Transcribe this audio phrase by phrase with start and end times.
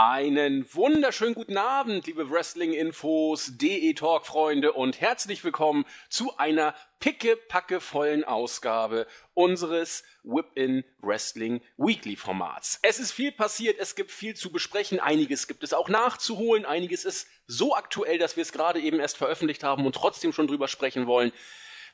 [0.00, 10.04] Einen wunderschönen guten Abend, liebe Wrestling-Infos, DE-Talk-Freunde und herzlich willkommen zu einer pickepackevollen Ausgabe unseres
[10.22, 12.78] Whip-In Wrestling Weekly Formats.
[12.82, 17.04] Es ist viel passiert, es gibt viel zu besprechen, einiges gibt es auch nachzuholen, einiges
[17.04, 20.68] ist so aktuell, dass wir es gerade eben erst veröffentlicht haben und trotzdem schon drüber
[20.68, 21.32] sprechen wollen.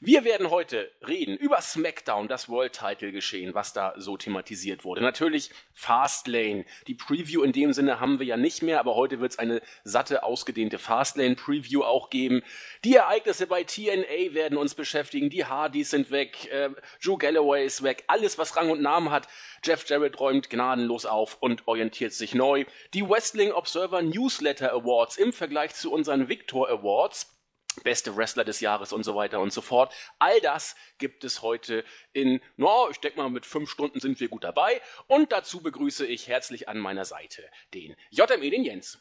[0.01, 5.01] Wir werden heute reden über SmackDown, das World Title geschehen, was da so thematisiert wurde.
[5.01, 6.65] Natürlich Fastlane.
[6.87, 9.63] Die Preview in dem Sinne haben wir ja nicht mehr, aber heute wird es eine
[9.85, 12.43] satte, ausgedehnte Fastlane Preview auch geben.
[12.85, 15.31] Die Ereignisse bei TNA werden uns beschäftigen.
[15.31, 18.05] Die Hardys sind weg, äh, Joe Galloway ist weg.
[18.09, 19.29] Alles, was Rang und Namen hat.
[19.63, 22.65] Jeff Jarrett räumt gnadenlos auf und orientiert sich neu.
[22.95, 27.34] Die Wrestling Observer Newsletter Awards im Vergleich zu unseren Victor Awards
[27.83, 29.93] beste Wrestler des Jahres und so weiter und so fort.
[30.19, 34.29] All das gibt es heute in, no, ich denke mal, mit fünf Stunden sind wir
[34.29, 34.81] gut dabei.
[35.07, 38.99] Und dazu begrüße ich herzlich an meiner Seite den JME, den Jens.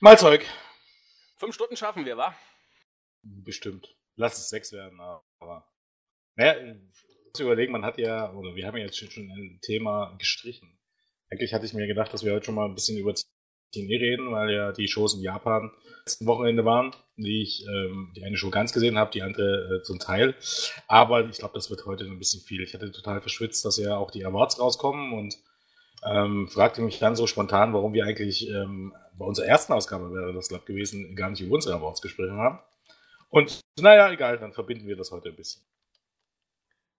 [0.00, 0.44] Malzeug.
[1.36, 2.36] Fünf Stunden schaffen wir, wa?
[3.22, 3.96] Bestimmt.
[4.16, 5.68] Lass es sechs werden, aber.
[6.34, 6.74] Naja,
[7.32, 10.78] muss überlegen, man hat ja, oder wir haben ja jetzt schon ein Thema gestrichen.
[11.30, 13.14] Eigentlich hatte ich mir gedacht, dass wir heute schon mal ein bisschen über
[13.72, 15.70] TNE reden, weil ja die Shows in Japan
[16.00, 19.82] letzten Wochenende waren, die ich ähm, die eine Show ganz gesehen habe, die andere äh,
[19.82, 20.34] zum Teil.
[20.88, 22.62] Aber ich glaube, das wird heute ein bisschen viel.
[22.62, 25.36] Ich hatte total verschwitzt, dass ja auch die Awards rauskommen und
[26.04, 30.32] ähm, fragte mich dann so spontan, warum wir eigentlich ähm, bei unserer ersten Ausgabe wäre
[30.32, 32.58] das glatt gewesen, gar nicht über unsere Awards gesprochen haben.
[33.28, 35.62] Und naja, egal, dann verbinden wir das heute ein bisschen.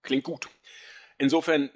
[0.01, 0.47] Klingt gut.
[1.17, 1.69] Insofern,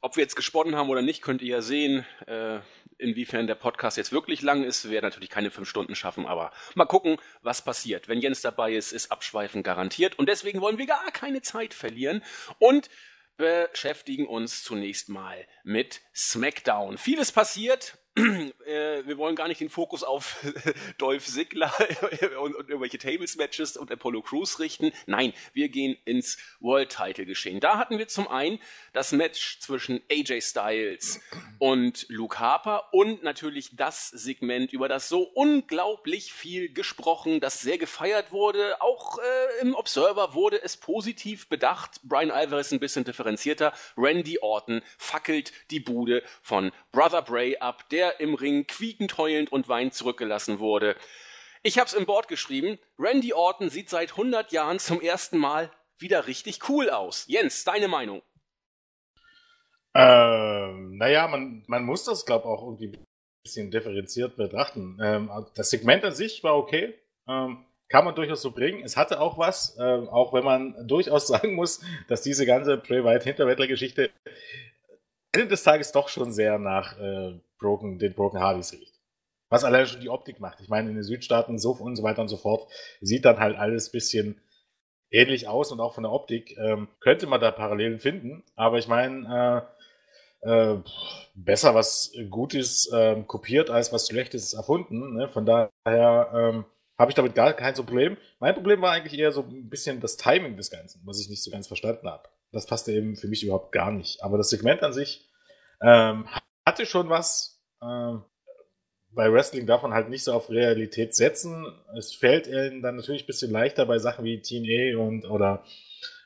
[0.00, 2.06] ob wir jetzt gesponnen haben oder nicht, könnt ihr ja sehen.
[2.26, 2.60] Äh,
[2.98, 4.84] inwiefern der Podcast jetzt wirklich lang ist.
[4.84, 8.08] Wir werden natürlich keine fünf Stunden schaffen, aber mal gucken, was passiert.
[8.08, 10.18] Wenn Jens dabei ist, ist Abschweifen garantiert.
[10.18, 12.22] Und deswegen wollen wir gar keine Zeit verlieren
[12.58, 12.88] und
[13.36, 16.96] beschäftigen uns zunächst mal mit SmackDown.
[16.98, 20.44] Vieles passiert, äh, wir wollen gar nicht den Fokus auf
[20.98, 21.72] Dolph Ziggler
[22.40, 24.92] und, und, irgendwelche Tables-Matches und Apollo Crews richten.
[25.06, 27.60] Nein, wir gehen ins World-Title-Geschehen.
[27.60, 28.58] Da hatten wir zum einen
[28.92, 31.20] das Match zwischen AJ Styles
[31.58, 37.76] und Luke Harper und natürlich das Segment, über das so unglaublich viel gesprochen, das sehr
[37.76, 38.80] gefeiert wurde.
[38.80, 42.00] Auch äh, im Observer wurde es positiv bedacht.
[42.02, 43.72] Brian Alvarez ein bisschen differenzierter.
[43.96, 49.68] Randy Orton fackelt die Bude von Brother Bray ab, der im Ring quiekend heulend und
[49.68, 50.96] weinend zurückgelassen wurde.
[51.62, 52.78] Ich hab's im Board geschrieben.
[52.98, 57.24] Randy Orton sieht seit 100 Jahren zum ersten Mal wieder richtig cool aus.
[57.28, 58.22] Jens, deine Meinung?
[59.94, 63.04] Ähm, naja, man, man muss das, glaube ich, auch irgendwie ein
[63.42, 64.98] bisschen differenziert betrachten.
[65.02, 66.94] Ähm, das Segment an sich war okay.
[67.26, 68.82] Ähm, kann man durchaus so bringen.
[68.84, 73.04] Es hatte auch was, ähm, auch wenn man durchaus sagen muss, dass diese ganze Bray
[73.04, 74.10] Wyatt Hinterwäldler-Geschichte
[75.32, 78.94] Ende des Tages doch schon sehr nach äh, Broken, den Broken Hardys riecht.
[79.48, 80.60] Was allein schon die Optik macht.
[80.60, 83.56] Ich meine, in den Südstaaten so und so weiter und so fort sieht dann halt
[83.56, 84.40] alles bisschen
[85.10, 88.42] ähnlich aus und auch von der Optik ähm, könnte man da Parallelen finden.
[88.56, 89.66] Aber ich meine,
[90.42, 90.78] äh, äh,
[91.34, 95.14] besser was Gutes äh, kopiert als was Schlechtes erfunden.
[95.14, 95.28] Ne?
[95.28, 96.64] Von daher ähm,
[96.98, 98.16] habe ich damit gar kein so Problem.
[98.40, 101.42] Mein Problem war eigentlich eher so ein bisschen das Timing des Ganzen, was ich nicht
[101.42, 102.28] so ganz verstanden habe.
[102.52, 104.22] Das passte eben für mich überhaupt gar nicht.
[104.22, 105.28] Aber das Segment an sich
[105.82, 106.26] ähm,
[106.66, 107.62] hatte schon was.
[107.82, 108.24] Ähm,
[109.10, 111.66] bei Wrestling darf man halt nicht so auf Realität setzen.
[111.96, 115.64] Es fällt ihnen dann natürlich ein bisschen leichter bei Sachen wie TNA und oder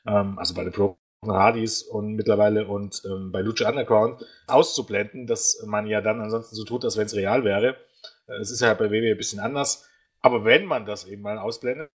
[0.05, 5.63] ähm, also bei den Pro Hardys und mittlerweile und ähm, bei Lucha Underground auszublenden, dass
[5.67, 7.77] man ja dann ansonsten so tut, als wenn es real wäre.
[8.25, 9.87] Es ist ja bei WWE ein bisschen anders.
[10.21, 11.91] Aber wenn man das eben mal ausblendet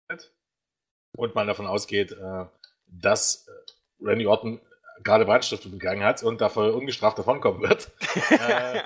[1.17, 2.45] und man davon ausgeht, äh,
[2.87, 4.61] dass äh, Randy Orton
[5.05, 7.91] gerade Brandstiftung begangen hat und dafür ungestraft davonkommen wird,
[8.31, 8.81] äh,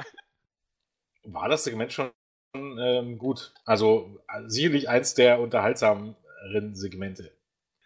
[1.24, 2.12] war das Segment schon
[2.56, 3.54] ähm, gut.
[3.66, 7.32] Also sicherlich eins der unterhaltsameren Segmente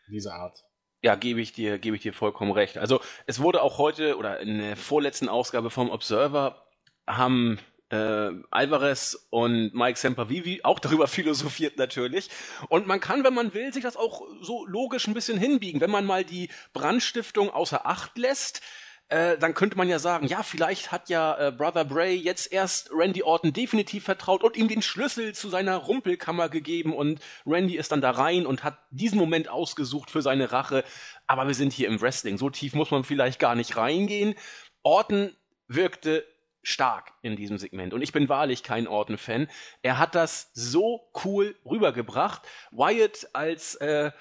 [0.10, 0.66] dieser Art.
[1.02, 2.78] Ja, gebe ich dir, gebe ich dir vollkommen recht.
[2.78, 6.66] Also es wurde auch heute oder in der vorletzten Ausgabe vom Observer
[7.06, 7.60] haben
[7.94, 12.30] äh, Alvarez und Mike Sempervivi auch darüber philosophiert natürlich.
[12.70, 15.80] Und man kann, wenn man will, sich das auch so logisch ein bisschen hinbiegen.
[15.82, 18.62] Wenn man mal die Brandstiftung außer Acht lässt,
[19.10, 22.90] äh, dann könnte man ja sagen, ja, vielleicht hat ja äh, Brother Bray jetzt erst
[22.92, 27.92] Randy Orton definitiv vertraut und ihm den Schlüssel zu seiner Rumpelkammer gegeben und Randy ist
[27.92, 30.84] dann da rein und hat diesen Moment ausgesucht für seine Rache.
[31.28, 32.38] Aber wir sind hier im Wrestling.
[32.38, 34.36] So tief muss man vielleicht gar nicht reingehen.
[34.82, 35.36] Orton
[35.68, 36.26] wirkte
[36.64, 37.94] stark in diesem Segment.
[37.94, 39.48] Und ich bin wahrlich kein Orton-Fan.
[39.82, 42.42] Er hat das so cool rübergebracht.
[42.72, 44.12] Wyatt als äh,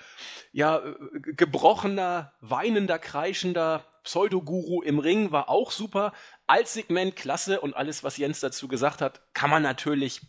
[0.52, 6.12] ja gebrochener, weinender, kreischender Pseudoguru im Ring war auch super.
[6.46, 10.20] Als Segment klasse und alles, was Jens dazu gesagt hat, kann man natürlich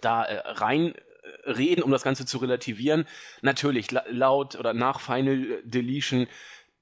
[0.00, 3.06] da äh, rein äh, reden, um das Ganze zu relativieren.
[3.42, 6.26] Natürlich, la laut oder nach Final Deletion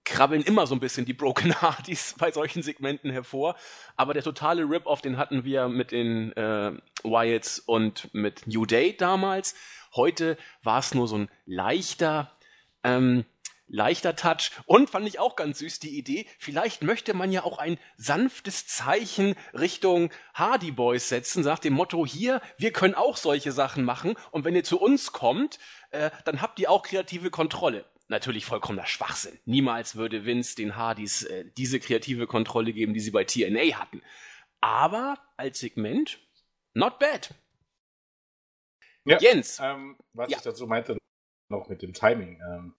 [0.04, 3.56] krabbeln immer so ein bisschen die Broken Hardys bei solchen Segmenten hervor.
[3.96, 6.72] Aber der totale Rip-Off, den hatten wir mit den äh,
[7.02, 9.54] Wyatts und mit New Day damals.
[9.94, 12.32] Heute war es nur so ein leichter,
[12.84, 13.24] ähm,
[13.68, 14.50] leichter Touch.
[14.66, 18.66] Und fand ich auch ganz süß die Idee, vielleicht möchte man ja auch ein sanftes
[18.66, 24.14] Zeichen Richtung Hardy Boys setzen, sagt dem Motto, hier, wir können auch solche Sachen machen
[24.30, 25.58] und wenn ihr zu uns kommt,
[25.90, 27.84] äh, dann habt ihr auch kreative Kontrolle.
[28.08, 29.38] Natürlich vollkommener Schwachsinn.
[29.44, 34.02] Niemals würde Vince den Hardys äh, diese kreative Kontrolle geben, die sie bei TNA hatten.
[34.60, 36.18] Aber als Segment,
[36.72, 37.34] not bad.
[39.04, 39.58] Ja, Jens.
[39.62, 40.38] Ähm, was ja.
[40.38, 40.96] ich dazu meinte,
[41.48, 42.40] noch mit dem Timing.
[42.50, 42.74] Ähm,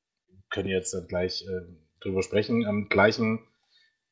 [0.50, 1.62] können jetzt dann gleich äh,
[2.02, 2.66] drüber sprechen.
[2.66, 3.48] Am gleichen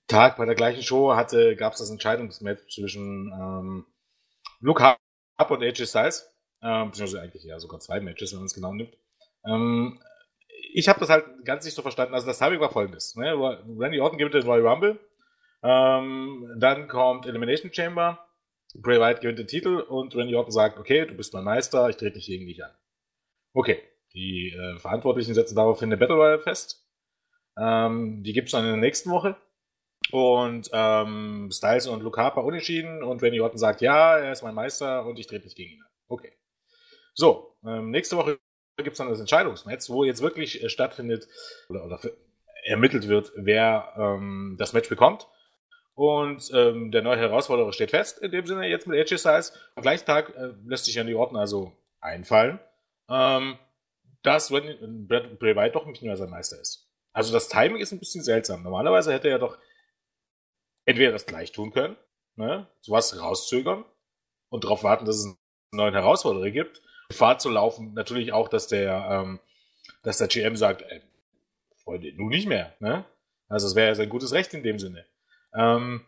[0.08, 3.86] Tag bei der gleichen Show hatte gab es das Entscheidungsmatch zwischen ähm,
[4.60, 6.34] Luke Harp und AJ Styles.
[6.62, 8.98] Ähm, beziehungsweise eigentlich ja sogar zwei Matches, wenn man es genau nimmt.
[9.46, 10.00] Ähm,
[10.77, 12.13] ich habe das halt ganz nicht so verstanden.
[12.13, 13.15] Also das Timing war folgendes.
[13.15, 13.33] Ne?
[13.33, 15.00] Randy Orton gewinnt den Royal Rumble.
[15.63, 18.24] Ähm, dann kommt Elimination Chamber.
[18.75, 21.97] Bray Wyatt gewinnt den Titel und Randy Orton sagt, okay, du bist mein Meister, ich
[21.97, 22.69] trete dich gegen dich an.
[23.53, 23.81] Okay,
[24.13, 26.85] die äh, Verantwortlichen setzen daraufhin eine Battle Royale fest.
[27.59, 29.35] Ähm, die gibt's dann in der nächsten Woche.
[30.12, 34.53] Und ähm, Styles und Luke Harper unentschieden und Randy Orton sagt, ja, er ist mein
[34.53, 35.89] Meister und ich trete nicht gegen ihn an.
[36.07, 36.33] Okay.
[37.15, 38.38] So, ähm, nächste Woche
[38.83, 41.27] gibt's dann das Entscheidungsmatch, wo jetzt wirklich äh, stattfindet
[41.69, 42.00] oder, oder
[42.63, 45.27] ermittelt wird, wer ähm, das Match bekommt.
[45.95, 49.53] Und ähm, der neue Herausforderer steht fest, in dem Sinne jetzt mit AJ Styles.
[49.75, 52.59] Am gleichen Tag äh, lässt sich Randy Orton also einfallen,
[53.09, 53.57] ähm,
[54.21, 56.88] dass Bray Wyatt doch nicht mehr sein Meister ist.
[57.13, 58.62] Also das Timing ist ein bisschen seltsam.
[58.62, 59.57] Normalerweise hätte er doch
[60.85, 61.97] entweder das gleich tun können,
[62.35, 63.83] ne, sowas rauszögern
[64.50, 65.38] und darauf warten, dass es einen
[65.71, 66.81] neuen Herausforderer gibt.
[67.09, 69.39] Gefahr zu laufen, natürlich auch, dass der, ähm,
[70.04, 71.01] dass der GM sagt, ey,
[71.83, 73.06] Freunde, nun nicht mehr, ne?
[73.48, 75.06] Also es wäre ja sein gutes Recht in dem Sinne.
[75.54, 76.06] Ähm,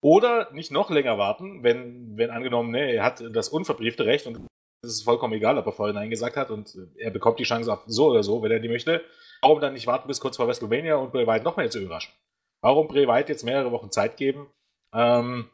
[0.00, 4.46] oder nicht noch länger warten, wenn, wenn angenommen, ne, er hat das unverbriefte Recht und
[4.82, 7.72] es ist vollkommen egal, ob er vorhin Nein gesagt hat und er bekommt die Chance
[7.72, 9.04] auf so oder so, wenn er die möchte.
[9.42, 12.14] Warum dann nicht warten bis kurz vor WrestleMania und Bray Wyatt noch mehr zu überraschen?
[12.60, 14.48] Warum Bray Wyatt jetzt mehrere Wochen Zeit geben,
[14.94, 15.50] ähm,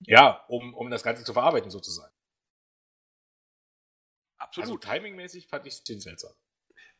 [0.00, 2.13] ja, um, um das Ganze zu verarbeiten sozusagen?
[4.38, 4.68] Absolut.
[4.68, 6.32] Also timingmäßig fand ich es ziemlich seltsam.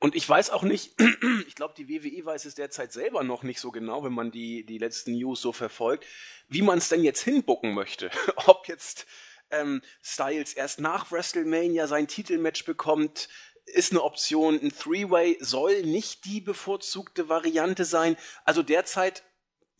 [0.01, 0.95] Und ich weiß auch nicht,
[1.47, 4.67] ich glaube, die WWE weiß es derzeit selber noch nicht so genau, wenn man die,
[4.67, 6.05] die letzten News so verfolgt,
[6.49, 8.11] wie man es denn jetzt hinbucken möchte.
[8.47, 9.07] Ob jetzt
[9.51, 13.29] ähm, Styles erst nach WrestleMania sein Titelmatch bekommt,
[13.67, 14.61] ist eine Option.
[14.61, 18.17] Ein Three-Way soll nicht die bevorzugte Variante sein.
[18.45, 19.23] Also derzeit,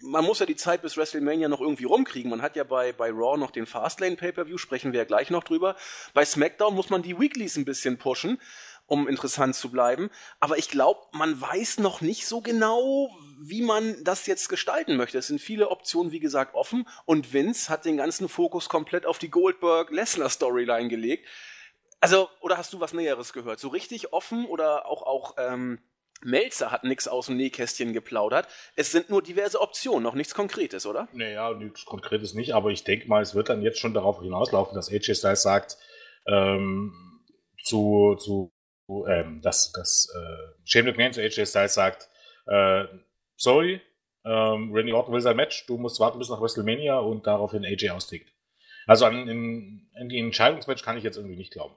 [0.01, 2.31] man muss ja die Zeit bis WrestleMania noch irgendwie rumkriegen.
[2.31, 5.45] Man hat ja bei, bei Raw noch den Fastlane Pay-Per-View, sprechen wir ja gleich noch
[5.45, 5.77] drüber.
[6.13, 8.39] Bei SmackDown muss man die Weeklies ein bisschen pushen
[8.87, 10.11] um interessant zu bleiben.
[10.41, 13.11] Aber ich glaube, man weiß noch nicht so genau,
[13.41, 15.19] wie man das jetzt gestalten möchte.
[15.19, 16.87] Es sind viele Optionen, wie gesagt, offen.
[17.07, 21.27] Und Vince hat den ganzen Fokus komplett auf die Goldberg-Lesnar-Storyline gelegt.
[22.01, 23.59] Also, oder hast du was Näheres gehört?
[23.59, 25.81] So richtig offen oder auch, auch ähm,
[26.25, 28.49] Melzer hat nichts aus dem Nähkästchen geplaudert.
[28.77, 31.09] Es sind nur diverse Optionen, noch nichts Konkretes, oder?
[31.13, 34.75] Naja, nichts Konkretes nicht, aber ich denke mal, es wird dann jetzt schon darauf hinauslaufen,
[34.75, 35.77] dass AJ Styles sagt,
[36.27, 36.93] ähm,
[37.63, 38.53] zu, zu
[39.09, 42.09] ähm, dass, dass äh, Shane McMahon zu AJ Styles sagt,
[42.47, 42.85] äh,
[43.37, 43.81] sorry,
[44.25, 47.91] ähm, Randy Orton will sein Match, du musst warten bis nach WrestleMania und daraufhin AJ
[47.91, 48.33] austickt.
[48.87, 51.75] Also an in, in die Entscheidungsmatch kann ich jetzt irgendwie nicht glauben.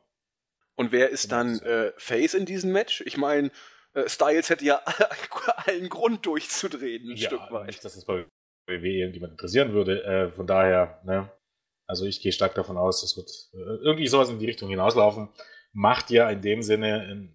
[0.75, 3.01] Und wer ist dann äh, Face in diesem Match?
[3.06, 3.51] Ich meine,
[4.06, 4.82] Styles hätte ja
[5.66, 7.68] allen Grund durchzudrehen, ein ja, Stück weit.
[7.68, 8.25] Nicht, dass das bei
[8.68, 10.04] WWE irgendjemand interessieren würde.
[10.04, 11.32] Äh, von daher, ne,
[11.88, 15.30] also ich gehe stark davon aus, es wird äh, irgendwie sowas in die Richtung hinauslaufen
[15.77, 17.30] macht ja in dem Sinne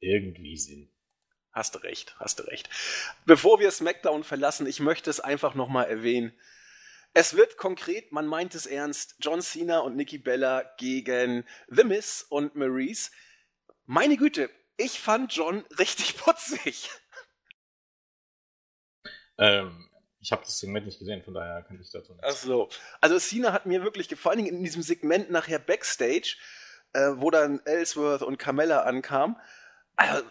[0.00, 0.88] irgendwie Sinn.
[1.52, 2.70] Hast du recht, hast du recht.
[3.26, 6.32] Bevor wir SmackDown verlassen, ich möchte es einfach nochmal erwähnen.
[7.14, 12.24] Es wird konkret, man meint es ernst, John Cena und Nikki Bella gegen The Miz
[12.28, 13.10] und Maurice.
[13.86, 16.90] Meine Güte, ich fand John richtig putzig.
[19.36, 22.24] Ähm, ich habe das Segment nicht gesehen, von daher kann ich dazu nicht.
[22.24, 22.68] Ach so.
[23.00, 26.36] Also Cena hat mir wirklich gefallen in diesem Segment nachher Backstage
[26.92, 29.36] äh, wo dann Ellsworth und Carmella ankamen.
[29.96, 30.24] Also,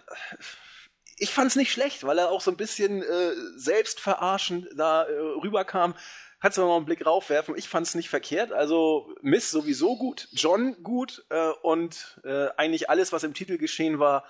[1.18, 5.96] ich fand's nicht schlecht, weil er auch so ein bisschen äh, selbstverarschend da äh, rüberkam.
[6.40, 7.58] Kannst du mal einen Blick raufwerfen?
[7.58, 8.52] Ich fand's nicht verkehrt.
[8.52, 13.98] Also Miss sowieso gut, John gut äh, und äh, eigentlich alles, was im Titel geschehen
[14.00, 14.24] war,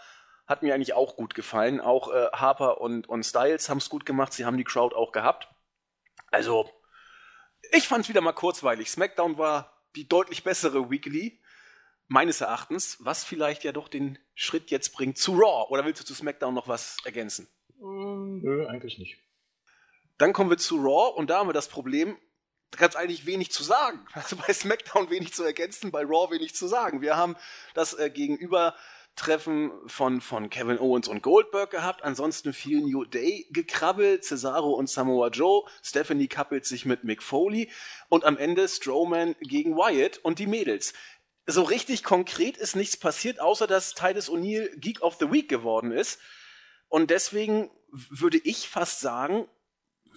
[0.45, 1.81] hat mir eigentlich auch gut gefallen.
[1.81, 4.31] Auch äh, Harper und, und Styles haben es gut gemacht.
[4.31, 5.49] Sie haben die Crowd auch gehabt.
[6.31, 6.69] Also,
[7.73, 8.89] ich fand es wieder mal kurzweilig.
[8.89, 11.41] SmackDown war die deutlich bessere Weekly,
[12.07, 15.69] meines Erachtens, was vielleicht ja doch den Schritt jetzt bringt zu Raw.
[15.69, 17.49] Oder willst du zu SmackDown noch was ergänzen?
[17.79, 19.26] Nö, eigentlich nicht.
[20.17, 22.17] Dann kommen wir zu Raw und da haben wir das Problem,
[22.71, 24.05] da gab es eigentlich wenig zu sagen.
[24.13, 27.01] Also bei SmackDown wenig zu ergänzen, bei Raw wenig zu sagen.
[27.01, 27.35] Wir haben
[27.73, 32.03] das äh, Gegenübertreffen von, von Kevin Owens und Goldberg gehabt.
[32.03, 34.25] Ansonsten viel New Day gekrabbelt.
[34.25, 35.63] Cesaro und Samoa Joe.
[35.83, 37.71] Stephanie kappelt sich mit Mick Foley.
[38.09, 40.93] Und am Ende Strowman gegen Wyatt und die Mädels.
[41.45, 45.91] So richtig konkret ist nichts passiert, außer dass Titus O'Neill Geek of the Week geworden
[45.91, 46.19] ist.
[46.89, 49.47] Und deswegen würde ich fast sagen,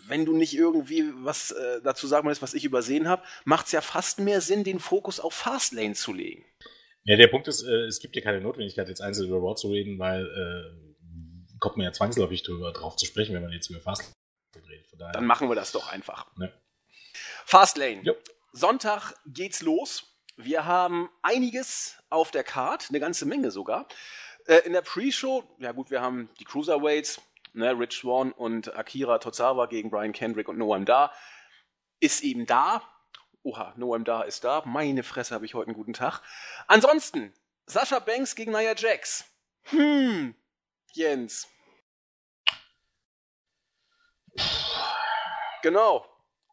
[0.06, 3.72] wenn du nicht irgendwie was äh, dazu sagen willst, was ich übersehen habe, macht es
[3.72, 6.44] ja fast mehr Sinn, den Fokus auf Fastlane zu legen.
[7.04, 9.70] Ja, der Punkt ist, äh, es gibt ja keine Notwendigkeit, jetzt einzeln über Raw zu
[9.70, 13.80] reden, weil äh, kommt man ja zwangsläufig drüber drauf zu sprechen, wenn man jetzt über
[13.80, 14.14] Fastlane
[14.68, 14.86] redet.
[15.14, 16.26] Dann machen wir das doch einfach.
[16.36, 16.52] Ne.
[17.44, 18.02] Fastlane.
[18.02, 18.14] Jo.
[18.52, 20.16] Sonntag geht's los.
[20.36, 23.86] Wir haben einiges auf der Card, eine ganze Menge sogar.
[24.46, 27.20] Äh, in der Pre-Show, ja gut, wir haben die Cruiserweights,
[27.52, 31.12] ne, Rich Swan und Akira Tozawa gegen Brian Kendrick und Noam Da,
[32.00, 32.82] ist eben da.
[33.42, 34.62] Oha, Noam Da ist da.
[34.66, 36.20] Meine Fresse, habe ich heute einen guten Tag.
[36.66, 37.32] Ansonsten,
[37.66, 39.24] Sascha Banks gegen Nia Jax.
[39.64, 40.34] Hm,
[40.92, 41.48] Jens.
[45.62, 46.06] Genau.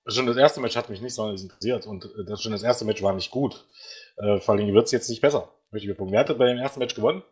[0.08, 2.86] Schon das erste Match hat mich nicht so interessiert und äh, das, schon das erste
[2.86, 3.66] Match war nicht gut.
[4.18, 5.52] Äh, vor allem wird es jetzt nicht besser.
[5.72, 7.24] Möchte ich Wer hat bei dem ersten Match gewonnen?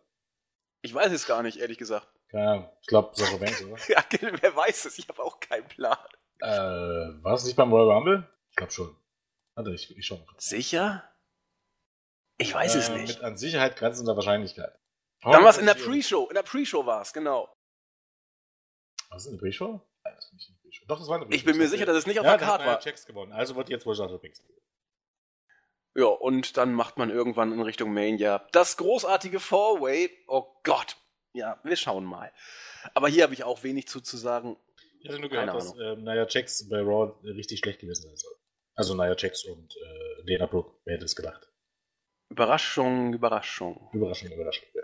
[0.81, 2.07] Ich weiß es gar nicht, ehrlich gesagt.
[2.35, 3.77] Ja, ich glaube Sascha Banks, oder?
[3.87, 4.03] ja,
[4.41, 4.97] wer weiß es?
[4.99, 5.97] Ich habe auch keinen Plan.
[6.41, 6.47] Äh,
[7.23, 8.29] war es nicht beim Royal Rumble?
[8.49, 8.93] Ich glaube schon.
[9.55, 10.21] Warte, ich, ich schon.
[10.37, 11.09] Sicher?
[12.37, 13.15] Ich weiß äh, es nicht.
[13.15, 14.77] Mit an Sicherheit grenzender Wahrscheinlichkeit.
[15.23, 16.27] Oh, Dann war es in der Pre-Show.
[16.27, 17.55] In der Pre-Show war es, genau.
[19.11, 19.79] Was in der Pre-Show?
[20.87, 21.37] Doch, das war eine Pre-Show.
[21.37, 22.81] Ich bin mir sicher, dass es nicht auf ja, der Karte war.
[22.81, 23.31] Checks gewonnen.
[23.31, 24.43] Also wird jetzt wohl Sascha Banks
[25.95, 30.25] Ja, und dann macht man irgendwann in Richtung Mania das großartige Four-Way.
[30.27, 30.97] Oh Gott,
[31.35, 32.31] ja, wir schauen mal.
[32.93, 34.57] Aber hier habe ich auch wenig zu, zu sagen.
[35.01, 38.35] Ich hatte nur gehört, dass äh, Nia Jax bei Raw richtig schlecht gewesen sein soll.
[38.75, 41.47] Also Nia Jax und äh, Lena Brooke, wer hätte es gedacht?
[42.29, 43.89] Überraschung, Überraschung.
[43.93, 44.81] Überraschung, Überraschung, ja.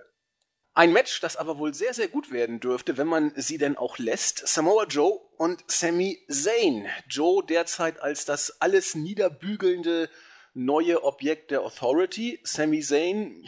[0.74, 3.98] Ein Match, das aber wohl sehr, sehr gut werden dürfte, wenn man sie denn auch
[3.98, 4.48] lässt.
[4.48, 6.88] Samoa Joe und Sami Zayn.
[7.10, 10.10] Joe derzeit als das alles niederbügelnde
[10.54, 12.40] neue Objekt der Authority.
[12.44, 13.46] Sami Zayn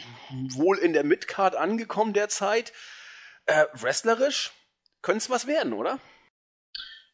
[0.54, 2.72] wohl in der Midcard angekommen derzeit.
[3.46, 4.52] Äh, wrestlerisch
[5.02, 6.00] könnte es was werden, oder?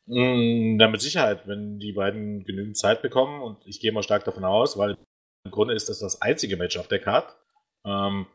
[0.06, 4.24] Mm, ja, mit Sicherheit, wenn die beiden genügend Zeit bekommen und ich gehe mal stark
[4.24, 4.96] davon aus, weil
[5.44, 7.36] im Grunde ist das das einzige Match auf der Card,
[7.84, 8.26] ähm,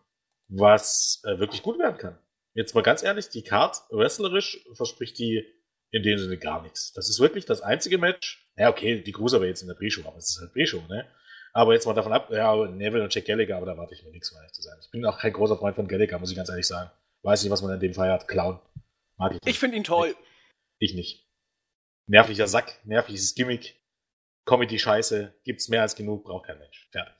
[0.47, 2.17] was äh, wirklich gut werden kann.
[2.53, 5.45] Jetzt mal ganz ehrlich, die Card wrestlerisch verspricht die
[5.91, 6.93] in dem Sinne gar nichts.
[6.93, 8.49] Das ist wirklich das einzige Match.
[8.57, 11.07] Ja, okay, die Cruiserweights in der Pre-Show, aber es ist halt Pre-Show, ne?
[11.55, 14.11] Aber jetzt mal davon ab, ja, Neville und Jack Gallagher, aber da warte ich mir
[14.11, 14.77] nichts, um ehrlich zu sein.
[14.81, 16.91] Ich bin auch kein großer Freund von Gallagher, muss ich ganz ehrlich sagen.
[17.23, 18.27] Weiß nicht, was man in dem Fall hat.
[18.27, 18.59] Clown.
[19.15, 19.47] Mag ich nicht.
[19.47, 20.13] Ich finde ihn toll.
[20.79, 21.29] Ich, ich nicht.
[22.07, 23.81] Nervlicher Sack, nervliches Gimmick,
[24.43, 26.89] Comedy-Scheiße, gibt's mehr als genug, braucht kein Mensch.
[26.91, 27.15] Fertig.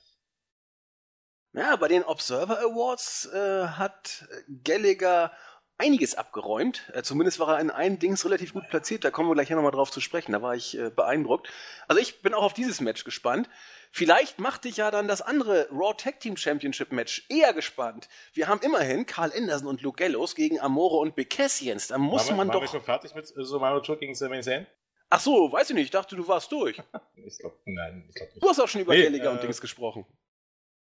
[1.54, 4.28] Ja, bei den Observer Awards äh, hat
[4.62, 5.32] Gallagher
[5.78, 6.90] einiges abgeräumt.
[6.94, 9.04] Äh, zumindest war er in einem Dings relativ gut platziert.
[9.04, 10.32] Da kommen wir gleich nochmal drauf zu sprechen.
[10.32, 11.48] Da war ich äh, beeindruckt.
[11.88, 13.48] Also ich bin auch auf dieses Match gespannt.
[13.92, 18.08] Vielleicht macht dich ja dann das andere Raw Tag Team Championship Match eher gespannt.
[18.32, 21.88] Wir haben immerhin Carl Anderson und Luke Gallows gegen Amore und Big Cassians.
[21.88, 22.60] Da muss war man waren doch.
[22.62, 24.66] wir schon fertig mit Somaro Joe gegen Sami Zayn?
[25.08, 25.84] Ach so, weiß ich nicht.
[25.84, 26.82] Ich dachte, du warst durch.
[27.16, 28.42] ich glaube, nein, ich glaube nicht.
[28.42, 30.04] Du hast auch schon über nee, Gallagher äh, und Dings gesprochen.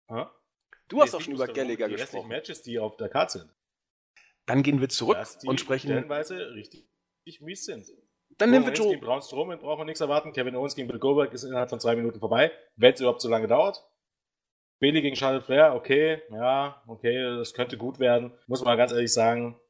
[0.08, 0.24] Hä?
[0.88, 2.28] Du nee, hast auch schon über Gallagher gesprochen.
[2.28, 3.50] Die Matches, die auf der Karte sind.
[4.48, 5.88] Dann gehen wir zurück und sprechen.
[5.88, 6.88] Stellenweise richtig
[7.40, 7.86] mies sind.
[8.38, 8.88] Dann nehmen wir Joe.
[8.88, 10.32] Gegen Braun Strowman brauchen wir nichts erwarten.
[10.32, 12.50] Kevin Owens gegen Bill Goldberg ist innerhalb von zwei Minuten vorbei.
[12.76, 13.84] Wenn es überhaupt so lange dauert.
[14.80, 18.32] Bailey gegen Charlotte Flair, okay, ja, okay, das könnte gut werden.
[18.46, 19.60] Muss man ganz ehrlich sagen,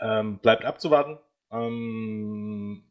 [0.00, 1.18] ähm, bleibt abzuwarten.
[1.52, 2.90] Ähm,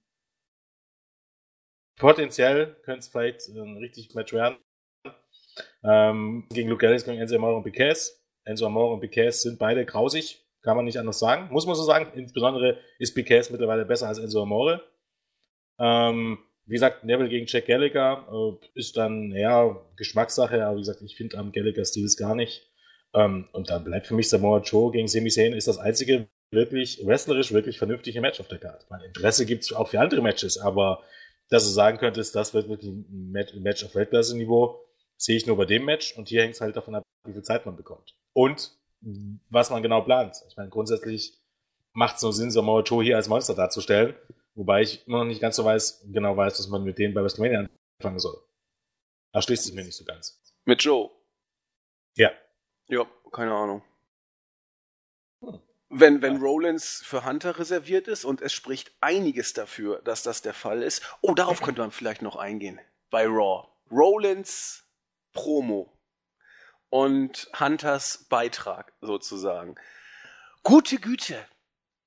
[1.97, 4.57] potenziell könnte es vielleicht ein richtiges Match werden.
[5.83, 7.97] Ähm, gegen Luke Gallows, gegen Enzo Amore und Piquet.
[8.43, 10.44] Enzo Amore und Piquet sind beide grausig.
[10.65, 11.47] Kann man nicht anders sagen.
[11.51, 12.07] Muss man so sagen.
[12.15, 14.81] Insbesondere ist Piquet mittlerweile besser als Enzo Amore.
[15.77, 21.03] Ähm, wie gesagt, Neville gegen Jack Gallagher äh, ist dann, ja, Geschmackssache, aber wie gesagt,
[21.03, 22.67] ich finde am Gallagher-Stil es gar nicht.
[23.13, 26.99] Ähm, und dann bleibt für mich Samoa Joe gegen Sami Zayn ist das einzige wirklich
[27.05, 28.87] wrestlerisch wirklich vernünftige Match auf der Karte.
[28.89, 31.03] Mein Interesse gibt es auch für andere Matches, aber
[31.49, 34.79] dass du sagen könntest, das wird wirklich ein Match auf Weltklasse-Niveau,
[35.17, 37.43] sehe ich nur bei dem Match und hier hängt es halt davon ab, wie viel
[37.43, 38.15] Zeit man bekommt.
[38.33, 38.71] Und
[39.49, 40.43] was man genau plant.
[40.47, 41.39] Ich meine, grundsätzlich
[41.93, 44.15] macht es nur Sinn, Samoa Joe hier als Monster darzustellen,
[44.55, 47.21] wobei ich immer noch nicht ganz so weiß, genau weiß, was man mit denen bei
[47.21, 47.67] WrestleMania
[47.99, 48.37] anfangen soll.
[49.33, 50.41] Erschließt sich mir nicht so ganz.
[50.65, 51.11] Mit Joe?
[52.15, 52.31] Ja.
[52.87, 53.83] Ja, keine Ahnung.
[55.41, 55.59] Hm.
[55.89, 60.53] Wenn, wenn Rollins für Hunter reserviert ist und es spricht einiges dafür, dass das der
[60.53, 61.03] Fall ist.
[61.21, 62.79] Oh, darauf könnte man vielleicht noch eingehen.
[63.11, 63.67] Bei Raw.
[63.91, 64.83] Rollins
[65.31, 65.94] Promo
[66.95, 69.75] und Hunters Beitrag sozusagen.
[70.63, 71.45] Gute Güte,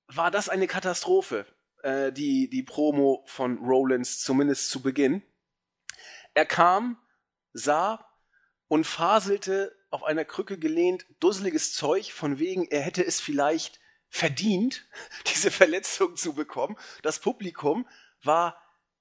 [0.07, 1.45] war das eine Katastrophe,
[1.83, 5.23] äh, die, die Promo von Rollins, zumindest zu Beginn.
[6.33, 6.97] Er kam,
[7.53, 8.03] sah
[8.69, 14.89] und faselte auf einer Krücke gelehnt, dusseliges Zeug, von wegen, er hätte es vielleicht verdient,
[15.27, 16.79] diese Verletzung zu bekommen.
[17.03, 17.87] Das Publikum
[18.23, 18.59] war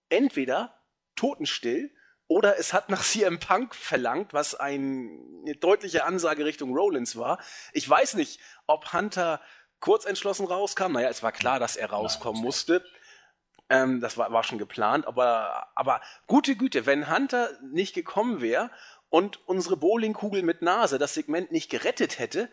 [0.09, 0.83] entweder
[1.15, 1.95] totenstill
[2.27, 7.39] oder es hat nach CM Punk verlangt, was ein, eine deutliche Ansage Richtung Rollins war.
[7.73, 9.41] Ich weiß nicht, ob Hunter
[9.79, 10.93] kurz entschlossen rauskam.
[10.93, 12.83] Naja, es war klar, dass er rauskommen musste.
[13.69, 18.71] Ähm, das war, war schon geplant, aber, aber gute Güte, wenn Hunter nicht gekommen wäre
[19.09, 22.49] und unsere Bowlingkugel mit Nase das Segment nicht gerettet hätte,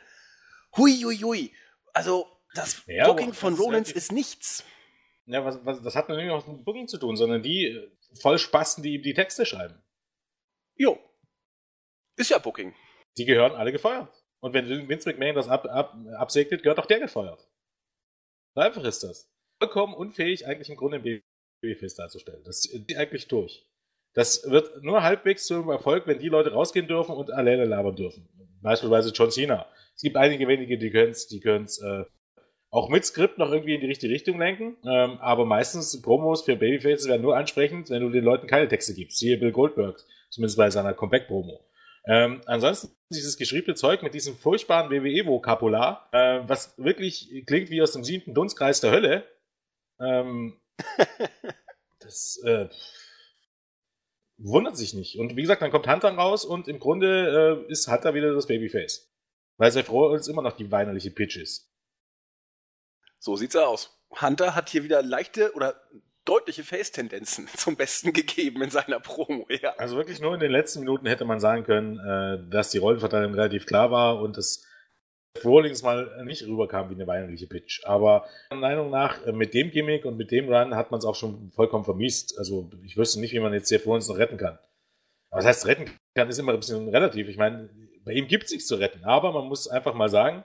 [0.76, 1.54] hui, hui, hui.
[1.92, 4.64] Also, das ja, Booking von Rollins ist, ist nichts.
[5.26, 7.90] Ja, was, was, das hat natürlich auch mit Booking zu tun, sondern die äh,
[8.20, 9.82] Vollspasten, die ihm die Texte schreiben.
[10.76, 10.98] Jo.
[12.16, 12.74] Ist ja Booking.
[13.16, 14.12] Die gehören alle gefeuert.
[14.40, 17.48] Und wenn Vince McMahon das ab, ab, absegnet, gehört auch der gefeuert.
[18.54, 19.30] So einfach ist das.
[19.58, 21.22] Vollkommen unfähig, eigentlich im Grunde ein
[21.62, 22.44] Babyface darzustellen.
[22.44, 23.66] Das ist eigentlich durch.
[24.12, 28.28] Das wird nur halbwegs zum Erfolg, wenn die Leute rausgehen dürfen und alleine labern dürfen.
[28.62, 29.66] Beispielsweise John Cena.
[29.96, 32.04] Es gibt einige wenige, die können es die können's, äh,
[32.74, 34.76] auch mit Skript noch irgendwie in die richtige Richtung lenken.
[34.84, 38.94] Ähm, aber meistens Promos für Babyfaces werden nur ansprechend, wenn du den Leuten keine Texte
[38.94, 39.18] gibst.
[39.18, 41.64] Siehe Bill Goldberg, zumindest bei seiner Comeback-Promo.
[42.06, 47.92] Ähm, ansonsten dieses geschriebene Zeug mit diesem furchtbaren WWE-Vokabular, äh, was wirklich klingt wie aus
[47.92, 49.24] dem siebten Dunstkreis der Hölle.
[50.00, 50.58] Ähm,
[52.00, 52.68] das äh,
[54.36, 55.16] wundert sich nicht.
[55.20, 58.48] Und wie gesagt, dann kommt Hunter raus und im Grunde äh, ist Hunter wieder das
[58.48, 59.14] Babyface.
[59.58, 61.70] Weil Seth Rollins immer noch die weinerliche Pitch ist.
[63.24, 63.98] So sieht's aus.
[64.20, 65.80] Hunter hat hier wieder leichte oder
[66.26, 69.46] deutliche Face-Tendenzen zum Besten gegeben in seiner Promo.
[69.48, 69.72] Ja.
[69.78, 73.32] Also wirklich nur in den letzten Minuten hätte man sagen können, äh, dass die Rollenverteilung
[73.32, 74.66] relativ klar war und das
[75.42, 77.82] Rollins mal nicht rüberkam wie eine weinerliche Pitch.
[77.86, 81.06] Aber meiner Meinung nach, äh, mit dem Gimmick und mit dem Run hat man es
[81.06, 82.38] auch schon vollkommen vermisst.
[82.38, 84.58] Also ich wüsste nicht, wie man jetzt Seth Rollins noch retten kann.
[85.30, 87.26] Was heißt retten kann, ist immer ein bisschen relativ.
[87.28, 87.70] Ich meine,
[88.04, 89.02] bei ihm gibt es nichts zu retten.
[89.04, 90.44] Aber man muss einfach mal sagen,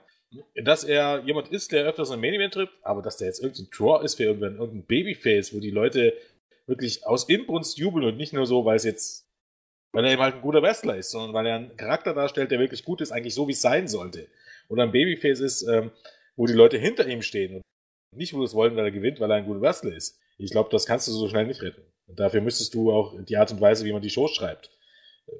[0.54, 3.68] dass er jemand ist, der öfters ein Main Event trifft, aber dass der jetzt irgendein
[3.70, 6.14] Draw ist für irgendein, irgendein Babyface, wo die Leute
[6.66, 9.28] wirklich aus Inbrunst jubeln und nicht nur so, weil es jetzt,
[9.92, 12.60] weil er eben halt ein guter Wrestler ist, sondern weil er einen Charakter darstellt, der
[12.60, 14.28] wirklich gut ist, eigentlich so, wie es sein sollte.
[14.68, 15.90] Oder ein Babyface ist, ähm,
[16.36, 17.62] wo die Leute hinter ihm stehen und
[18.16, 20.20] nicht, wo es wollen, weil er gewinnt, weil er ein guter Wrestler ist.
[20.38, 21.82] Ich glaube, das kannst du so schnell nicht retten.
[22.06, 24.70] Und dafür müsstest du auch die Art und Weise, wie man die Show schreibt,
[25.26, 25.32] äh,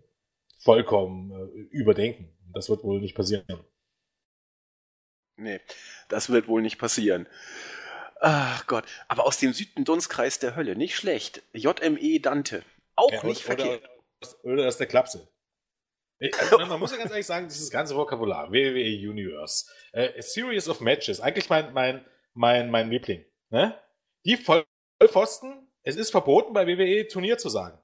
[0.59, 2.37] vollkommen äh, überdenken.
[2.53, 3.44] Das wird wohl nicht passieren.
[5.40, 5.61] Nee,
[6.09, 7.26] das wird wohl nicht passieren.
[8.20, 11.42] Ach Gott, aber aus dem siebten Dunstkreis der Hölle, nicht schlecht.
[11.55, 12.62] JME Dante,
[12.94, 13.90] auch ja, nicht oder, verkehrt.
[14.42, 15.29] Oder das ist der Klapse.
[16.38, 20.68] Also, man muss ja ganz ehrlich sagen, dieses ganze Vokabular, WWE Universe, äh, a Series
[20.68, 23.24] of Matches, eigentlich mein, mein, mein, mein Liebling.
[23.48, 23.81] Ne?
[24.26, 27.79] Die Vollpfosten, es ist verboten, bei WWE Turnier zu sagen.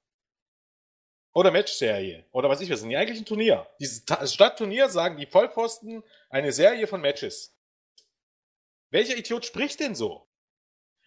[1.33, 2.25] Oder Matchserie.
[2.31, 3.67] Oder was ich weiß, nicht eigentlich ein Turnier.
[3.79, 7.55] Dieses statt Turnier sagen die Vollpfosten eine Serie von Matches.
[8.89, 10.27] Welcher Idiot spricht denn so?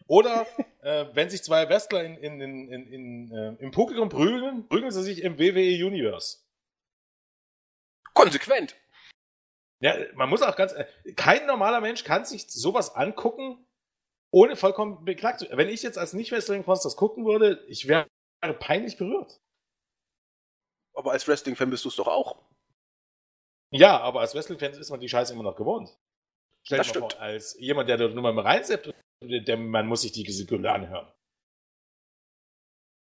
[0.07, 0.47] Oder
[0.83, 4.91] äh, wenn sich zwei Wrestler in, in, in, in, in äh, im Publikum prügeln, prügeln
[4.91, 6.39] sie sich im WWE Universe.
[8.13, 8.77] Konsequent.
[9.81, 10.73] Ja, man muss auch ganz.
[10.73, 13.67] Äh, kein normaler Mensch kann sich sowas angucken,
[14.31, 15.59] ohne vollkommen beklagt zu werden.
[15.59, 18.07] Wenn ich jetzt als Nicht-Wrestling-Fans das gucken würde, ich wäre
[18.59, 19.41] peinlich berührt.
[21.01, 22.37] Aber als Wrestling-Fan bist du es doch auch.
[23.71, 25.89] Ja, aber als Wrestling-Fan ist man die Scheiße immer noch gewohnt.
[26.63, 30.13] Stell dir mal vor, als jemand, der da nur mal reinseppt, der, man muss sich
[30.13, 31.11] die Sekunde anhören.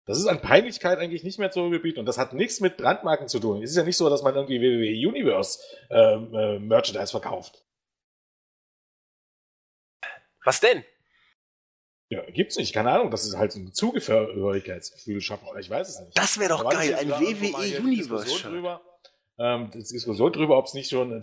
[0.07, 3.29] Das ist an Peinlichkeit eigentlich nicht mehr zu überbieten und das hat nichts mit Brandmarken
[3.29, 3.63] zu tun.
[3.63, 7.65] Es ist ja nicht so, dass man irgendwie WWE Universe ähm, äh, Merchandise verkauft.
[10.43, 10.85] Was denn?
[12.15, 13.11] Ja, gibt's nicht, keine Ahnung.
[13.11, 16.17] Das ist halt ein Zugehörigkeitsgefühl schaffen, oder ich weiß es nicht.
[16.17, 18.25] Das wäre doch geil, ein WWE Universe.
[18.25, 18.83] Diskussion drüber,
[19.37, 21.21] ähm, Diskussion drüber, ob es nicht schon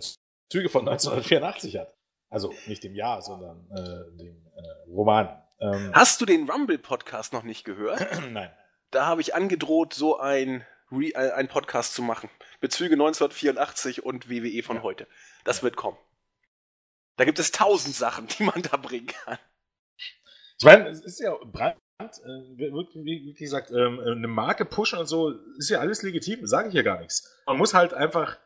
[0.50, 1.94] Züge von 1984 hat.
[2.28, 5.42] Also nicht dem Jahr, sondern äh, dem äh, Roman.
[5.60, 8.06] Ähm, Hast du den Rumble Podcast noch nicht gehört?
[8.30, 8.50] Nein.
[8.90, 12.28] Da habe ich angedroht, so ein Re äh, ein Podcast zu machen.
[12.60, 14.82] Bezüge 1984 und WWE von ja.
[14.82, 15.06] heute.
[15.44, 15.96] Das wird kommen.
[17.16, 19.38] Da gibt es tausend Sachen, die man da bringen kann.
[20.62, 25.32] Ich meine, es ist ja Brand, äh, wie, gesagt, ähm, eine Marke pushen und so,
[25.58, 27.36] ist ja alles legitim, sage ich ja gar nichts.
[27.46, 28.38] Man muss halt einfach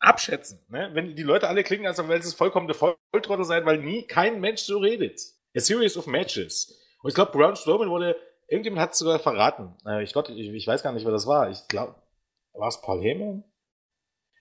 [0.00, 0.66] abschätzen.
[0.68, 0.90] Ne?
[0.92, 4.60] Wenn die Leute alle klingen, als wenn es vollkommene Volltrottel sein, weil nie kein Mensch
[4.60, 5.18] so redet.
[5.56, 6.78] A series of matches.
[7.02, 8.14] Und ich glaube, Braun Strowman wurde,
[8.46, 9.74] irgendjemand hat es sogar verraten.
[9.86, 11.48] Äh, ich, glaub, ich, ich weiß gar nicht, wer das war.
[11.48, 11.94] Ich glaube,
[12.52, 13.44] war es Paul Heyman?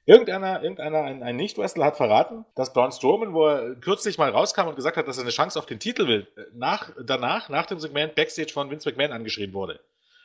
[0.06, 4.68] Irgendeiner, irgendeiner, ein, ein Nicht-Wrestler hat verraten, dass Braun Strowman, wo er kürzlich mal rauskam
[4.68, 7.68] und gesagt hat, dass er eine Chance auf den Titel will, äh, nach, danach, nach
[7.68, 9.80] dem Segment Backstage von Vince McMahon angeschrieben wurde.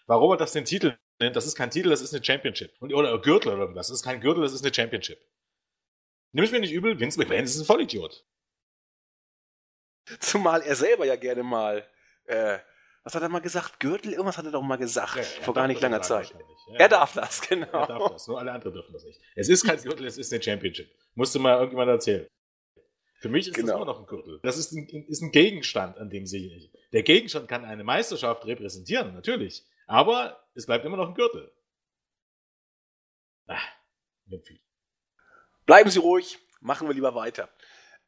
[0.06, 2.72] Warum er das den Titel nennt, das ist kein Titel, das ist eine Championship.
[2.80, 3.88] Und, oder Gürtel oder irgendwas.
[3.88, 5.18] Das ist kein Gürtel, das ist eine Championship.
[6.32, 8.24] Nimm es mir nicht übel, Vince McMahon ist ein Vollidiot.
[10.20, 11.86] Zumal er selber ja gerne mal,
[12.24, 12.58] äh,
[13.06, 13.78] was hat er mal gesagt?
[13.78, 14.14] Gürtel?
[14.14, 15.14] Irgendwas hat er doch mal gesagt.
[15.14, 16.34] Ja, vor gar nicht langer Zeit.
[16.70, 17.68] Ja, er darf das, genau.
[17.68, 19.20] Er darf das, nur alle anderen dürfen das nicht.
[19.36, 20.90] Es ist kein Gürtel, es ist eine Championship.
[21.14, 22.26] Musste mal irgendjemand erzählen.
[23.20, 23.68] Für mich ist genau.
[23.68, 24.40] das immer noch ein Gürtel.
[24.42, 26.72] Das ist ein, ist ein Gegenstand, an dem sehe ich.
[26.92, 29.64] Der Gegenstand kann eine Meisterschaft repräsentieren, natürlich.
[29.86, 31.52] Aber es bleibt immer noch ein Gürtel.
[33.46, 33.60] Ah,
[35.64, 37.48] Bleiben Sie ruhig, machen wir lieber weiter.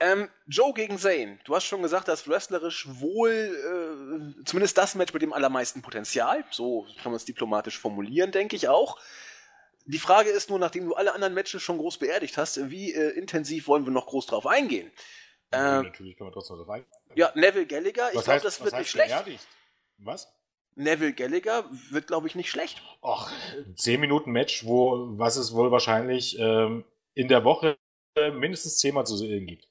[0.00, 1.38] Ähm, Joe gegen Zane.
[1.44, 6.44] Du hast schon gesagt, dass wrestlerisch wohl äh, zumindest das Match mit dem allermeisten Potenzial.
[6.50, 8.98] So kann man es diplomatisch formulieren, denke ich auch.
[9.86, 13.10] Die Frage ist nur, nachdem du alle anderen Matches schon groß beerdigt hast, wie äh,
[13.10, 14.92] intensiv wollen wir noch groß drauf eingehen?
[15.52, 16.92] Ja, äh, natürlich können wir trotzdem drauf eingehen.
[17.14, 19.08] Ja, Neville Gallagher, ich glaube, das wird nicht schlecht.
[19.08, 19.48] Beerdigt?
[19.96, 20.28] Was?
[20.76, 22.82] Neville Gallagher wird, glaube ich, nicht schlecht.
[23.02, 23.32] Ach,
[23.74, 26.84] 10 Minuten Match, wo was es wohl wahrscheinlich ähm,
[27.14, 27.76] in der Woche
[28.14, 29.66] äh, mindestens zehnmal zu sehen gibt.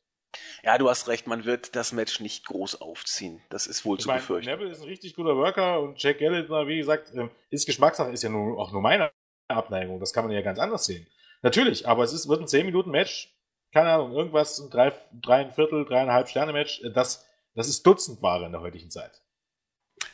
[0.64, 3.42] Ja, du hast recht, man wird das Match nicht groß aufziehen.
[3.50, 4.52] Das ist wohl ich zu mein, befürchten.
[4.52, 8.24] Neville ist ein richtig guter Worker und Jack Gallagher, wie gesagt, ähm, ist Geschmackssache, ist
[8.24, 9.12] ja nur, auch nur meine
[9.48, 10.00] Abneigung.
[10.00, 11.08] Das kann man ja ganz anders sehen.
[11.42, 13.34] Natürlich, aber es ist, wird ein 10 Minuten Match,
[13.72, 18.52] keine Ahnung, irgendwas, ein drei, dreieinviertel, dreieinhalb Sterne Match, äh, das, das ist Dutzendware in
[18.52, 19.22] der heutigen Zeit.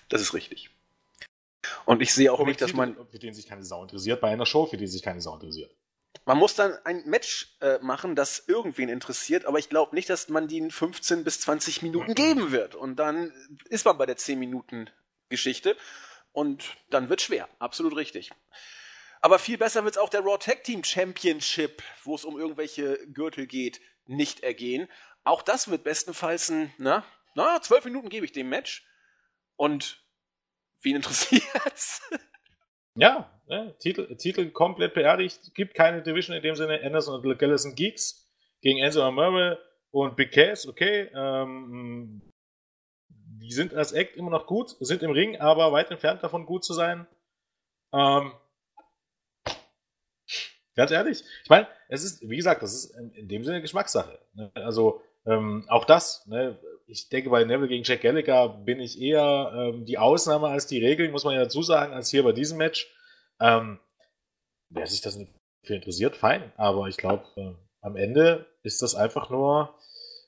[0.10, 0.69] Das ist richtig.
[1.86, 2.95] Und ich sehe auch nicht, dass man.
[3.10, 5.76] Für den sich keine Sau interessiert, bei einer Show, für die sich keine Sau interessiert.
[6.26, 10.30] Man muss dann ein Match äh, machen, das irgendwen interessiert, aber ich glaube nicht, dass
[10.30, 12.76] man den 15 bis 20 Minuten geben wird.
[12.76, 13.34] Und dann
[13.69, 14.89] ist man bei der 10 Minuten
[15.30, 15.76] Geschichte
[16.32, 17.49] und dann wird schwer.
[17.60, 18.32] Absolut richtig.
[19.21, 22.99] Aber viel besser wird es auch der Raw Tag Team Championship, wo es um irgendwelche
[23.08, 24.89] Gürtel geht, nicht ergehen.
[25.23, 27.04] Auch das wird bestenfalls ein, na,
[27.36, 28.86] na, zwölf Minuten gebe ich dem Match.
[29.56, 30.04] Und
[30.84, 32.02] Wen interessiert's?
[32.95, 35.54] Ja, ne, Titel, Titel komplett beerdigt.
[35.54, 36.82] Gibt keine Division in dem Sinne.
[36.84, 38.28] Anderson und Gillis sind Geeks
[38.62, 39.60] gegen Enzo Amore
[39.92, 41.10] und Big Cass, okay.
[41.13, 42.22] Ähm,
[43.10, 46.63] die sind als Act immer noch gut, sind im Ring, aber weit entfernt davon gut
[46.63, 47.06] zu sein.
[47.94, 48.32] Ähm,
[50.76, 54.18] ganz ehrlich, ich meine, es ist, wie gesagt, das ist in dem Sinne Geschmackssache.
[54.34, 54.52] Ne?
[54.56, 56.58] Also ähm, auch das, ne?
[56.88, 60.84] ich denke, bei Neville gegen Jack Gallagher bin ich eher ähm, die Ausnahme als die
[60.84, 62.92] Regel, muss man ja dazu sagen, als hier bei diesem Match.
[63.39, 63.80] Ähm,
[64.69, 65.32] wer sich das nicht
[65.63, 66.52] für interessiert, fein.
[66.58, 69.78] Aber ich glaube, äh, am Ende ist das einfach nur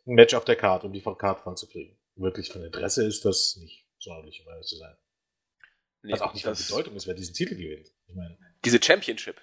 [0.06, 1.98] ein Match auf der Karte, um die Karte vollzukriegen.
[2.16, 4.96] Wirklich von Interesse ist das nicht, sonderlich, um ehrlich zu sein.
[6.04, 7.92] Nee, Was auch nicht von Bedeutung ist, wer diesen Titel gewinnt.
[8.08, 9.42] Ich meine, diese Championship.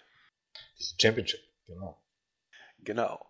[0.79, 2.01] Diese Championship, genau.
[2.79, 3.27] Genau.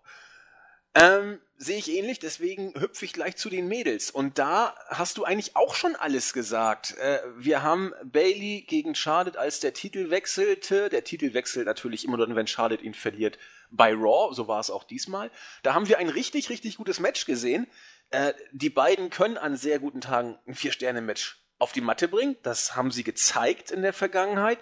[0.94, 4.10] Ähm, sehe ich ähnlich, deswegen hüpfe ich gleich zu den Mädels.
[4.10, 6.96] Und da hast du eigentlich auch schon alles gesagt.
[6.98, 10.90] Äh, wir haben Bailey gegen Charlotte, als der Titel wechselte.
[10.90, 13.38] Der Titel wechselt natürlich immer dann, wenn Charlotte ihn verliert,
[13.70, 14.34] bei Raw.
[14.34, 15.30] So war es auch diesmal.
[15.62, 17.66] Da haben wir ein richtig, richtig gutes Match gesehen.
[18.10, 22.36] Äh, die beiden können an sehr guten Tagen ein Vier-Sterne-Match auf die Matte bringen.
[22.42, 24.58] Das haben sie gezeigt in der Vergangenheit.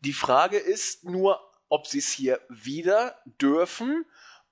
[0.00, 4.04] Die Frage ist nur, ob sie es hier wieder dürfen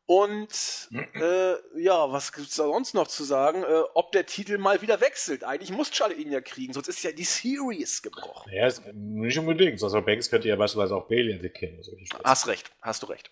[0.09, 0.89] und
[1.21, 3.63] äh, ja, was gibt's da sonst noch zu sagen?
[3.63, 5.45] Äh, ob der Titel mal wieder wechselt.
[5.45, 8.51] Eigentlich muss Charlotte ihn ja kriegen, sonst ist ja die Series gebrochen.
[8.51, 9.83] Ja, nicht unbedingt.
[9.83, 11.79] Also Banks könnte ja beispielsweise auch Bailey entwickeln.
[12.25, 13.31] Hast recht, hast du recht.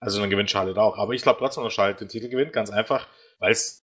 [0.00, 0.98] Also dann gewinnt Charlotte auch.
[0.98, 3.86] Aber ich glaube trotzdem, dass Charlotte den Titel gewinnt, ganz einfach, weil es.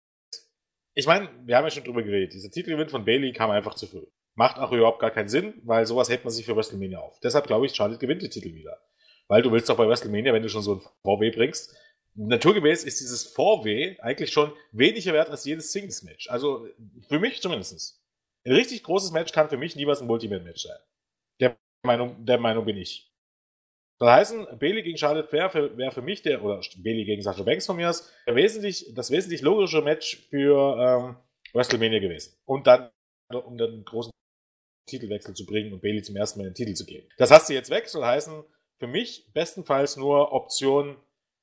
[0.95, 2.33] Ich meine, wir haben ja schon drüber geredet.
[2.33, 4.07] Dieser Titelgewinn von Bailey kam einfach zu früh.
[4.33, 7.19] Macht auch überhaupt gar keinen Sinn, weil sowas hält man sich für WrestleMania auf.
[7.19, 8.81] Deshalb glaube ich, Charlotte gewinnt den Titel wieder.
[9.27, 11.75] Weil du willst doch bei WrestleMania, wenn du schon so ein VW bringst,
[12.15, 16.29] naturgemäß ist dieses Vorweh eigentlich schon weniger wert als jedes Singles-Match.
[16.29, 16.67] Also
[17.07, 18.01] für mich zumindest.
[18.45, 20.77] Ein richtig großes Match kann für mich niemals ein Multiman-Match sein.
[21.39, 23.11] Der Meinung, der Meinung bin ich.
[23.99, 27.67] Das heißt, Bailey gegen Charlotte Flair wäre für mich der, oder Bailey gegen Sasha Banks
[27.67, 31.17] von mir aus, wesentlich, das wesentlich logische Match für ähm,
[31.53, 32.35] WrestleMania gewesen.
[32.45, 32.89] Und dann,
[33.29, 34.11] um dann einen großen
[34.89, 37.07] Titelwechsel zu bringen und Bailey zum ersten Mal den Titel zu geben.
[37.17, 38.43] Das hast du jetzt weg, soll heißen,
[38.79, 40.97] für mich bestenfalls nur Option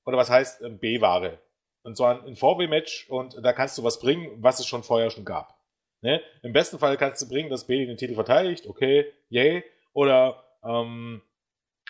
[0.09, 1.39] oder was heißt ähm, B-Ware?
[1.83, 5.27] Und zwar ein 4W-Match und da kannst du was bringen, was es schon vorher schon
[5.27, 5.55] gab.
[6.01, 6.23] Ne?
[6.43, 9.65] Im besten Fall kannst du bringen, dass Bailey den Titel verteidigt, okay, yay.
[9.93, 11.21] Oder ähm,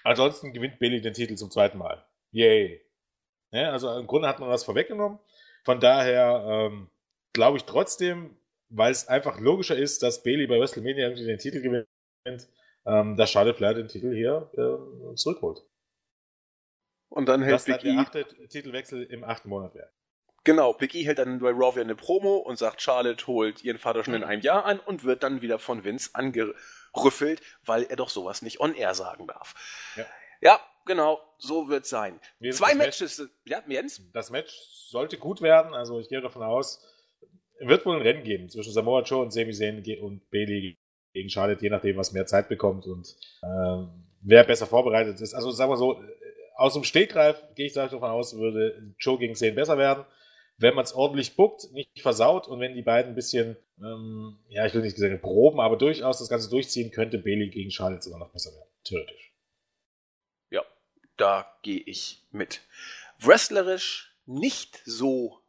[0.03, 2.05] ansonsten gewinnt Bailey den Titel zum zweiten Mal.
[2.33, 2.83] Yay.
[3.53, 3.71] Ne?
[3.71, 5.21] Also im Grunde hat man was vorweggenommen.
[5.65, 6.91] Von daher ähm,
[7.33, 8.37] glaube ich trotzdem,
[8.69, 11.87] weil es einfach logischer ist, dass Bailey bei WrestleMania den Titel gewinnt,
[12.85, 15.63] ähm, dass Charlotte Flair den Titel hier äh, zurückholt.
[17.09, 19.91] Und dann hält das Big der achte Titelwechsel im achten Monat wäre.
[20.45, 23.79] Genau, Big E hält dann bei Raw wieder eine Promo und sagt, Charlotte holt ihren
[23.79, 27.97] Vater schon in einem Jahr an und wird dann wieder von Vince angerüffelt, weil er
[27.97, 29.55] doch sowas nicht on air sagen darf.
[29.97, 30.07] Ja,
[30.41, 32.21] ja genau, so wird es sein.
[32.39, 34.01] Wie Zwei Matches, Match, ja, Jens?
[34.13, 34.53] Das Match
[34.89, 36.83] sollte gut werden, also ich gehe davon aus,
[37.61, 40.79] wird wohl ein Rennen geben zwischen Samoa Joe und Sami Zayn und Bailey
[41.13, 43.87] gegen Charlotte, je nachdem, was mehr Zeit bekommt und äh,
[44.21, 45.35] wer besser vorbereitet ist.
[45.35, 46.03] Also sagen wir so,
[46.59, 50.05] aus dem Stegreif gehe ich davon aus, würde Joe gegen Zayn besser werden
[50.59, 54.67] wenn man es ordentlich buckt, nicht versaut und wenn die beiden ein bisschen, ähm, ja,
[54.67, 58.19] ich will nicht sagen proben, aber durchaus das Ganze durchziehen, könnte Bailey gegen Charlotte sogar
[58.19, 58.69] noch besser werden.
[58.83, 59.33] Theoretisch.
[60.51, 60.65] Ja,
[61.17, 62.61] da gehe ich mit.
[63.21, 65.41] Wrestlerisch nicht so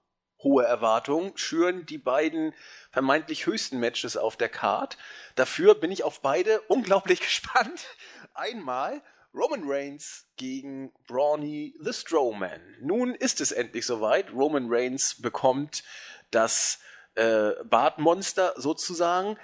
[0.44, 2.54] hohe Erwartungen schüren die beiden
[2.92, 4.98] vermeintlich höchsten Matches auf der Card.
[5.36, 7.88] Dafür bin ich auf beide unglaublich gespannt.
[8.36, 9.02] Einmal
[9.34, 12.62] Roman Reigns gegen Brawny the Strowman.
[12.82, 14.34] Nun ist es endlich soweit.
[14.34, 15.84] Roman Reigns bekommt
[16.32, 16.80] das
[17.16, 19.38] äh, Bartmonster sozusagen.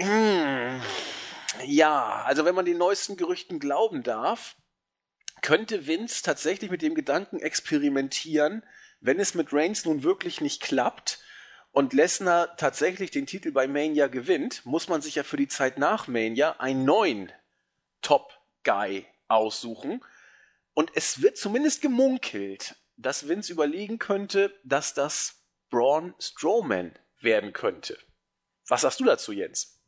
[0.00, 0.82] Hm.
[1.64, 4.56] Ja, also wenn man den neuesten Gerüchten glauben darf,
[5.42, 8.64] könnte Vince tatsächlich mit dem Gedanken experimentieren,
[9.00, 11.20] wenn es mit Reigns nun wirklich nicht klappt
[11.70, 15.78] und Lesnar tatsächlich den Titel bei Mania gewinnt, muss man sich ja für die Zeit
[15.78, 17.32] nach Mania einen neuen
[18.00, 20.04] Top Guy aussuchen.
[20.74, 27.98] Und es wird zumindest gemunkelt, dass Vince überlegen könnte, dass das Braun Strowman werden könnte.
[28.68, 29.80] Was sagst du dazu, Jens?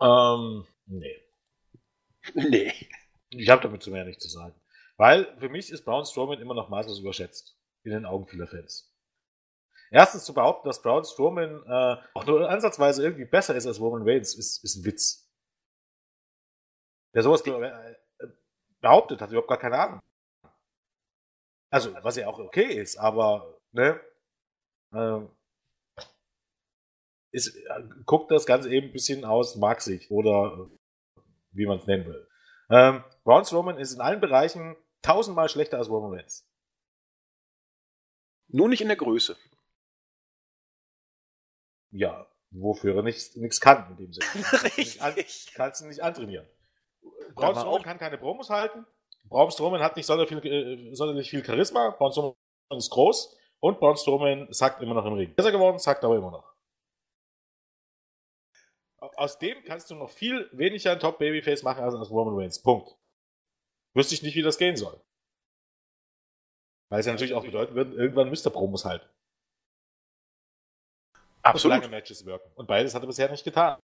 [0.00, 1.16] Ähm, nee.
[2.34, 2.72] Nee.
[3.30, 4.54] Ich habe damit zu mehr nicht zu sagen.
[4.96, 7.56] Weil für mich ist Braun Strowman immer noch maßlos überschätzt.
[7.82, 8.92] In den Augen vieler Fans.
[9.90, 14.02] Erstens zu behaupten, dass Braun Strowman äh, auch nur ansatzweise irgendwie besser ist als Roman
[14.06, 15.19] Reigns, ist, ist ein Witz.
[17.12, 17.94] Wer sowas äh,
[18.80, 20.00] behauptet, hat überhaupt gar keine Ahnung.
[21.72, 24.00] Also, was ja auch okay ist, aber, ne,
[24.92, 25.20] äh,
[27.32, 30.68] ist, äh, guckt das Ganze eben ein bisschen aus Marksicht oder
[31.52, 32.28] wie man es nennen will.
[32.70, 36.46] Ähm, Braun Strowman ist in allen Bereichen tausendmal schlechter als Roman Reigns.
[38.48, 39.36] Nur nicht in der Größe.
[41.92, 44.26] Ja, wofür er nichts kann in dem Sinne.
[44.76, 45.52] Richtig.
[45.54, 46.48] Kannst du nicht antrainieren.
[47.34, 48.86] Braun Strowman kann keine Promos halten.
[49.24, 51.90] Braun Strowman hat nicht sonderlich viel, äh, sonderlich viel Charisma.
[51.90, 52.34] Braun Strowman
[52.76, 53.36] ist groß.
[53.60, 55.34] Und Braun Strowman sagt immer noch im Ring.
[55.34, 56.50] Besser geworden, sagt aber immer noch.
[59.16, 62.60] Aus dem kannst du noch viel weniger ein Top-Babyface machen als aus Roman Reigns.
[62.60, 62.96] Punkt.
[63.94, 65.00] Wüsste ich nicht, wie das gehen soll.
[66.90, 69.08] Weil es ja natürlich auch bedeuten würde, irgendwann müsste Promos halten.
[71.42, 71.76] Absolut.
[71.76, 72.50] Und lange Matches wirken.
[72.54, 73.80] Und beides hat er bisher nicht getan.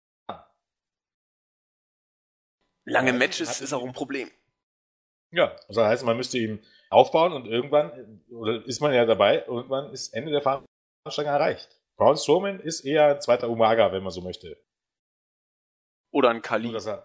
[2.91, 4.31] Lange Matches ist auch ein Problem.
[5.31, 9.45] Ja, also das heißt, man müsste ihn aufbauen und irgendwann, oder ist man ja dabei,
[9.47, 11.81] irgendwann ist Ende der Veranstaltung erreicht.
[11.97, 14.61] Braun Strowman ist eher ein zweiter Umaga, wenn man so möchte.
[16.11, 16.73] Oder ein Kali.
[16.73, 17.05] Wollen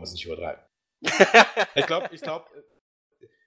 [0.00, 0.62] wir es nicht übertreiben.
[1.74, 2.46] ich glaube, ich glaube,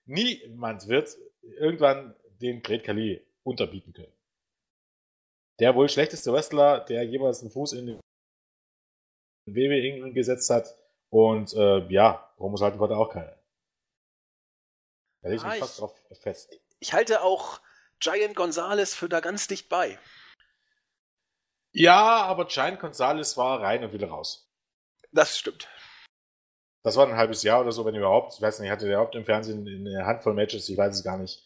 [0.05, 1.15] niemand wird
[1.59, 4.11] irgendwann den Great Kali unterbieten können.
[5.59, 7.99] Der wohl schlechteste Wrestler, der jemals einen Fuß in den
[9.55, 10.75] WWE gesetzt hat.
[11.09, 13.35] Und äh, ja, Promos halten konnte auch keiner.
[15.21, 16.59] Da lege ich ah, mich fast ich, drauf fest.
[16.79, 17.59] Ich halte auch
[17.99, 19.97] Giant Gonzalez für da ganz dicht bei.
[21.71, 24.49] Ja, aber Giant Gonzalez war rein und wieder raus.
[25.11, 25.67] Das stimmt.
[26.83, 28.35] Das war ein halbes Jahr oder so, wenn überhaupt.
[28.35, 31.17] Ich weiß nicht, hatte der überhaupt im Fernsehen eine Handvoll Matches, ich weiß es gar
[31.17, 31.43] nicht.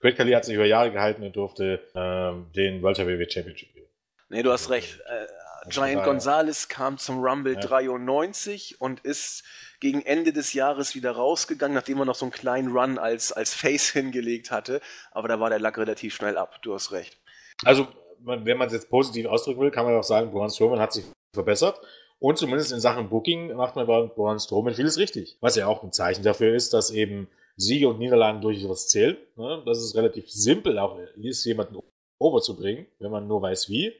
[0.00, 3.90] Great Khali hat sich über Jahre gehalten und durfte ähm, den World Heavyweight Championship gewinnen.
[4.28, 5.00] Nee, du hast recht.
[5.06, 5.26] Äh,
[5.68, 7.60] Giant Gonzalez kam zum Rumble ja.
[7.60, 9.44] 93 und ist
[9.80, 13.54] gegen Ende des Jahres wieder rausgegangen, nachdem er noch so einen kleinen Run als, als
[13.54, 14.80] Face hingelegt hatte.
[15.10, 16.60] Aber da war der Lack relativ schnell ab.
[16.62, 17.18] Du hast recht.
[17.64, 17.88] Also,
[18.20, 21.04] wenn man es jetzt positiv ausdrücken will, kann man auch sagen, Braun Strowman hat sich
[21.34, 21.80] verbessert.
[22.20, 25.36] Und zumindest in Sachen Booking macht man bei Braun Strowman vieles richtig.
[25.40, 29.16] Was ja auch ein Zeichen dafür ist, dass eben Siege und Niederlagen durchaus zählen.
[29.36, 29.62] Ne?
[29.66, 31.78] Dass es relativ simpel auch ist, jemanden
[32.18, 33.92] overzubringen, wenn man nur weiß wie.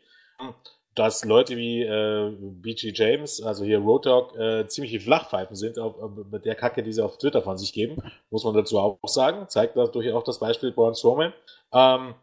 [0.98, 5.94] Dass Leute wie äh, BG James, also hier Road Dog, äh, ziemlich Flachpfeifen sind auf,
[6.30, 9.48] mit der Kacke, die sie auf Twitter von sich geben, muss man dazu auch sagen.
[9.48, 11.32] Zeigt dadurch auch das Beispiel Braun Strowman.
[11.72, 12.14] Ähm,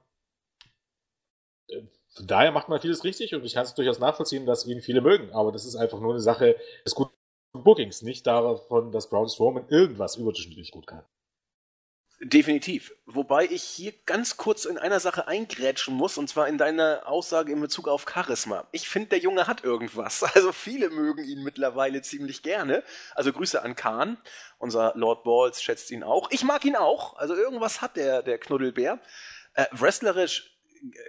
[2.15, 5.01] von daher macht man vieles richtig und ich kann es durchaus nachvollziehen, dass ihn viele
[5.01, 5.31] mögen.
[5.31, 7.11] Aber das ist einfach nur eine Sache des guten
[7.53, 11.03] Bookings, nicht davon, dass Braun Strowman irgendwas überdurchschnittlich gut kann.
[12.21, 12.93] Definitiv.
[13.05, 17.51] Wobei ich hier ganz kurz in einer Sache eingrätschen muss, und zwar in deiner Aussage
[17.51, 18.65] in Bezug auf Charisma.
[18.71, 20.23] Ich finde, der Junge hat irgendwas.
[20.35, 22.83] Also viele mögen ihn mittlerweile ziemlich gerne.
[23.15, 24.17] Also Grüße an Khan.
[24.57, 26.29] Unser Lord Balls schätzt ihn auch.
[26.31, 27.17] Ich mag ihn auch.
[27.17, 28.99] Also irgendwas hat der, der Knuddelbär.
[29.53, 30.55] Äh, wrestlerisch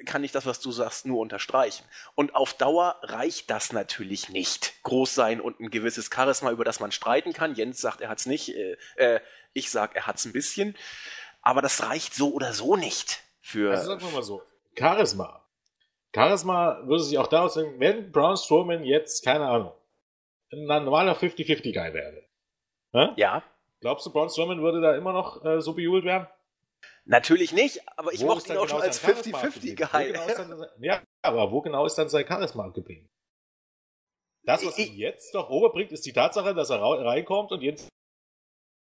[0.06, 1.84] kann ich das, was du sagst, nur unterstreichen.
[2.14, 4.74] Und auf Dauer reicht das natürlich nicht.
[4.82, 7.54] Groß sein und ein gewisses Charisma, über das man streiten kann.
[7.54, 8.54] Jens sagt, er hat's nicht.
[8.54, 9.20] Äh, äh,
[9.56, 10.76] ich sag, er hat's ein bisschen.
[11.42, 13.70] Aber das reicht so oder so nicht für.
[13.70, 14.42] Also sagen wir mal so.
[14.78, 15.44] Charisma.
[16.14, 19.72] Charisma würde sich auch daraus sagen, wenn Braun Strowman jetzt, keine Ahnung,
[20.52, 22.24] ein normaler 50-50-Guy wäre.
[22.92, 23.12] Ne?
[23.16, 23.42] Ja.
[23.80, 26.26] Glaubst du, Braun Strowman würde da immer noch äh, so bejubelt werden?
[27.04, 30.12] Natürlich nicht, aber ich wo mochte ihn auch genau schon als 50-50-Guy.
[30.12, 33.08] Genau ja, aber wo genau ist dann sein Charisma geblieben?
[34.42, 37.88] Das, was ich, ihn jetzt noch overbringt, ist die Tatsache, dass er reinkommt und jetzt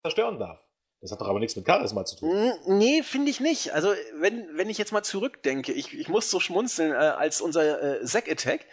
[0.03, 0.64] zerstören darf.
[1.05, 2.55] Das hat doch aber nichts mit Charisma zu tun.
[2.67, 3.75] Nee, finde ich nicht.
[3.75, 8.01] Also, wenn, wenn ich jetzt mal zurückdenke, ich, ich muss so schmunzeln, äh, als unser
[8.01, 8.65] äh, Zack Attack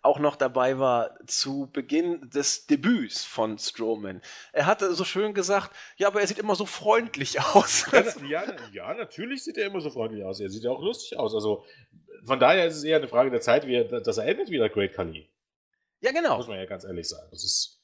[0.00, 4.22] auch noch dabei war zu Beginn des Debüts von Strowman.
[4.52, 7.86] Er hatte so schön gesagt, ja, aber er sieht immer so freundlich aus.
[8.28, 10.38] Ja, ja, natürlich sieht er immer so freundlich aus.
[10.38, 11.34] Er sieht ja auch lustig aus.
[11.34, 11.64] Also
[12.24, 14.68] von daher ist es eher eine Frage der Zeit, wie er, dass er endet wieder
[14.68, 15.28] Great Khali.
[16.02, 16.36] Ja, genau.
[16.36, 17.26] Muss man ja ganz ehrlich sagen.
[17.32, 17.80] Das ist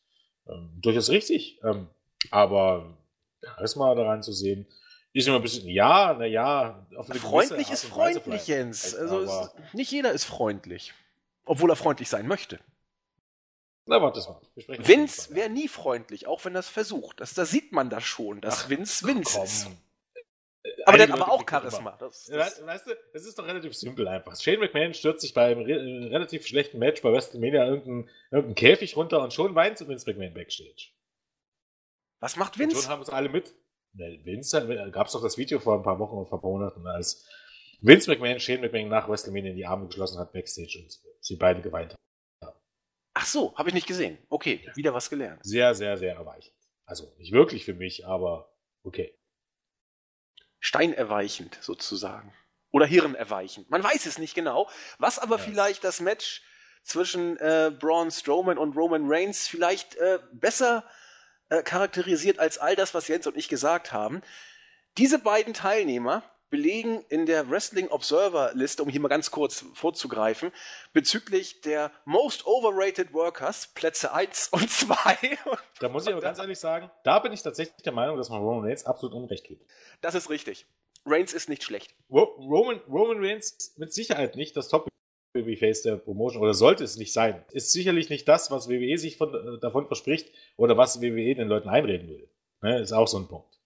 [0.48, 1.58] ähm, durchaus richtig.
[1.64, 1.88] Ähm,
[2.30, 2.96] aber
[3.42, 4.66] Charisma da reinzusehen,
[5.12, 6.86] ist immer ein bisschen, ja, naja.
[7.20, 8.94] Freundlich ist freundlich, Jens.
[8.94, 10.92] Also ist, nicht jeder ist freundlich.
[11.46, 12.58] Obwohl er freundlich sein möchte.
[13.86, 14.40] Na, warte mal.
[14.78, 17.20] Vince wäre nie freundlich, auch wenn er es versucht.
[17.20, 19.68] Das, da sieht man das schon, dass ach, Vince Vince ist.
[20.84, 21.96] Aber der hat aber auch Charisma.
[21.98, 24.38] Das, das weißt du, es ist doch relativ simpel einfach.
[24.38, 28.54] Shane McMahon stürzt sich bei einem re äh, relativ schlechten Match bei WrestleMania irgendeinen irgendein
[28.56, 30.90] Käfig runter und schon weint Vince McMahon backstage.
[32.20, 32.76] Was macht Vince?
[32.76, 33.54] Und schon haben es alle mit.
[33.92, 36.50] Vince, äh, gab es doch das Video vor ein paar Wochen oder vor ein paar
[36.50, 37.26] Monaten, als
[37.80, 41.62] Vince McMahon Shane McMahon nach WrestleMania in die Arme geschlossen hat backstage und sie beide
[41.62, 41.94] geweint
[42.42, 42.54] haben.
[43.14, 44.18] Ach so, habe ich nicht gesehen.
[44.28, 44.76] Okay, ja.
[44.76, 45.40] wieder was gelernt.
[45.42, 46.54] Sehr, sehr, sehr erweichend.
[46.84, 49.18] Also nicht wirklich für mich, aber okay.
[50.60, 52.34] Steinerweichend sozusagen.
[52.70, 53.70] Oder hirnerweichend.
[53.70, 54.68] Man weiß es nicht genau.
[54.98, 55.42] Was aber ja.
[55.42, 56.42] vielleicht das Match
[56.82, 61.05] zwischen äh, Braun Strowman und Roman Reigns vielleicht äh, besser äh,
[61.48, 64.22] charakterisiert als all das, was Jens und ich gesagt haben.
[64.98, 70.52] Diese beiden Teilnehmer belegen in der Wrestling Observer Liste, um hier mal ganz kurz vorzugreifen,
[70.92, 75.38] bezüglich der Most Overrated Workers, Plätze 1 und 2.
[75.80, 78.40] Da muss ich aber ganz ehrlich sagen, da bin ich tatsächlich der Meinung, dass man
[78.40, 79.66] Roman Reigns absolut Unrecht gibt.
[80.00, 80.66] Das ist richtig.
[81.04, 81.94] Reigns ist nicht schlecht.
[82.10, 84.88] Roman, Roman Reigns mit Sicherheit nicht das Top
[85.36, 87.44] Babyface der Promotion oder sollte es nicht sein.
[87.52, 91.48] Ist sicherlich nicht das, was WWE sich von, äh, davon verspricht oder was WWE den
[91.48, 92.28] Leuten einreden will.
[92.62, 93.58] Ne, ist auch so ein Punkt.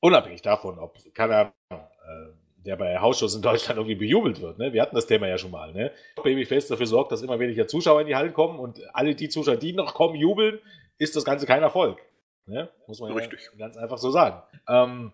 [0.00, 4.58] Unabhängig davon, ob, keine Ahnung, äh, der bei Hausshows in Deutschland irgendwie bejubelt wird.
[4.58, 4.72] Ne?
[4.72, 5.72] Wir hatten das Thema ja schon mal.
[5.72, 5.92] Ne?
[6.22, 9.56] Babyface dafür sorgt, dass immer weniger Zuschauer in die Hallen kommen und alle die Zuschauer,
[9.56, 10.58] die noch kommen, jubeln,
[10.98, 11.98] ist das Ganze kein Erfolg.
[12.46, 12.68] Ne?
[12.86, 13.40] Muss man Richtig.
[13.52, 14.42] Ja ganz einfach so sagen.
[14.68, 15.12] Ähm,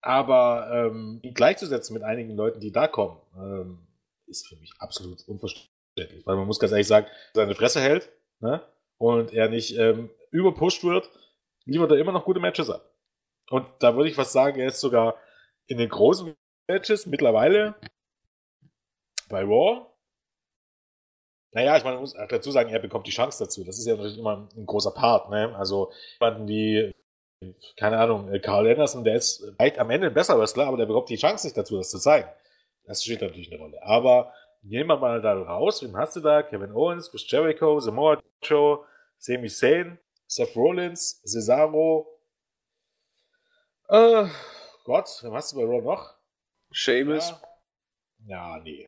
[0.00, 3.86] aber ähm, ihn gleichzusetzen mit einigen Leuten, die da kommen, ähm,
[4.26, 6.26] ist für mich absolut unverständlich.
[6.26, 8.62] Weil man muss ganz ehrlich sagen, seine Fresse hält ne?
[8.98, 11.10] und er nicht ähm, überpusht wird,
[11.64, 12.90] liefert er immer noch gute Matches ab.
[13.50, 15.16] Und da würde ich was sagen, er ist sogar
[15.66, 16.34] in den großen
[16.68, 17.74] Matches mittlerweile
[19.28, 19.86] bei Raw.
[21.52, 23.64] Naja, ich meine, man muss dazu sagen, er bekommt die Chance dazu.
[23.64, 25.30] Das ist ja natürlich immer ein großer Part.
[25.30, 25.56] Ne?
[25.56, 26.94] Also jemanden wie,
[27.76, 31.10] keine Ahnung, Carl Anderson, der ist weit am Ende ein besser Wrestler, aber der bekommt
[31.10, 32.28] die Chance nicht dazu, das zu zeigen.
[32.84, 33.82] Das spielt natürlich eine Rolle.
[33.82, 35.82] Aber nehmen wir mal da raus.
[35.82, 36.42] Wen hast du da?
[36.42, 38.84] Kevin Owens, Chris Jericho, Samoa Joe,
[39.18, 42.16] Sami Zayn, Seth Rollins, Cesaro,
[43.88, 44.26] äh,
[44.84, 46.14] Gott, wen hast du bei Raw noch?
[46.72, 47.30] Seamus.
[48.26, 48.56] Ja.
[48.56, 48.86] ja, nee.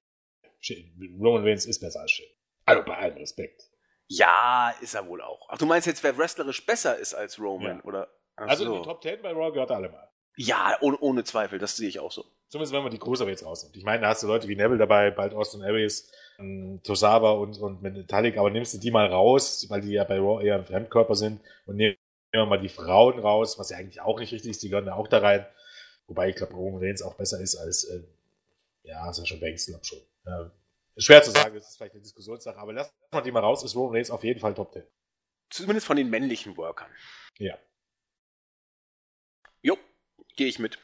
[1.21, 2.35] Roman Reigns ist besser als Sheamus.
[2.67, 3.63] Also bei allem Respekt.
[4.09, 5.49] Ja, ist er wohl auch.
[5.51, 7.85] Ach, du meinst jetzt, wer wrestlerisch besser ist als Roman, ja.
[7.85, 8.09] oder?
[8.39, 8.73] Ach also so.
[8.75, 10.09] in die Top 10 bei Raw gehört alle mal.
[10.37, 12.25] Ja, ohne, ohne Zweifel, das sehe ich auch so.
[12.49, 13.77] Zumindest wenn man die Cruiserweights rausnimmt.
[13.77, 17.59] Ich meine, da hast du Leute wie Neville dabei, bald Austin Aries, ähm, Tosawa und,
[17.59, 20.65] und Metallic, aber nimmst du die mal raus, weil die ja bei Raw eher ein
[20.65, 21.97] Fremdkörper sind und nehmen
[22.31, 24.95] wir mal die Frauen raus, was ja eigentlich auch nicht richtig ist, die gehören ja
[24.95, 25.45] auch da rein.
[26.07, 28.03] Wobei ich glaube, Roman Reigns auch besser ist als, äh,
[28.85, 29.99] ja, Sascha Banks, glaube schon.
[30.25, 30.51] Äh,
[30.99, 33.75] schwer zu sagen, das ist vielleicht eine Diskussionssache, aber lass mal die mal raus, ist
[33.75, 34.85] Roman Reigns auf jeden Fall Top 10.
[35.51, 36.91] Zumindest von den männlichen Workern.
[37.39, 37.59] Ja.
[39.61, 39.77] Jo,
[40.37, 40.79] gehe ich mit.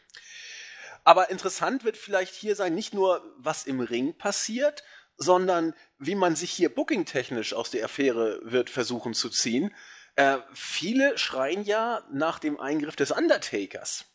[1.05, 4.83] Aber interessant wird vielleicht hier sein, nicht nur, was im Ring passiert,
[5.17, 9.75] sondern wie man sich hier bookingtechnisch aus der Affäre wird versuchen zu ziehen.
[10.17, 14.07] Äh, viele schreien ja nach dem Eingriff des Undertakers.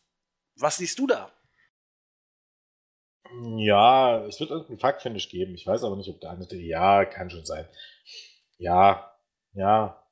[0.56, 1.32] Was siehst du da?
[3.56, 5.54] Ja, es wird irgendeinen Fuck-Finish geben.
[5.54, 6.56] Ich weiß aber nicht, ob der andere.
[6.56, 7.68] Ja, kann schon sein.
[8.58, 9.16] Ja,
[9.52, 10.04] ja.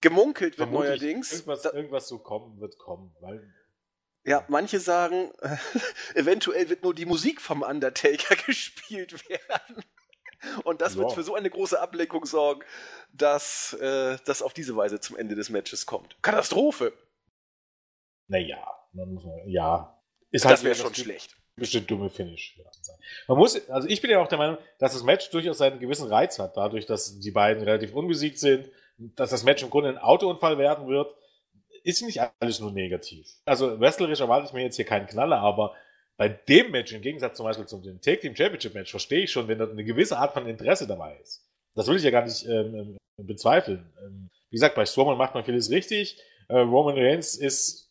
[0.00, 1.32] Gemunkelt wird Vermutlich neuerdings.
[1.32, 3.52] Irgendwas, irgendwas so kommen wird kommen, weil.
[4.26, 5.56] Ja, manche sagen, äh,
[6.14, 9.84] eventuell wird nur die Musik vom Undertaker gespielt werden.
[10.64, 11.00] Und das ja.
[11.00, 12.62] wird für so eine große Ablenkung sorgen,
[13.12, 16.16] dass äh, das auf diese Weise zum Ende des Matches kommt.
[16.22, 16.92] Katastrophe!
[18.28, 18.66] Naja,
[19.46, 19.98] ja.
[20.30, 22.58] Ist das halt wäre schon schlecht bestimmt dumme Finish.
[23.26, 26.08] Man muss, also ich bin ja auch der Meinung, dass das Match durchaus einen gewissen
[26.08, 29.98] Reiz hat, dadurch, dass die beiden relativ unbesiegt sind, dass das Match im Grunde ein
[29.98, 31.14] Autounfall werden wird,
[31.86, 33.28] ist nicht alles nur negativ.
[33.44, 35.74] Also wrestlerisch erwarte ich mir jetzt hier keinen Knaller, aber
[36.16, 39.48] bei dem Match, im Gegensatz zum Beispiel zum Take Team Championship Match, verstehe ich schon,
[39.48, 41.46] wenn da eine gewisse Art von Interesse dabei ist.
[41.74, 43.90] Das will ich ja gar nicht ähm, ähm bezweifeln.
[44.02, 46.20] Ähm, wie gesagt, bei Strowman macht man vieles richtig.
[46.48, 47.86] Äh, Roman Reigns ist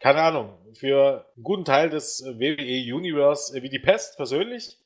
[0.00, 4.78] keine Ahnung, für einen guten Teil des äh, WWE Universe äh, wie die Pest persönlich.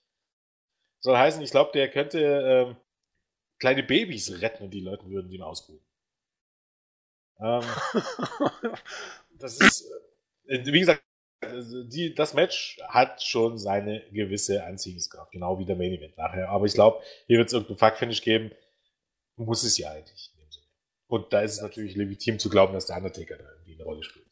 [1.00, 2.76] Soll heißen, ich glaube, der könnte ähm,
[3.60, 5.84] kleine Babys retten die Leute würden ihn ausbuchen.
[7.40, 7.62] Ähm,
[9.38, 9.90] das ist,
[10.46, 11.02] äh, wie gesagt,
[11.42, 16.48] die, das Match hat schon seine gewisse Anziehungskraft, genau wie der Main Event nachher.
[16.48, 18.50] Aber ich glaube, hier wird es irgendeinen Fuck-Finish geben.
[19.36, 20.30] Muss es ja eigentlich.
[21.06, 24.02] Und da ist es natürlich legitim zu glauben, dass der Undertaker da irgendwie eine Rolle
[24.02, 24.24] spielt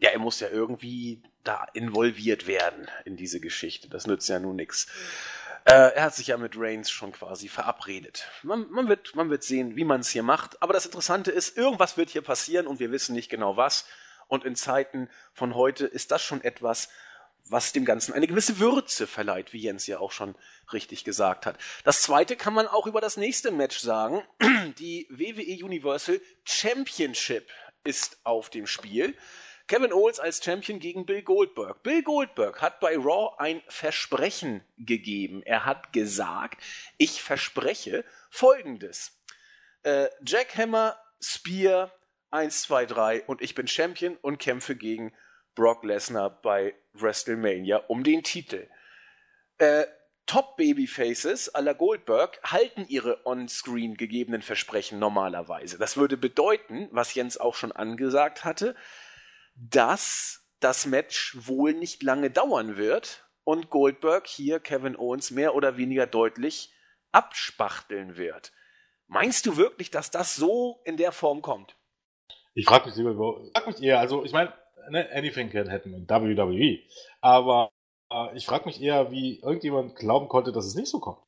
[0.00, 3.88] ja, er muss ja irgendwie da involviert werden in diese Geschichte.
[3.88, 4.88] Das nützt ja nun nichts.
[5.64, 8.26] Äh, er hat sich ja mit Reigns schon quasi verabredet.
[8.42, 10.62] Man, man, wird, man wird sehen, wie man es hier macht.
[10.62, 13.86] Aber das Interessante ist, irgendwas wird hier passieren und wir wissen nicht genau was.
[14.26, 16.88] Und in Zeiten von heute ist das schon etwas,
[17.50, 20.36] was dem Ganzen eine gewisse Würze verleiht, wie Jens ja auch schon
[20.72, 21.58] richtig gesagt hat.
[21.84, 24.22] Das zweite kann man auch über das nächste Match sagen.
[24.78, 27.48] Die WWE Universal Championship
[27.82, 29.16] ist auf dem Spiel.
[29.70, 31.84] Kevin Owens als Champion gegen Bill Goldberg.
[31.84, 35.44] Bill Goldberg hat bei Raw ein Versprechen gegeben.
[35.44, 36.60] Er hat gesagt,
[36.98, 39.12] ich verspreche folgendes.
[39.84, 41.92] Äh, Jackhammer, Spear,
[42.32, 45.12] 1, 2, 3 und ich bin Champion und kämpfe gegen
[45.54, 48.68] Brock Lesnar bei WrestleMania um den Titel.
[49.58, 49.84] Äh,
[50.26, 55.78] Top-Babyfaces à la Goldberg halten ihre on-screen gegebenen Versprechen normalerweise.
[55.78, 58.74] Das würde bedeuten, was Jens auch schon angesagt hatte,
[59.60, 65.76] dass das Match wohl nicht lange dauern wird und Goldberg hier Kevin Owens mehr oder
[65.76, 66.72] weniger deutlich
[67.12, 68.52] abspachteln wird.
[69.06, 71.76] Meinst du wirklich, dass das so in der Form kommt?
[72.54, 73.14] Ich frage mich lieber,
[73.52, 74.52] frag mich eher, also ich meine,
[74.88, 76.78] ne, anything can happen in WWE,
[77.20, 77.70] aber
[78.10, 81.22] äh, ich frage mich eher, wie irgendjemand glauben konnte, dass es nicht so kommt.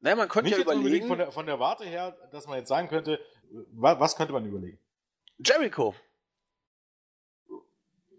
[0.00, 1.08] Naja, man könnte nicht ja überlegen.
[1.08, 3.20] Von der, von der Warte her, dass man jetzt sagen könnte,
[3.72, 4.78] was könnte man überlegen?
[5.38, 5.94] Jericho.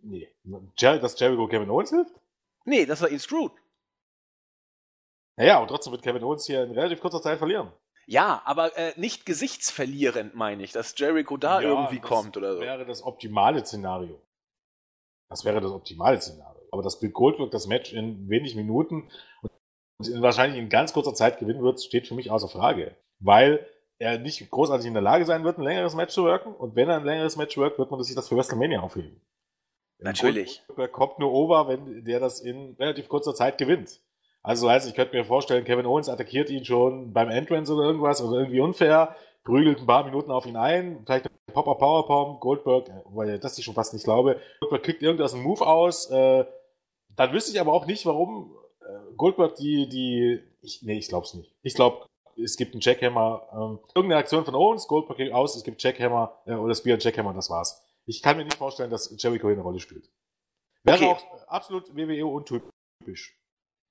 [0.03, 0.29] Nee.
[0.77, 2.13] Jer dass Jericho Kevin Owens hilft?
[2.65, 3.53] Nee, dass er ihn screwt.
[5.37, 7.71] Naja, und trotzdem wird Kevin Owens hier in relativ kurzer Zeit verlieren.
[8.07, 12.59] Ja, aber äh, nicht gesichtsverlierend, meine ich, dass Jericho da ja, irgendwie kommt oder so.
[12.59, 14.19] Das wäre das optimale Szenario.
[15.29, 16.67] Das wäre das optimale Szenario.
[16.71, 19.09] Aber dass Bill Goldberg das Match in wenig Minuten
[19.99, 22.95] und in wahrscheinlich in ganz kurzer Zeit gewinnen wird, steht für mich außer Frage.
[23.19, 23.65] Weil
[23.99, 26.55] er nicht großartig in der Lage sein wird, ein längeres Match zu worken.
[26.55, 29.21] Und wenn er ein längeres Match workt, wird man sich das für WrestleMania aufheben.
[29.99, 30.63] Natürlich.
[30.67, 33.99] Goldberg kommt nur over, wenn der das in relativ kurzer Zeit gewinnt.
[34.41, 38.21] Also heißt, ich könnte mir vorstellen, Kevin Owens attackiert ihn schon beim Entrance oder irgendwas
[38.21, 42.87] oder irgendwie unfair, prügelt ein paar Minuten auf ihn ein, vielleicht ein Popper Powerbomb, Goldberg,
[42.87, 46.45] äh, weil das ich schon fast nicht glaube, Goldberg kriegt irgendwas einen Move aus, äh,
[47.15, 51.33] dann wüsste ich aber auch nicht, warum äh, Goldberg die, die, ich, nee, ich glaub's
[51.33, 51.53] nicht.
[51.61, 52.05] Ich glaube,
[52.41, 56.37] es gibt einen Jackhammer, ähm, irgendeine Aktion von Owens, Goldberg kriegt aus, es gibt Jackhammer,
[56.45, 57.83] äh, oder Spear Jackhammer, das war's.
[58.09, 60.09] Ich kann mir nicht vorstellen, dass Jericho hier eine Rolle spielt.
[60.83, 61.05] Wäre okay.
[61.05, 63.37] auch absolut WWE untypisch.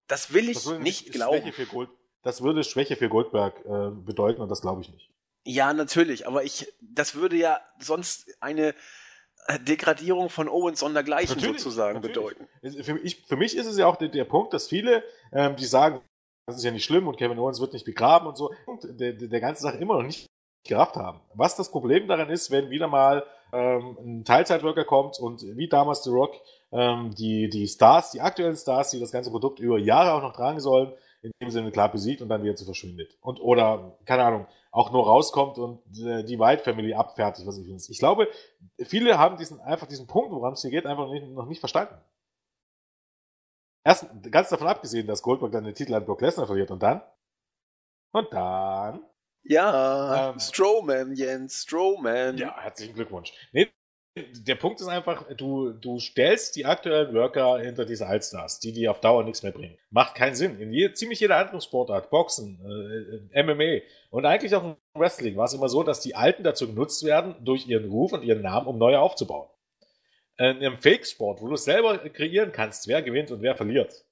[0.08, 1.52] Das will ich das nicht glauben.
[1.70, 1.90] Gold,
[2.22, 5.08] das würde Schwäche für Goldberg äh, bedeuten und das glaube ich nicht.
[5.46, 8.74] Ja, natürlich, aber ich, das würde ja sonst eine
[9.46, 12.36] äh, Degradierung von Owens sondergleichen natürlich, sozusagen natürlich.
[12.36, 12.82] bedeuten.
[12.82, 15.64] Für, ich, für, mich ist es ja auch der, der Punkt, dass viele, ähm, die
[15.64, 16.00] sagen,
[16.46, 19.12] das ist ja nicht schlimm und Kevin Owens wird nicht begraben und so, und der,
[19.12, 20.26] der ganze Sache immer noch nicht
[20.64, 21.20] gerafft haben.
[21.34, 26.02] Was das Problem daran ist, wenn wieder mal ähm, ein Teilzeitworker kommt und wie damals
[26.04, 26.34] The Rock
[26.72, 30.34] ähm, die, die Stars, die aktuellen Stars, die das ganze Produkt über Jahre auch noch
[30.34, 30.92] tragen sollen,
[31.22, 33.16] in dem Sinne klar besiegt und dann wieder zu verschwindet.
[33.20, 37.66] Und, oder, keine Ahnung, auch nur rauskommt und äh, die White Family abfertigt, was ich
[37.66, 37.82] finde.
[37.88, 38.28] Ich glaube,
[38.78, 41.94] viele haben diesen, einfach diesen Punkt, woran es hier geht, einfach nicht, noch nicht verstanden.
[43.84, 47.00] Erst, ganz davon abgesehen, dass Goldberg dann den Titel an Brock Lesnar verliert und dann?
[48.12, 49.02] Und dann?
[49.44, 52.36] Ja, ähm, Strowman, Jens, Strowman.
[52.38, 53.32] Ja, herzlichen Glückwunsch.
[53.52, 53.68] Nee,
[54.32, 58.88] der Punkt ist einfach, du, du stellst die aktuellen Worker hinter diese Allstars, die die
[58.88, 59.78] auf Dauer nichts mehr bringen.
[59.90, 60.58] Macht keinen Sinn.
[60.60, 65.44] In je, ziemlich jeder anderen Sportart, Boxen, äh, MMA und eigentlich auch im Wrestling war
[65.44, 68.66] es immer so, dass die Alten dazu genutzt werden, durch ihren Ruf und ihren Namen,
[68.66, 69.48] um neue aufzubauen.
[70.38, 74.04] In einem Fake-Sport, wo du selber kreieren kannst, wer gewinnt und wer verliert.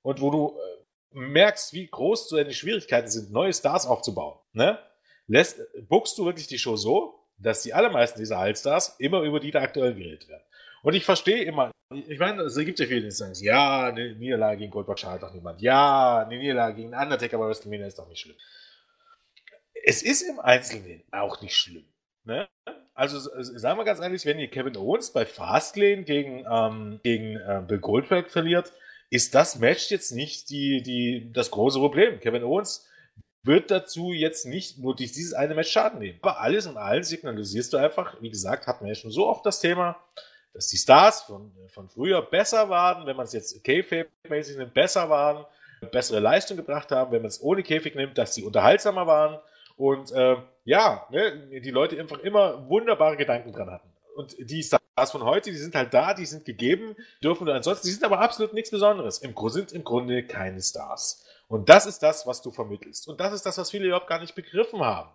[0.00, 0.75] Und wo du äh,
[1.12, 4.38] merkst, wie groß deine Schwierigkeiten sind, neue Stars aufzubauen.
[4.52, 4.78] Ne?
[5.26, 9.50] Lässt, buchst du wirklich die Show so, dass die allermeisten dieser Allstars immer über die
[9.50, 10.42] der aktuellen geredet werden.
[10.82, 14.58] Und ich verstehe immer, ich meine, es gibt ja viele, die sagen, ja, eine Niederlage
[14.58, 15.60] gegen Goldberg schadet doch niemand.
[15.60, 18.36] Ja, eine Niederlage gegen Undertaker bei WrestleMania ist doch nicht schlimm.
[19.84, 21.86] Es ist im Einzelnen auch nicht schlimm.
[22.24, 22.48] Ne?
[22.94, 27.62] Also sagen wir ganz ehrlich, wenn ihr Kevin Owens bei Fastlane gegen, ähm, gegen äh,
[27.66, 28.72] Bill Goldberg verliert,
[29.10, 32.20] ist das Match jetzt nicht die, die, das große Problem.
[32.20, 32.86] Kevin Owens
[33.42, 36.18] wird dazu jetzt nicht nur durch dieses eine Match Schaden nehmen.
[36.22, 39.46] Aber alles in allem signalisierst du einfach, wie gesagt, hatten wir ja schon so oft
[39.46, 39.96] das Thema,
[40.52, 45.08] dass die Stars von, von früher besser waren, wenn man es jetzt K-Fape-mäßig nimmt, besser
[45.08, 45.44] waren,
[45.92, 49.38] bessere Leistung gebracht haben, wenn man es ohne Käfig nimmt, dass sie unterhaltsamer waren
[49.76, 53.88] und äh, ja, ne, die Leute einfach immer wunderbare Gedanken dran hatten.
[54.14, 57.92] Und die Stars von heute, die sind halt da, die sind gegeben, dürfen ansonsten, die
[57.92, 59.18] sind aber absolut nichts Besonderes.
[59.18, 61.24] Im Grunde sind im Grunde keine Stars.
[61.48, 63.06] Und das ist das, was du vermittelst.
[63.06, 65.10] Und das ist das, was viele überhaupt gar nicht begriffen haben.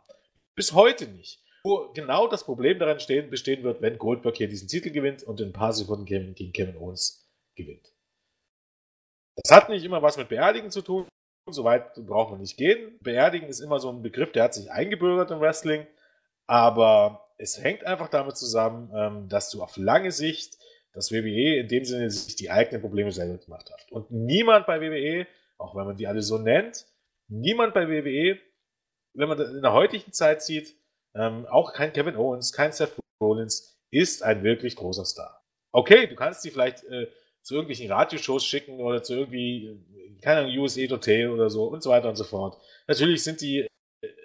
[0.55, 1.43] Bis heute nicht.
[1.63, 5.41] Wo genau das Problem daran stehen, bestehen wird, wenn Goldberg hier diesen Titel gewinnt und
[5.41, 7.91] in ein paar Sekunden gegen Kevin Owens gewinnt.
[9.35, 11.07] Das hat nicht immer was mit Beerdigen zu tun.
[11.49, 12.99] So weit braucht man nicht gehen.
[13.01, 15.87] Beerdigen ist immer so ein Begriff, der hat sich eingebürgert im Wrestling.
[16.47, 20.57] Aber es hängt einfach damit zusammen, ähm, dass du auf lange Sicht
[20.93, 23.91] das WWE in dem Sinne sich die eigenen Probleme selber gemacht hat.
[23.91, 25.25] Und niemand bei WWE
[25.61, 26.87] auch wenn man die alle so nennt,
[27.27, 28.39] niemand bei WWE,
[29.13, 30.75] wenn man in der heutigen Zeit sieht,
[31.13, 35.43] ähm, auch kein Kevin Owens, kein Seth Rollins, ist ein wirklich großer Star.
[35.71, 37.07] Okay, du kannst sie vielleicht äh,
[37.41, 39.79] zu irgendwelchen Radioshows schicken oder zu irgendwie,
[40.21, 42.57] keine Ahnung, USA Hotel oder so und so weiter und so fort.
[42.87, 43.67] Natürlich sind die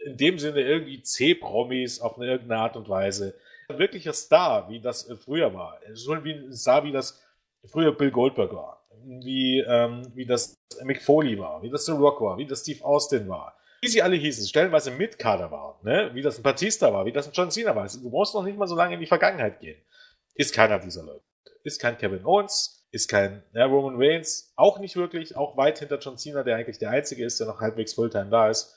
[0.07, 3.35] in dem Sinne irgendwie C-Promis auf eine irgendeine Art und Weise.
[3.69, 5.79] Ein wirklicher Star, wie das äh, früher war.
[5.93, 7.23] So wie ein Star, wie das
[7.65, 12.21] früher Bill Goldberg war wie, ähm, wie das Mick Foley war, wie das The Rock
[12.21, 13.57] war, wie das Steve Austin war.
[13.81, 16.11] Wie sie alle hießen, stellenweise mit Kader waren, ne?
[16.15, 17.87] wie das ein Batista war, wie das ein John Cena war.
[17.87, 19.81] Du brauchst noch nicht mal so lange in die Vergangenheit gehen.
[20.35, 21.23] Ist keiner dieser Leute.
[21.63, 25.99] Ist kein Kevin Owens, ist kein ja, Roman Reigns, auch nicht wirklich, auch weit hinter
[25.99, 28.75] John Cena, der eigentlich der Einzige ist, der noch halbwegs Fulltime da ist.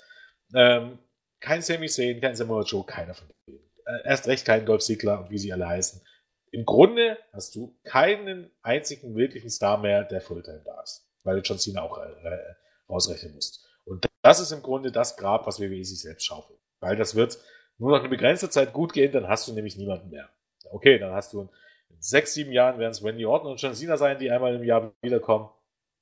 [0.53, 0.99] Ähm,
[1.39, 3.59] kein Sami Zayn, kein Samoa Joe, keiner von denen.
[3.85, 6.01] Äh, erst recht kein Dolph Ziggler und wie sie alle heißen
[6.51, 11.41] im Grunde hast du keinen einzigen wirklichen Star mehr, der Fulltime da ist, weil du
[11.41, 12.55] John Cena auch äh,
[12.89, 13.65] rausrechnen musst.
[13.85, 16.59] Und das ist im Grunde das Grab, was WWE sich selbst schaufelt.
[16.79, 17.39] Weil das wird
[17.77, 20.29] nur noch eine begrenzte Zeit gut gehen, dann hast du nämlich niemanden mehr.
[20.71, 21.49] Okay, dann hast du in
[21.99, 24.93] sechs, sieben Jahren werden es Wendy Orton und John Cena sein, die einmal im Jahr
[25.01, 25.49] wiederkommen.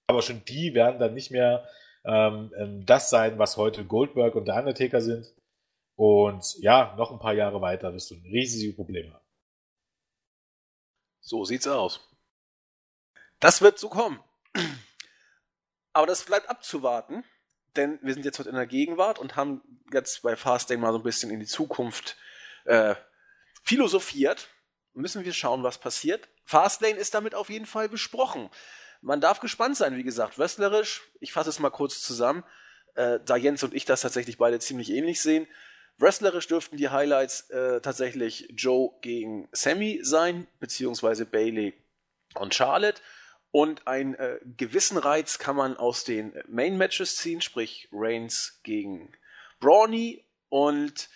[0.08, 1.68] Aber schon die werden dann nicht mehr
[2.08, 5.34] ähm, ähm das sein, was heute Goldberg und der Undertaker sind.
[5.96, 9.26] Und ja, noch ein paar Jahre weiter wirst du ein riesiges Problem haben.
[11.20, 12.00] So sieht's aus.
[13.40, 14.20] Das wird so kommen.
[15.94, 17.24] Aber das bleibt abzuwarten,
[17.76, 21.00] denn wir sind jetzt heute in der Gegenwart und haben jetzt bei Fastlane mal so
[21.00, 22.18] ein bisschen in die Zukunft
[22.66, 22.96] äh,
[23.64, 24.48] philosophiert.
[24.94, 26.30] Müssen wir schauen, was passiert.
[26.44, 28.50] Fastlane ist damit auf jeden Fall besprochen.
[29.02, 31.04] Man darf gespannt sein, wie gesagt, wrestlerisch.
[31.20, 32.44] Ich fasse es mal kurz zusammen,
[32.96, 35.48] äh, da Jens und ich das tatsächlich beide ziemlich ähnlich sehen.
[36.00, 41.74] Wrestlerisch dürften die Highlights äh, tatsächlich Joe gegen Sammy sein, beziehungsweise Bailey
[42.36, 43.02] und Charlotte.
[43.52, 49.12] Und einen äh, gewissen Reiz kann man aus den Main Matches ziehen, sprich Reigns gegen
[49.60, 51.10] Brawny und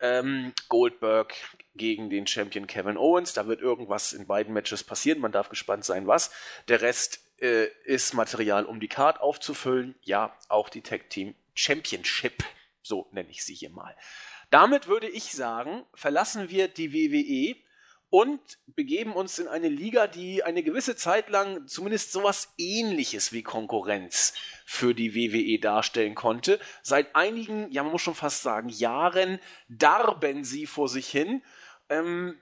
[0.00, 1.34] ähm, Goldberg
[1.76, 3.32] gegen den Champion Kevin Owens.
[3.32, 5.20] Da wird irgendwas in beiden Matches passieren.
[5.20, 6.32] Man darf gespannt sein, was.
[6.68, 9.94] Der Rest äh, ist Material, um die Card aufzufüllen.
[10.02, 12.44] Ja, auch die Tag Team Championship
[12.84, 13.96] so nenne ich sie hier mal.
[14.50, 17.56] Damit würde ich sagen, verlassen wir die WWE
[18.10, 23.42] und begeben uns in eine Liga, die eine gewisse Zeit lang zumindest sowas ähnliches wie
[23.42, 26.60] Konkurrenz für die WWE darstellen konnte.
[26.82, 31.42] Seit einigen, ja man muss schon fast sagen, Jahren darben sie vor sich hin.
[31.88, 32.38] Ähm,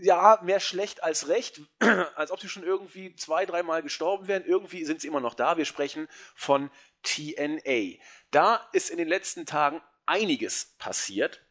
[0.00, 1.60] ja, mehr schlecht als recht,
[2.14, 4.44] als ob sie schon irgendwie zwei, dreimal gestorben wären.
[4.44, 5.56] Irgendwie sind sie immer noch da.
[5.56, 6.70] Wir sprechen von
[7.02, 7.98] TNA.
[8.30, 11.42] Da ist in den letzten Tagen einiges passiert.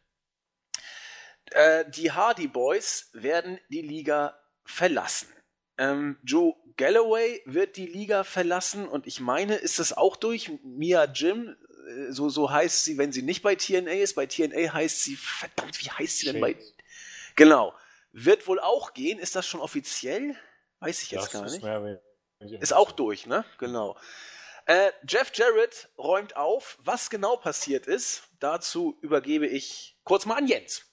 [1.50, 5.28] Äh, die Hardy Boys werden die Liga verlassen.
[5.78, 11.04] Ähm, Joe Galloway wird die Liga verlassen und ich meine, ist das auch durch Mia
[11.04, 11.56] Jim?
[11.88, 14.14] Äh, so, so heißt sie, wenn sie nicht bei TNA ist.
[14.14, 16.56] Bei TNA heißt sie, verdammt, wie heißt sie denn bei.
[17.36, 17.74] Genau.
[18.24, 19.18] Wird wohl auch gehen.
[19.18, 20.34] Ist das schon offiziell?
[20.80, 21.62] Weiß ich jetzt das gar nicht.
[21.62, 22.00] Mehr,
[22.60, 23.44] ist auch durch, ne?
[23.58, 23.96] Genau.
[24.66, 26.78] Äh, Jeff Jarrett räumt auf.
[26.82, 30.84] Was genau passiert ist, dazu übergebe ich kurz mal an Jens.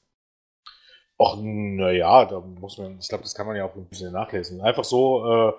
[1.17, 4.61] Ach, naja, da muss man, ich glaube, das kann man ja auch ein bisschen nachlesen.
[4.61, 5.53] Einfach so, äh,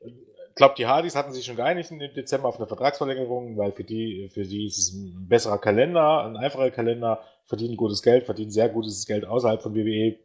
[0.00, 3.84] ich glaube, die Hardys hatten sich schon geeinigt im Dezember auf eine Vertragsverlängerung, weil für
[3.84, 8.50] die, für die ist es ein besserer Kalender, ein einfacher Kalender, verdienen gutes Geld, verdienen
[8.50, 10.18] sehr gutes Geld außerhalb von WWE,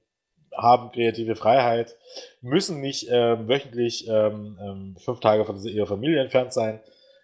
[0.56, 1.96] haben kreative Freiheit,
[2.42, 6.80] müssen nicht ähm, wöchentlich ähm, ähm, fünf Tage von ihrer Familie entfernt sein.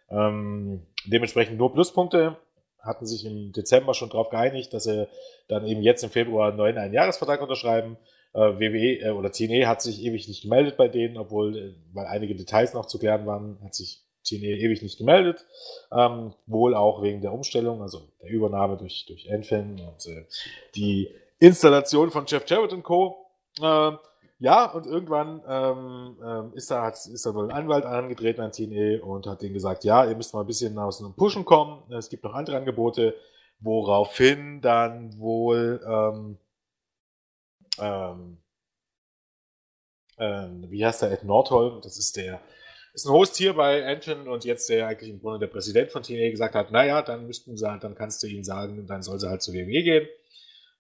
[0.10, 2.38] Ähm, dementsprechend nur Pluspunkte,
[2.88, 5.08] hatten sich im Dezember schon darauf geeinigt, dass sie
[5.48, 7.98] dann eben jetzt im Februar einen neuen Einjahresvertrag unterschreiben.
[8.34, 12.08] Äh, WWE äh, oder TNE hat sich ewig nicht gemeldet bei denen, obwohl, äh, weil
[12.08, 15.46] einige Details noch zu klären waren, hat sich TNE ewig nicht gemeldet.
[15.92, 20.26] Ähm, wohl auch wegen der Umstellung, also der Übernahme durch, durch Enfin und äh,
[20.76, 21.10] die
[21.40, 23.32] Installation von Jeff Jarrett und Co.
[23.60, 23.92] Äh,
[24.40, 28.52] ja, und irgendwann ähm, ähm, ist, da, hat, ist da wohl ein Anwalt angetreten an
[28.52, 31.92] TNE und hat denen gesagt, ja, ihr müsst mal ein bisschen aus einem Pushen kommen.
[31.92, 33.16] Es gibt noch andere Angebote,
[33.60, 36.38] woraufhin dann wohl ähm,
[37.80, 38.38] ähm,
[40.20, 42.42] ähm, wie heißt der Ed Nordholm, das ist der
[42.94, 46.02] ist ein Host hier bei Anton und jetzt der eigentlich im Grunde der Präsident von
[46.02, 49.20] TNA gesagt hat, naja, dann müssten sie halt, dann kannst du ihnen sagen, dann soll
[49.20, 50.08] sie halt zu WWE gehen.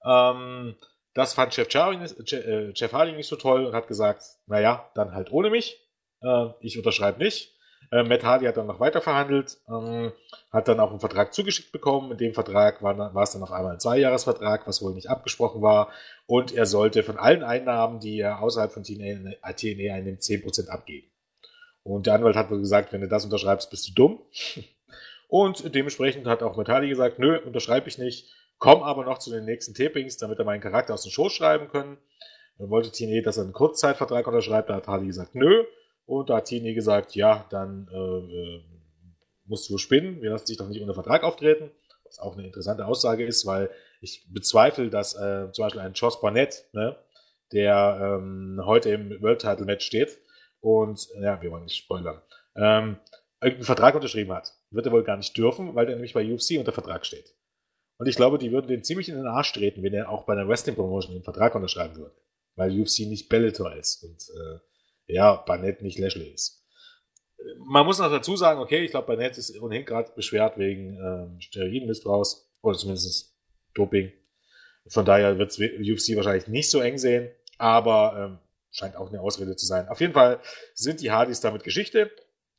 [0.08, 0.76] Ähm,
[1.14, 5.50] das fand Jeff, Jarvin, äh, nicht so toll und hat gesagt, naja, dann halt ohne
[5.50, 5.80] mich.
[6.22, 7.58] Äh, ich unterschreibe nicht.
[7.92, 10.12] Äh, Matt Hardy hat dann noch weiter verhandelt, ähm,
[10.52, 12.12] hat dann auch einen Vertrag zugeschickt bekommen.
[12.12, 15.62] In dem Vertrag war, war es dann auf einmal ein Zweijahresvertrag, was wohl nicht abgesprochen
[15.62, 15.90] war.
[16.26, 21.10] Und er sollte von allen Einnahmen, die er außerhalb von TNA, TNA einnimmt, 10% abgeben.
[21.84, 24.20] Und der Anwalt hat wohl gesagt, wenn du das unterschreibst, bist du dumm.
[25.30, 28.34] Und dementsprechend hat auch Matt Hardy gesagt, nö, unterschreibe ich nicht.
[28.60, 31.68] Komm aber noch zu den nächsten Tapings, damit er meinen Charakter aus dem Show schreiben
[31.68, 31.98] können.
[32.58, 34.70] Dann wollte Tine, dass er einen Kurzzeitvertrag unterschreibt.
[34.70, 35.64] Da hat Hardy gesagt, nö.
[36.06, 38.64] Und da hat Tine gesagt, ja, dann äh, äh,
[39.46, 40.22] musst du spinnen.
[40.22, 41.72] Wir lassen dich doch nicht ohne Vertrag auftreten.
[42.06, 43.70] Was auch eine interessante Aussage ist, weil
[44.02, 46.96] ich bezweifle, dass äh, zum Beispiel ein Joss Barnett, ne,
[47.52, 50.18] der ähm, heute im World Title Match steht
[50.62, 52.22] und, ja, wir wollen nicht spoilern,
[52.56, 52.98] ähm,
[53.42, 54.54] irgendeinen Vertrag unterschrieben hat.
[54.72, 57.34] Wird er wohl gar nicht dürfen, weil der nämlich bei UFC unter Vertrag steht.
[57.98, 60.34] Und ich glaube, die würden den ziemlich in den Arsch treten, wenn er auch bei
[60.34, 62.16] einer Wrestling-Promotion den Vertrag unterschreiben würde.
[62.56, 66.64] Weil UFC nicht Bellator ist und äh, ja, Barnett nicht Lashley ist.
[67.60, 71.40] Man muss noch dazu sagen, okay, ich glaube, Barnett ist ohnehin gerade beschwert wegen ähm,
[71.40, 73.36] Steroidenmissbrauchs oder zumindest
[73.74, 74.12] Doping.
[74.90, 78.40] Von daher wird UFC wahrscheinlich nicht so eng sehen, aber ähm,
[78.72, 79.88] scheint auch eine Ausrede zu sein.
[79.88, 80.40] Auf jeden Fall
[80.74, 82.12] sind die Hardys damit Geschichte,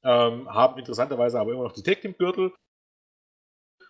[0.04, 2.52] ähm, haben interessanterweise aber immer noch die Tag Team Gürtel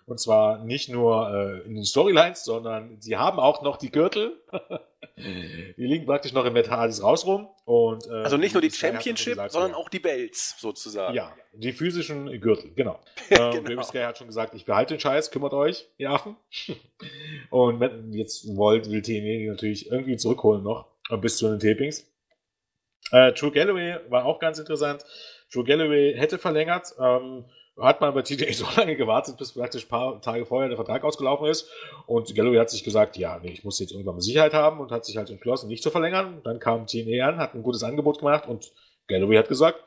[0.09, 4.41] und zwar nicht nur äh, in den Storylines, sondern sie haben auch noch die Gürtel.
[5.17, 7.49] die liegen praktisch noch im Metalis raus rum.
[7.67, 11.15] Und, äh, also nicht nur die Championship, gesagt, sondern auch die Belts sozusagen.
[11.15, 12.99] Ja, die physischen Gürtel, genau.
[13.29, 13.53] genau.
[13.53, 13.83] äh, genau.
[13.83, 16.37] Sky hat schon gesagt, ich behalte den Scheiß, kümmert euch, ihr Affen.
[17.51, 22.11] und wenn, jetzt wollt, will TNA natürlich irgendwie zurückholen noch, äh, bis zu den Tapings.
[23.13, 25.05] Äh, True Galloway war auch ganz interessant.
[25.53, 27.45] True Galloway hätte verlängert, ähm,
[27.81, 31.05] hat man bei TJ so lange gewartet, bis praktisch ein paar Tage vorher der Vertrag
[31.05, 31.69] ausgelaufen ist.
[32.07, 34.91] Und Galloway hat sich gesagt, ja, nee, ich muss jetzt irgendwann mal Sicherheit haben und
[34.91, 36.41] hat sich halt entschlossen, nicht zu verlängern.
[36.45, 38.73] Dann kam TNA an, hat ein gutes Angebot gemacht und
[39.07, 39.83] Galloway hat gesagt,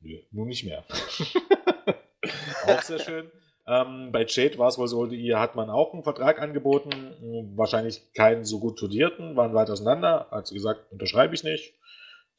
[0.00, 0.84] nee, nun nicht mehr.
[2.66, 3.30] auch sehr schön.
[3.66, 8.12] Ähm, bei Jade war es wohl so, ihr hat man auch einen Vertrag angeboten, wahrscheinlich
[8.14, 11.74] keinen so gut studierten, waren weit auseinander, hat sie gesagt, unterschreibe ich nicht.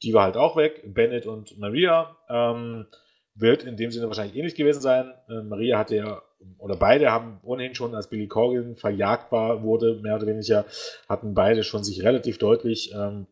[0.02, 2.16] Die war halt auch weg, Bennett und Maria.
[2.28, 2.86] Ähm,
[3.34, 5.12] wird in dem Sinne wahrscheinlich ähnlich gewesen sein.
[5.28, 6.22] Äh, Maria hatte ja,
[6.58, 10.66] oder beide haben ohnehin schon, als Billy Corgan verjagbar wurde, mehr oder weniger,
[11.08, 13.26] hatten beide schon sich relativ deutlich, ähm,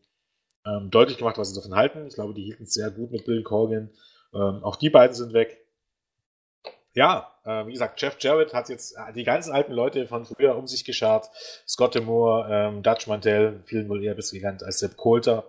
[0.67, 2.07] ähm, deutlich gemacht, was sie davon halten.
[2.07, 3.91] Ich glaube, die hielten es sehr gut mit Billy Corgan.
[4.33, 5.59] Ähm, auch die beiden sind weg.
[6.93, 10.57] Ja, äh, wie gesagt, Jeff Jarrett hat jetzt äh, die ganzen alten Leute von früher
[10.57, 11.31] um sich geschart.
[11.67, 15.45] Scott Demore, ähm, Dutch Mantel, vielen wohl eher bis bekannt als Sepp Coulter.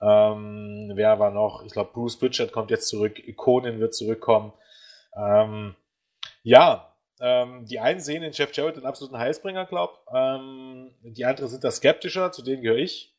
[0.00, 1.64] Ähm, wer war noch?
[1.64, 3.18] Ich glaube, Bruce Pritchard kommt jetzt zurück.
[3.26, 4.52] Ikonen wird zurückkommen.
[5.16, 5.74] Ähm,
[6.42, 10.06] ja, ähm, die einen sehen in Jeff Jarrett den absoluten Heilsbringer, glaub.
[10.14, 13.14] Ähm, die anderen sind da skeptischer, zu denen gehöre ich.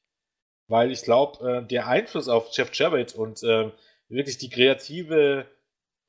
[0.68, 3.72] weil ich glaube, äh, der Einfluss auf Jeff Jarrett und äh,
[4.08, 5.48] wirklich die kreative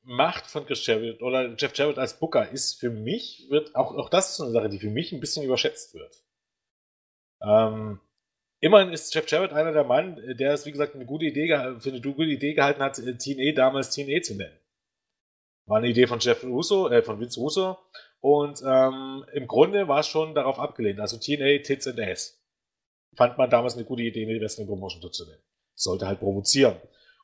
[0.03, 4.09] Macht von Chris Jarrett oder Jeff Jarrett als Booker ist für mich, wird auch, auch
[4.09, 6.23] das ist eine Sache, die für mich ein bisschen überschätzt wird.
[7.43, 7.99] Ähm,
[8.61, 11.47] immerhin ist Jeff Jarrett einer der Mann, der es, wie gesagt, eine gute Idee,
[11.79, 14.57] für eine gute Idee gehalten hat, TNA damals TNA zu nennen.
[15.65, 17.77] War eine Idee von Jeff Russo, äh, von Vince Russo.
[18.19, 20.99] Und ähm, im Grunde war es schon darauf abgelehnt.
[20.99, 22.39] Also TNA Tits and Ass.
[23.15, 25.41] Fand man damals eine gute Idee, eine Wrestling Promotion zu nennen.
[25.75, 26.75] Sollte halt provozieren.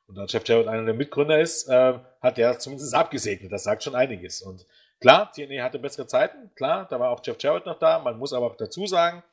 [0.08, 3.52] Und da Jeff Jarrett einer der Mitgründer ist, äh, hat der zumindest abgesegnet.
[3.52, 4.42] Das sagt schon einiges.
[4.42, 4.66] Und
[5.00, 6.52] klar, TNA hatte bessere Zeiten.
[6.56, 8.00] Klar, da war auch Jeff Jarrett noch da.
[8.00, 9.24] Man muss aber dazu sagen,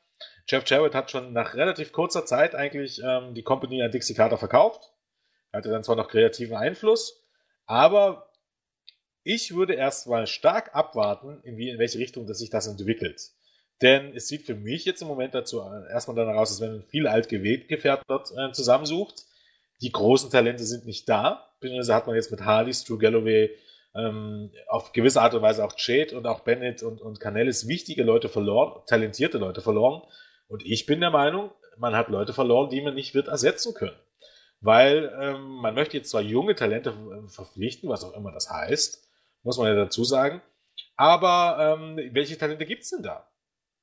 [0.47, 4.37] Jeff Jarrett hat schon nach relativ kurzer Zeit eigentlich ähm, die Company an Dixie Carter
[4.37, 4.91] verkauft.
[5.51, 7.23] Er hatte dann zwar noch kreativen Einfluss,
[7.65, 8.29] aber
[9.23, 13.31] ich würde erstmal stark abwarten, in, wie, in welche Richtung dass sich das entwickelt.
[13.81, 16.83] Denn es sieht für mich jetzt im Moment dazu äh, erstmal danach aus, als wenn
[16.83, 19.25] viel Altgefährten dort äh, zusammensucht.
[19.81, 21.49] Die großen Talente sind nicht da.
[21.59, 23.49] Beziehungsweise hat man jetzt mit Harley, Stu Galloway,
[23.95, 28.03] ähm, auf gewisse Art und Weise auch Jade und auch Bennett und, und Canellis wichtige
[28.03, 30.01] Leute verloren, talentierte Leute verloren.
[30.47, 33.95] Und ich bin der Meinung, man hat Leute verloren, die man nicht wird ersetzen können.
[34.61, 39.07] Weil ähm, man möchte jetzt zwar junge Talente äh, verpflichten, was auch immer das heißt,
[39.43, 40.41] muss man ja dazu sagen.
[40.97, 43.27] Aber ähm, welche Talente gibt's denn da?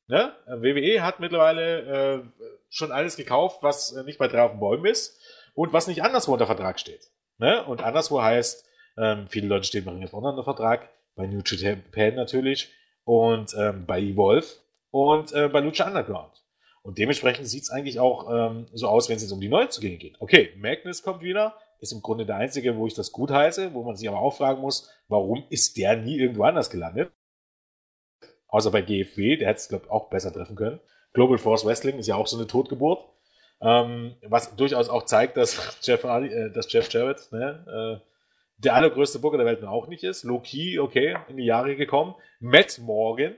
[0.09, 0.33] Ne?
[0.47, 5.19] WWE hat mittlerweile äh, schon alles gekauft, was nicht bei drei auf den Bäumen ist
[5.55, 7.11] und was nicht anderswo unter Vertrag steht.
[7.39, 7.65] Ne?
[7.65, 11.43] Und anderswo heißt, ähm, viele Leute stehen bei Ring of Honor unter Vertrag, bei New
[11.45, 12.70] Japan natürlich
[13.05, 14.47] und ähm, bei Evolve
[14.90, 16.43] und äh, bei Lucha Underground.
[16.82, 20.20] Und dementsprechend sieht's eigentlich auch ähm, so aus, wenn es jetzt um die Neuzugänge geht.
[20.20, 23.82] Okay, Magnus kommt wieder, ist im Grunde der einzige, wo ich das gut heiße, wo
[23.82, 27.12] man sich aber auch fragen muss, warum ist der nie irgendwo anders gelandet?
[28.49, 30.80] Außer bei GFW, der hätte es, glaube ich, auch besser treffen können.
[31.12, 33.05] Global Force Wrestling ist ja auch so eine Totgeburt.
[33.61, 38.12] Ähm, was durchaus auch zeigt, dass Jeff, äh, dass Jeff Jarrett ne, äh,
[38.65, 40.23] der allergrößte Booker der Welt noch auch nicht ist.
[40.23, 42.15] Loki, okay, in die Jahre gekommen.
[42.41, 43.35] Matt Morgan,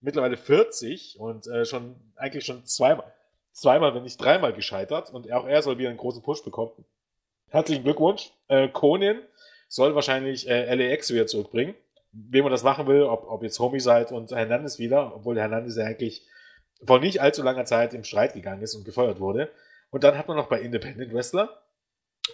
[0.00, 3.12] mittlerweile 40 und äh, schon eigentlich schon zweimal,
[3.52, 5.10] zweimal, wenn nicht dreimal gescheitert.
[5.10, 6.72] Und auch er soll wieder einen großen Push bekommen.
[7.48, 8.32] Herzlichen Glückwunsch.
[8.48, 9.22] Äh, Conan
[9.68, 11.74] soll wahrscheinlich äh, LAX wieder zurückbringen.
[12.12, 15.84] Wem man das machen will, ob, ob jetzt Homicide und Hernandez wieder, obwohl Hernandez ja
[15.84, 16.26] eigentlich
[16.84, 19.50] vor nicht allzu langer Zeit im Streit gegangen ist und gefeuert wurde.
[19.90, 21.61] Und dann hat man noch bei Independent Wrestler.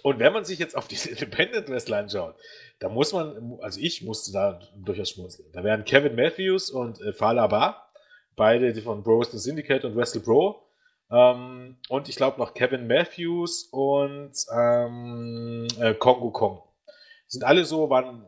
[0.03, 2.37] Und wenn man sich jetzt auf diese Independent Wrestler anschaut,
[2.79, 5.51] da muss man, also ich musste da durchaus schmunzeln.
[5.53, 7.93] Da wären Kevin Matthews und äh, Fala Bar,
[8.37, 10.69] beide von Bro Syndicate und Wrestle Pro,
[11.11, 16.63] ähm, und ich glaube noch Kevin Matthews und ähm, äh, Kongo Kong.
[17.27, 18.27] Sind alle so, waren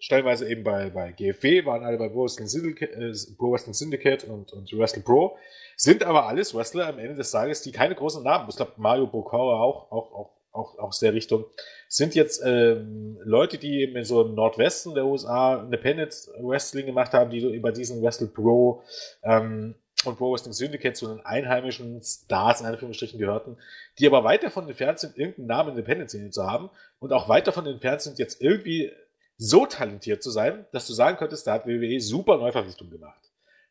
[0.00, 4.52] stellenweise eben bei, bei GFW, waren alle bei Pro Wrestling Syndicate, äh, Wrestling Syndicate und,
[4.52, 5.36] und Wrestle Pro,
[5.76, 9.06] sind aber alles Wrestler am Ende des Tages, die keine großen Namen, ich glaube Mario
[9.06, 11.44] Bokauer auch, auch, auch, auch aus der Richtung,
[11.88, 17.12] sind jetzt ähm, Leute, die eben in so im Nordwesten der USA Independent Wrestling gemacht
[17.12, 18.82] haben, die so über diesen Wrestle Pro
[19.22, 23.56] ähm, und Pro Wrestling Syndicate zu den einheimischen Stars in Anführungsstrichen gehörten,
[23.98, 27.66] die aber weit davon entfernt sind, irgendeinen Namen Independent-Szene zu haben und auch weit davon
[27.66, 28.92] entfernt sind, jetzt irgendwie
[29.36, 33.20] so talentiert zu sein, dass du sagen könntest, da hat WWE super Neuverpflichtungen gemacht.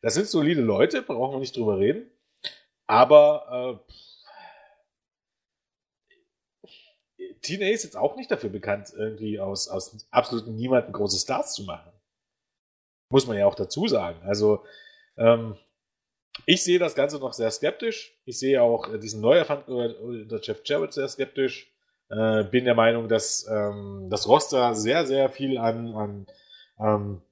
[0.00, 2.10] Das sind solide Leute, brauchen wir nicht drüber reden.
[2.86, 3.92] Aber äh,
[7.40, 11.64] TNA ist jetzt auch nicht dafür bekannt, irgendwie aus, aus absoluten niemanden große Stars zu
[11.64, 11.92] machen.
[13.10, 14.20] Muss man ja auch dazu sagen.
[14.22, 14.64] Also,
[15.16, 15.56] ähm,
[16.46, 18.16] ich sehe das Ganze noch sehr skeptisch.
[18.24, 21.72] Ich sehe auch äh, diesen Neuerfand oder Jeff Jarrett sehr skeptisch.
[22.10, 26.26] Äh, bin der Meinung, dass ähm, das Roster sehr, sehr viel an, an
[26.78, 27.22] ähm,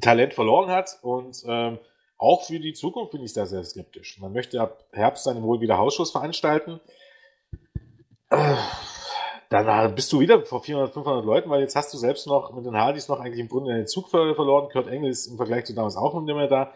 [0.00, 1.78] Talent verloren hat und ähm,
[2.16, 4.18] auch für die Zukunft bin ich da sehr skeptisch.
[4.18, 6.80] Man möchte ab Herbst dann wohl wieder Hausschuss veranstalten.
[9.50, 12.66] Dann bist du wieder vor 400, 500 Leuten, weil jetzt hast du selbst noch mit
[12.66, 14.68] den Hardys noch eigentlich im Grunde den Zug verloren.
[14.72, 16.72] Kurt Engel ist im Vergleich zu damals auch nicht mehr da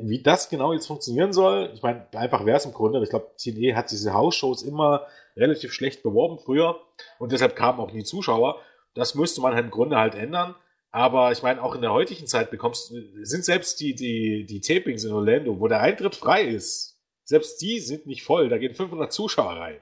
[0.00, 3.30] wie das genau jetzt funktionieren soll, ich meine, einfach wäre es im Grunde, ich glaube,
[3.36, 6.80] TNE hat diese Hausshows immer relativ schlecht beworben früher
[7.18, 8.60] und deshalb kamen auch nie Zuschauer.
[8.94, 10.54] Das müsste man halt im Grunde halt ändern.
[10.90, 15.02] Aber ich meine, auch in der heutigen Zeit bekommst sind selbst die, die, die Tapings
[15.02, 19.12] in Orlando, wo der Eintritt frei ist, selbst die sind nicht voll, da gehen 500
[19.12, 19.78] Zuschauer rein.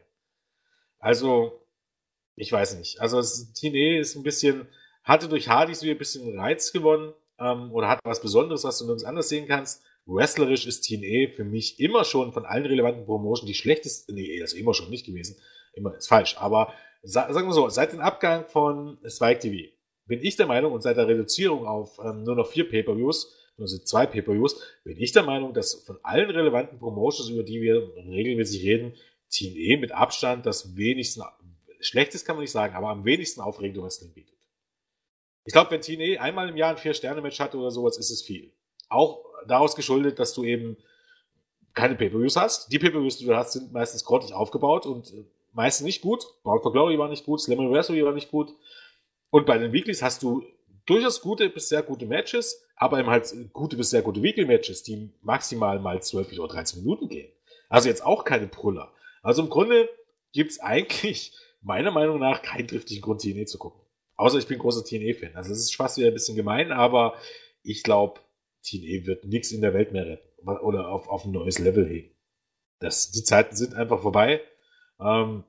[1.03, 1.61] Also,
[2.37, 3.01] ich weiß nicht.
[3.01, 4.69] Also, TNE ist ein bisschen,
[5.03, 8.85] hatte durch Hardys wieder ein bisschen Reiz gewonnen, ähm, oder hat was Besonderes, was du
[8.85, 9.83] nirgends anders sehen kannst.
[10.07, 14.57] Wrestlerisch ist TNA für mich immer schon von allen relevanten Promotionen die schlechteste, nee, also
[14.57, 15.37] immer schon nicht gewesen,
[15.75, 16.73] immer ist falsch, aber
[17.03, 19.73] sagen wir so, seit dem Abgang von Spike TV
[20.07, 23.79] bin ich der Meinung und seit der Reduzierung auf ähm, nur noch vier Pay-Per-Views also
[23.79, 28.65] zwei Pay-Per-Views, bin ich der Meinung, dass von allen relevanten Promotions, über die wir regelmäßig
[28.65, 28.95] reden,
[29.33, 31.23] TNE mit Abstand das wenigsten,
[31.81, 34.37] schlechtes kann man nicht sagen, aber am wenigsten aufregende Wrestling bietet.
[35.45, 38.53] Ich glaube, wenn TNE einmal im Jahr ein Vier-Sterne-Match hatte oder sowas, ist es viel.
[38.89, 40.77] Auch daraus geschuldet, dass du eben
[41.75, 42.73] keine Pay-Per-Views hast.
[42.73, 46.25] Die Pay-Per-Views, die du hast, sind meistens grottig aufgebaut und äh, meistens nicht gut.
[46.45, 48.55] Bound for Glory war nicht gut, Slam Anniversary war nicht gut.
[49.31, 50.45] Und bei den Weeklies hast du
[50.87, 55.11] durchaus gute bis sehr gute Matches, aber eben halt gute bis sehr gute Weekly-Matches, die
[55.23, 57.33] maximal mal 12 oder 13 Minuten gehen.
[57.69, 58.93] Also jetzt auch keine Brüller.
[59.23, 59.89] Also im Grunde
[60.33, 63.81] gibt's eigentlich meiner Meinung nach keinen triftigen Grund, TNE zu gucken.
[64.17, 65.37] Außer ich bin großer TNE-Fan.
[65.37, 67.17] Also es ist fast wieder ein bisschen gemein, aber
[67.63, 68.21] ich glaube,
[68.63, 72.15] TNE wird nichts in der Welt mehr retten oder auf, auf ein neues Level heben.
[72.81, 74.43] Das, die Zeiten sind einfach vorbei.
[75.01, 75.45] Ähm,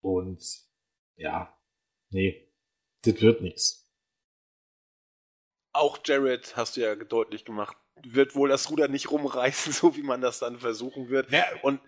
[0.00, 0.42] und
[1.16, 1.56] ja,
[2.10, 2.48] nee,
[3.02, 3.88] das wird nichts.
[5.72, 10.02] Auch Jared, hast du ja deutlich gemacht, wird wohl das Ruder nicht rumreißen, so wie
[10.02, 11.30] man das dann versuchen wird.
[11.30, 11.80] Ja, und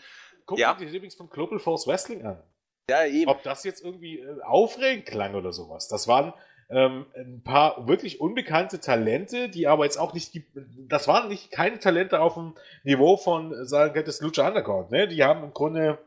[0.53, 0.75] guck ja.
[0.75, 2.43] dir übrigens von Global Force Wrestling an.
[2.89, 3.31] ja, eben.
[3.31, 5.89] Ob das jetzt irgendwie äh, aufregend klang oder sowas.
[5.89, 6.33] Das waren
[6.71, 10.45] ähm, ein paar wirklich unbekannte Talente, die aber jetzt auch nicht, die,
[10.89, 15.09] das waren nicht keine Talente auf dem Niveau von, sagen wir, das Lucha Underground, ne?
[15.09, 15.99] Die haben im Grunde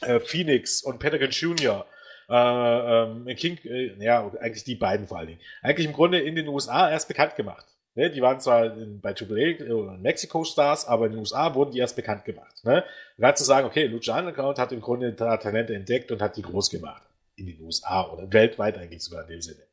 [0.00, 1.86] äh, Phoenix und Pentagon Jr.,
[2.30, 6.36] äh, ähm, King, äh, ja, eigentlich die beiden vor allen Dingen, eigentlich im Grunde in
[6.36, 7.66] den USA erst bekannt gemacht.
[7.98, 8.10] Ne?
[8.12, 11.72] Die waren zwar in, bei AAA oder in Mexico Stars, aber in den USA wurden
[11.72, 12.64] die erst bekannt gemacht.
[12.64, 12.84] Ne?
[13.16, 16.42] Dann zu sagen, okay, Lucha Underground hat im Grunde da Talente entdeckt und hat die
[16.42, 17.02] groß gemacht.
[17.34, 19.64] In den USA oder weltweit eigentlich sogar in dem Sinne.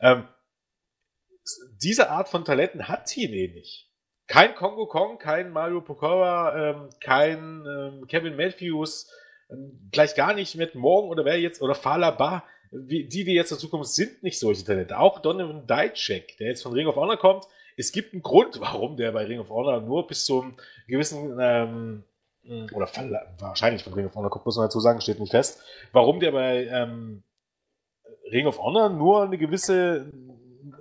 [0.00, 0.28] Ähm,
[1.82, 3.90] diese Art von Talenten hat TNA nicht.
[4.26, 9.10] Kein Kongo Kong, kein Mario Pokora, ähm, kein ähm, Kevin Matthews,
[9.50, 13.34] ähm, gleich gar nicht mit Morgan oder wer jetzt, oder Fala Bar, wie, die, die
[13.34, 14.98] jetzt dazu kommen, sind nicht solche Talente.
[14.98, 17.46] Auch Donovan Dijak, der jetzt von Ring of Honor kommt,
[17.78, 20.56] es gibt einen Grund, warum der bei Ring of Honor nur bis zum
[20.88, 22.04] gewissen, ähm,
[22.72, 25.62] oder Fall, wahrscheinlich von Ring of Honor kommt, muss man dazu sagen, steht nicht fest,
[25.92, 27.22] warum der bei ähm,
[28.32, 30.10] Ring of Honor nur eine gewisse,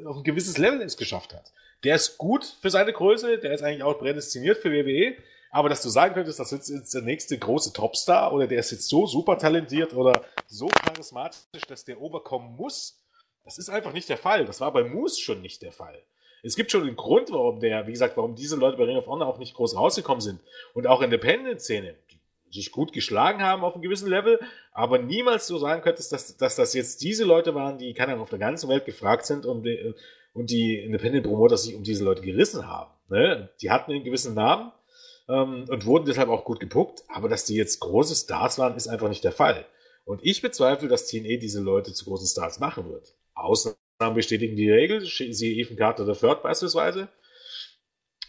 [0.06, 1.52] auf ein gewisses Level es geschafft hat.
[1.84, 5.16] Der ist gut für seine Größe, der ist eigentlich auch prädestiniert für WWE,
[5.52, 8.72] aber dass du sagen könntest, das ist jetzt der nächste große Topstar oder der ist
[8.72, 13.04] jetzt so super talentiert oder so charismatisch, dass der overkommen muss,
[13.46, 14.46] das ist einfach nicht der Fall.
[14.46, 16.02] Das war bei Moose schon nicht der Fall.
[16.48, 19.08] Es gibt schon einen Grund, warum der, wie gesagt, warum diese Leute bei Ring of
[19.08, 20.40] Honor auch nicht groß rausgekommen sind.
[20.74, 22.20] Und auch Independent-Szene, die
[22.54, 24.40] sich gut geschlagen haben auf einem gewissen Level,
[24.72, 28.24] aber niemals so sagen könntest, dass, dass das jetzt diese Leute waren, die, keine Ahnung,
[28.24, 29.94] auf der ganzen Welt gefragt sind und die,
[30.34, 32.92] und die Independent-Promoter sich um diese Leute gerissen haben.
[33.10, 33.50] Ne?
[33.62, 34.72] Die hatten einen gewissen Namen
[35.28, 38.88] ähm, und wurden deshalb auch gut gepuckt, aber dass die jetzt große Stars waren, ist
[38.88, 39.66] einfach nicht der Fall.
[40.06, 43.14] Und ich bezweifle, dass TNE diese Leute zu großen Stars machen wird.
[43.98, 47.10] Ausnahmen bestätigen die Regel, siehe Ethan Carter der Third beispielsweise.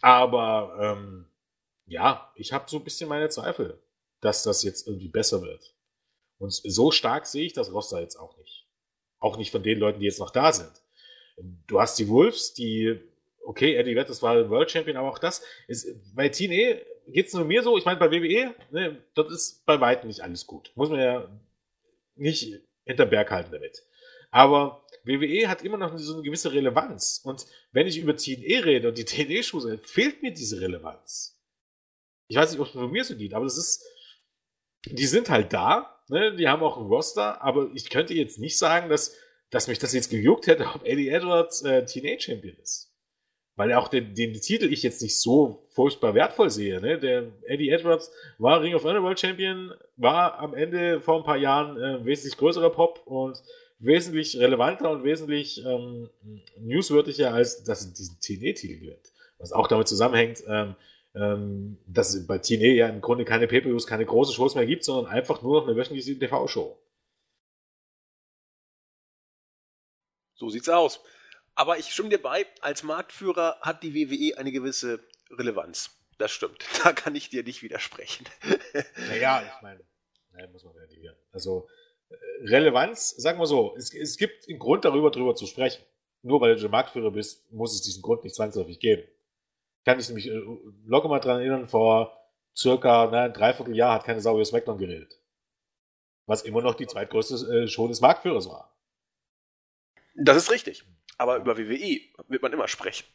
[0.00, 1.26] Aber ähm,
[1.86, 3.78] ja, ich habe so ein bisschen meine Zweifel,
[4.20, 5.74] dass das jetzt irgendwie besser wird.
[6.38, 8.66] Und so stark sehe ich das Roster jetzt auch nicht.
[9.18, 10.72] Auch nicht von den Leuten, die jetzt noch da sind.
[11.66, 12.98] Du hast die Wolves, die,
[13.44, 17.62] okay, Eddie Vettis war World Champion, aber auch das ist, bei TNE geht's nur mir
[17.62, 20.72] so, ich meine, bei WWE, ne, das ist bei weitem nicht alles gut.
[20.76, 21.28] Muss man ja
[22.14, 22.54] nicht
[22.84, 23.84] hinter Berg halten damit.
[24.30, 27.20] Aber WWE hat immer noch so eine gewisse Relevanz.
[27.24, 31.40] Und wenn ich über TNE rede und die TNE-Schuhe, fehlt mir diese Relevanz.
[32.28, 33.82] Ich weiß nicht, ob es von mir so geht, aber das ist,
[34.84, 36.36] die sind halt da, ne?
[36.36, 39.16] die haben auch ein Roster, aber ich könnte jetzt nicht sagen, dass,
[39.50, 42.92] dass mich das jetzt gejuckt hätte, ob Eddie Edwards äh, TNA-Champion ist.
[43.56, 46.80] Weil auch den, den Titel ich jetzt nicht so furchtbar wertvoll sehe.
[46.80, 46.98] Ne?
[46.98, 51.38] Der Eddie Edwards war Ring of Honor World Champion, war am Ende vor ein paar
[51.38, 53.42] Jahren äh, wesentlich größerer Pop und
[53.78, 56.10] wesentlich relevanter und wesentlich ähm,
[56.58, 59.12] newswürdiger, als dass es diesen TNA-Titel gewinnt.
[59.38, 60.74] Was auch damit zusammenhängt, ähm,
[61.14, 64.84] ähm, dass es bei TNA ja im Grunde keine Pay-Per-Views, keine große Shows mehr gibt,
[64.84, 66.76] sondern einfach nur noch eine wöchentliche TV-Show.
[70.34, 71.00] So sieht's aus.
[71.54, 75.00] Aber ich stimme dir bei, als Marktführer hat die WWE eine gewisse
[75.30, 75.90] Relevanz.
[76.18, 76.64] Das stimmt.
[76.84, 78.26] Da kann ich dir nicht widersprechen.
[79.08, 79.84] Naja, ich meine,
[80.32, 81.16] naja, muss man relativieren.
[81.32, 81.68] Also,
[82.40, 85.82] Relevanz, sagen wir so, es, es gibt einen Grund darüber, drüber zu sprechen.
[86.22, 89.04] Nur weil du Marktführer bist, muss es diesen Grund nicht zwangsläufig geben.
[89.84, 90.42] Kann ich nämlich äh,
[90.84, 92.18] locker mal dran erinnern, vor
[92.56, 95.20] circa na, ein Dreivierteljahr hat keine Sau über SmackDown geredet.
[96.26, 98.76] Was immer noch die zweitgrößte äh, Show des Marktführers war.
[100.14, 100.84] Das ist richtig.
[101.16, 103.06] Aber über WWE wird man immer sprechen.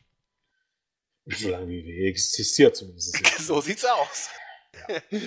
[1.26, 3.16] Solange WWE existiert zumindest.
[3.40, 4.30] so sieht's aus.
[4.88, 5.20] Ja.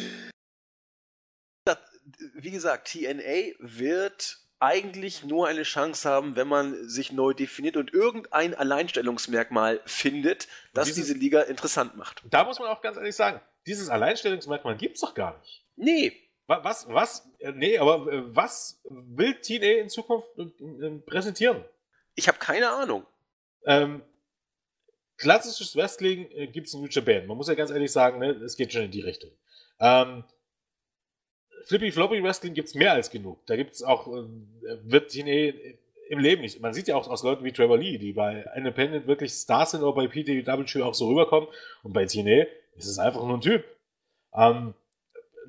[2.34, 7.92] Wie gesagt, TNA wird eigentlich nur eine Chance haben, wenn man sich neu definiert und
[7.92, 12.22] irgendein Alleinstellungsmerkmal findet, das diese Liga interessant macht.
[12.30, 15.64] Da muss man auch ganz ehrlich sagen, dieses Alleinstellungsmerkmal gibt's doch gar nicht.
[15.76, 21.64] Nee, Wa- Was, was, äh, nee, aber äh, was will TNA in Zukunft äh, präsentieren?
[22.14, 23.04] ich habe keine Ahnung.
[23.66, 24.00] Ähm,
[25.16, 27.26] klassisches Wrestling äh, gibt's in New Japan.
[27.26, 29.30] Man muss ja ganz ehrlich sagen, ne, es geht schon in die Richtung.
[29.80, 30.24] Ähm,
[31.66, 33.44] Flippy Floppy Wrestling gibt's mehr als genug.
[33.46, 34.22] Da gibt's auch, äh,
[34.84, 35.52] wird TNA
[36.08, 36.60] im Leben nicht.
[36.60, 39.82] Man sieht ja auch aus Leuten wie Trevor Lee, die bei Independent wirklich Stars sind
[39.82, 41.48] oder bei PWW auch so rüberkommen.
[41.82, 42.44] Und bei TNA
[42.76, 43.64] ist es einfach nur ein Typ.
[44.34, 44.74] Ähm,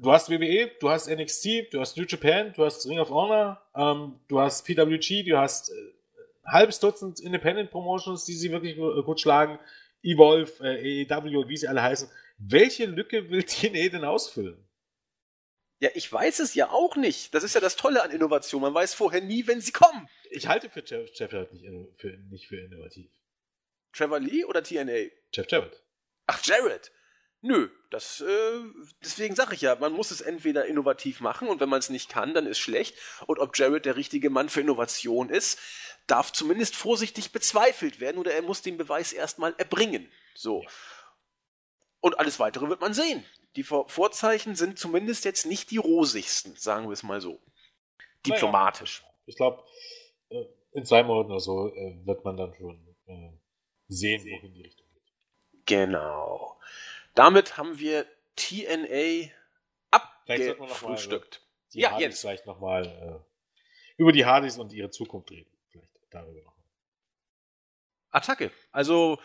[0.01, 3.61] du hast WWE, du hast NXT, du hast New Japan, du hast Ring of Honor,
[3.76, 5.74] ähm, du hast PWG, du hast äh,
[6.45, 9.59] ein halbes Dutzend Independent Promotions, die sie wirklich gu- gut schlagen,
[10.01, 12.09] Evolve, äh, AEW, wie sie alle heißen.
[12.39, 14.57] Welche Lücke will TNA denn ausfüllen?
[15.80, 17.34] Ja, ich weiß es ja auch nicht.
[17.34, 18.61] Das ist ja das Tolle an Innovation.
[18.61, 20.09] Man weiß vorher nie, wenn sie kommen.
[20.32, 21.65] Ich halte für Jeff, Jarrett nicht,
[21.97, 23.11] für, nicht für innovativ.
[23.93, 25.11] Trevor Lee oder TNA?
[25.34, 25.84] Jeff Jarrett.
[26.25, 26.91] Ach, Jared.
[27.41, 28.59] Nö, das, äh,
[29.03, 32.09] deswegen sage ich ja, man muss es entweder innovativ machen und wenn man es nicht
[32.09, 32.97] kann, dann ist schlecht.
[33.28, 35.59] Und ob Jared der richtige Mann für Innovation ist,
[36.07, 40.11] darf zumindest vorsichtig bezweifelt werden oder er muss den Beweis erstmal erbringen.
[40.34, 40.65] So.
[41.99, 43.23] Und alles weitere wird man sehen.
[43.57, 47.41] Die Vor Vorzeichen sind zumindest jetzt nicht die rosigsten, sagen wir es mal so.
[48.25, 49.03] Diplomatisch.
[49.25, 49.63] Ich glaube,
[50.29, 53.31] äh, in zwei Monaten oder so äh, wird man dann schon äh,
[53.87, 55.65] sehen, wohin die Richtung geht.
[55.65, 56.59] Genau.
[57.15, 58.05] Damit haben wir
[58.35, 59.31] TNA
[59.89, 61.41] abgefrühstückt.
[61.73, 62.19] Die Ja, Hardys Jens.
[62.21, 65.49] vielleicht nochmal äh, über die Hardys und ihre Zukunft reden.
[65.71, 66.53] Vielleicht darüber noch.
[68.11, 68.51] Attacke.
[68.71, 69.19] Also,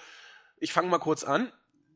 [0.56, 1.52] ich fange mal kurz an.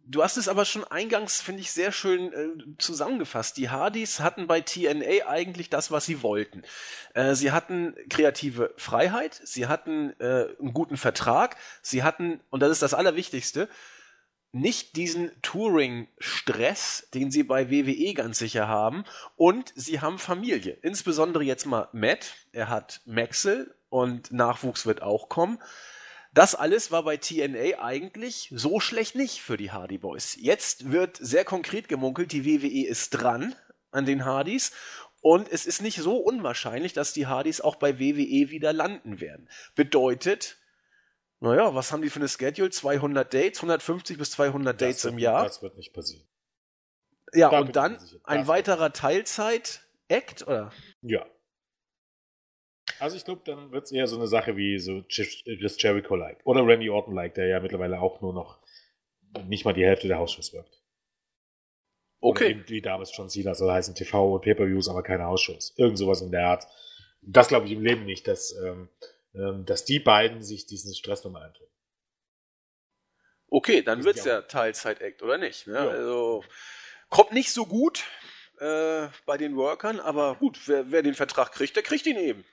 [0.09, 3.57] Du hast es aber schon eingangs, finde ich, sehr schön äh, zusammengefasst.
[3.57, 6.63] Die Hardys hatten bei TNA eigentlich das, was sie wollten.
[7.15, 12.71] Äh, sie hatten kreative Freiheit, sie hatten äh, einen guten Vertrag, sie hatten, und das
[12.71, 13.69] ist das Allerwichtigste,
[14.53, 19.05] nicht diesen Touring-Stress, den sie bei WWE ganz sicher haben.
[19.35, 20.79] Und sie haben Familie.
[20.83, 22.35] Insbesondere jetzt mal Matt.
[22.53, 25.59] Er hat Maxel und Nachwuchs wird auch kommen.
[26.37, 30.37] Das alles war bei TNA eigentlich so schlecht nicht für die Hardy Boys.
[30.39, 33.55] Jetzt wird sehr konkret gemunkelt, die WWE ist dran
[33.91, 34.73] an den Hardys
[35.23, 39.49] und es ist nicht so unwahrscheinlich, dass die Hardys auch bei WWE wieder landen werden.
[39.77, 40.59] Bedeutet,
[41.41, 42.69] naja, was haben die für eine Schedule?
[42.69, 45.43] 200 Dates, 150 bis 200 Dates Das wird- im Jahr.
[45.43, 46.29] Das wird nicht passieren.
[47.33, 50.71] Ja, da und dann ein weiterer Teilzeit-Act, oder?
[51.01, 51.25] Ja.
[52.99, 56.41] Also ich glaube, dann wird es eher so eine Sache wie so das Jericho-like.
[56.45, 58.59] Oder Randy Orton-like, der ja mittlerweile auch nur noch
[59.45, 60.83] nicht mal die Hälfte der Hausshows wirkt.
[62.21, 65.75] Oder eben wie damals schon Cena soll heißen TV und Pay-Per-Views, aber keine Hausshows.
[65.77, 66.67] Irgend sowas in der Art.
[67.23, 68.89] Das glaube ich im Leben nicht, dass, ähm,
[69.35, 71.67] ähm, dass die beiden sich diesen Stress nochmal antun.
[73.49, 75.67] Okay, dann Ist wird's ja ja Teilzeit-Act, oder nicht?
[75.67, 75.75] Ne?
[75.75, 75.89] Ja.
[75.89, 76.43] Also,
[77.11, 78.05] kommt nicht so gut
[78.59, 82.45] äh, bei den Workern, aber gut, wer, wer den Vertrag kriegt, der kriegt ihn eben.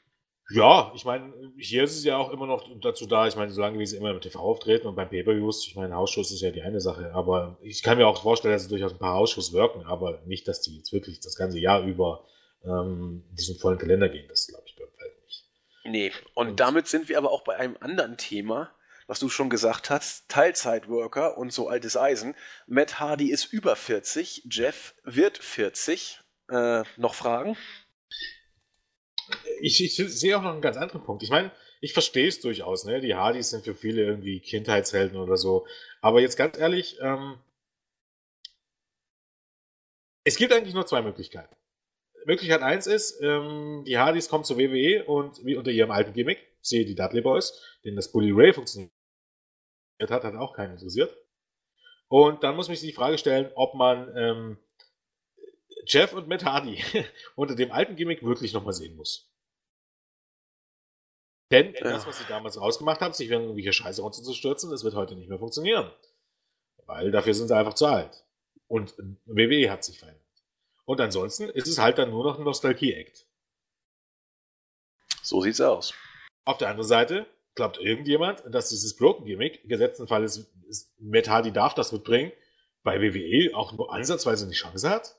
[0.53, 3.79] Ja, ich meine, hier ist es ja auch immer noch dazu da, ich meine, solange
[3.79, 6.61] wie sie immer im TV auftreten und beim Pay-Per-Views, ich meine, Hausschuss ist ja die
[6.61, 9.83] eine Sache, aber ich kann mir auch vorstellen, dass es durchaus ein paar Hausschuss wirken,
[9.85, 12.25] aber nicht, dass die jetzt wirklich das ganze Jahr über
[12.63, 15.43] ähm, diesen vollen Kalender gehen, das glaube ich beim Fall nicht.
[15.85, 18.69] Nee, und, Und- damit sind wir aber auch bei einem anderen Thema,
[19.07, 22.35] was du schon gesagt hast, Teilzeitworker und so altes Eisen.
[22.67, 26.19] Matt Hardy ist über 40, Jeff wird 40.
[26.49, 27.57] Äh, noch Fragen?
[29.61, 31.23] Ich, ich sehe auch noch einen ganz anderen Punkt.
[31.23, 31.51] Ich meine,
[31.81, 33.01] ich verstehe es durchaus, ne?
[33.01, 35.65] Die Hardys sind für viele irgendwie Kindheitshelden oder so.
[36.01, 37.37] Aber jetzt ganz ehrlich, ähm,
[40.23, 41.55] es gibt eigentlich nur zwei Möglichkeiten.
[42.25, 46.39] Möglichkeit eins ist, ähm, die Hardys kommen zur WWE und wie unter ihrem alten Gimmick,
[46.61, 48.91] sehe die Dudley Boys, denen das Bully Ray funktioniert
[50.07, 51.17] hat, hat auch keinen interessiert.
[52.07, 54.57] Und dann muss man sich die Frage stellen, ob man ähm,
[55.85, 56.83] Jeff und Matt Hardy
[57.35, 59.29] unter dem alten Gimmick wirklich nochmal sehen muss.
[61.51, 65.29] Denn das, was sie damals rausgemacht haben, sich irgendwelche Scheiße runterzustürzen, das wird heute nicht
[65.29, 65.91] mehr funktionieren.
[66.85, 68.23] Weil dafür sind sie einfach zu alt.
[68.67, 70.23] Und WWE hat sich verändert.
[70.85, 73.27] Und ansonsten ist es halt dann nur noch ein Nostalgie-Act.
[75.21, 75.93] So sieht's aus.
[76.43, 81.29] Auf der anderen Seite glaubt irgendjemand, dass dieses Broken Gimmick, gesetzten Fall ist, ist Matt
[81.29, 82.31] Hardy darf das mitbringen,
[82.83, 85.15] bei WWE auch nur ansatzweise eine Chance hat?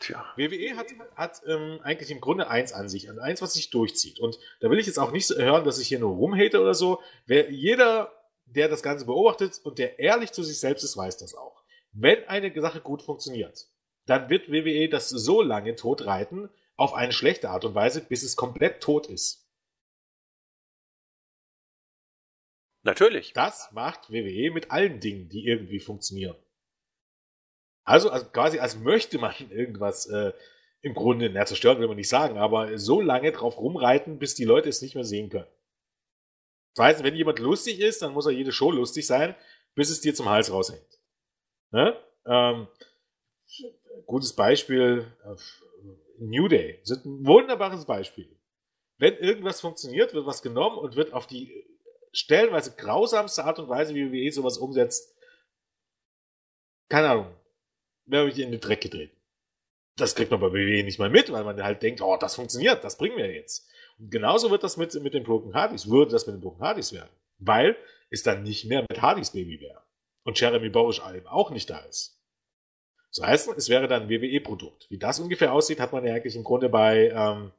[0.00, 0.24] Tja.
[0.36, 4.18] WWE hat, hat ähm, eigentlich im Grunde eins an sich, an eins, was sich durchzieht.
[4.18, 6.72] Und da will ich jetzt auch nicht so hören, dass ich hier nur rumhate oder
[6.72, 7.02] so.
[7.26, 8.10] Wer, jeder,
[8.46, 11.62] der das Ganze beobachtet und der ehrlich zu sich selbst ist, weiß das auch.
[11.92, 13.68] Wenn eine Sache gut funktioniert,
[14.06, 18.22] dann wird WWE das so lange tot reiten, auf eine schlechte Art und Weise, bis
[18.22, 19.46] es komplett tot ist.
[22.82, 23.34] Natürlich.
[23.34, 26.36] Das macht WWE mit allen Dingen, die irgendwie funktionieren.
[27.90, 30.32] Also, also quasi, als möchte man irgendwas äh,
[30.80, 34.44] im Grunde, na, zerstört will man nicht sagen, aber so lange drauf rumreiten, bis die
[34.44, 35.48] Leute es nicht mehr sehen können.
[36.76, 39.34] Das heißt, wenn jemand lustig ist, dann muss er jede Show lustig sein,
[39.74, 41.00] bis es dir zum Hals raushängt.
[41.72, 41.96] Ne?
[42.26, 42.68] Ähm,
[44.06, 45.34] gutes Beispiel, äh,
[46.18, 48.38] New Day sind ein wunderbares Beispiel.
[48.98, 51.66] Wenn irgendwas funktioniert, wird was genommen und wird auf die
[52.12, 55.16] stellenweise grausamste Art und Weise, wie WWE sowas umsetzt,
[56.88, 57.39] keine Ahnung,
[58.10, 59.12] wäre ich in den Dreck gedreht.
[59.96, 62.82] Das kriegt man bei WWE nicht mal mit, weil man halt denkt, oh, das funktioniert,
[62.84, 63.68] das bringen wir jetzt.
[63.98, 66.92] Und genauso wird das mit, mit den Broken Hardys, würde das mit den Broken Hardys
[66.92, 67.10] werden.
[67.38, 67.76] Weil
[68.10, 69.82] es dann nicht mehr mit Hardys Baby wäre.
[70.24, 72.20] Und Jeremy Borish allem auch nicht da ist.
[73.10, 74.88] So heißt es, es wäre dann ein WWE-Produkt.
[74.90, 77.52] Wie das ungefähr aussieht, hat man ja eigentlich im Grunde bei, ähm,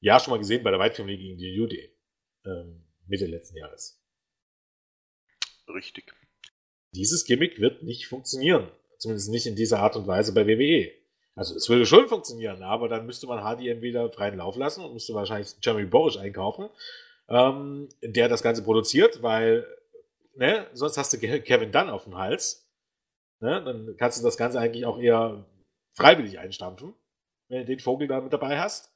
[0.00, 1.68] ja, schon mal gesehen bei der Family gegen die New
[2.44, 4.02] ähm, Mitte letzten Jahres.
[5.68, 6.12] Richtig.
[6.92, 8.70] Dieses Gimmick wird nicht funktionieren.
[8.98, 10.90] Zumindest nicht in dieser Art und Weise bei WWE.
[11.34, 14.92] Also es würde schon funktionieren, aber dann müsste man Hardy entweder freien Lauf lassen und
[14.92, 16.68] müsste wahrscheinlich Jeremy Borish einkaufen,
[17.28, 19.66] ähm, der das Ganze produziert, weil
[20.34, 22.68] ne, sonst hast du Kevin Dunn auf dem Hals.
[23.40, 25.46] Ne, dann kannst du das Ganze eigentlich auch eher
[25.94, 26.94] freiwillig einstampfen,
[27.48, 28.92] wenn du den Vogel da mit dabei hast.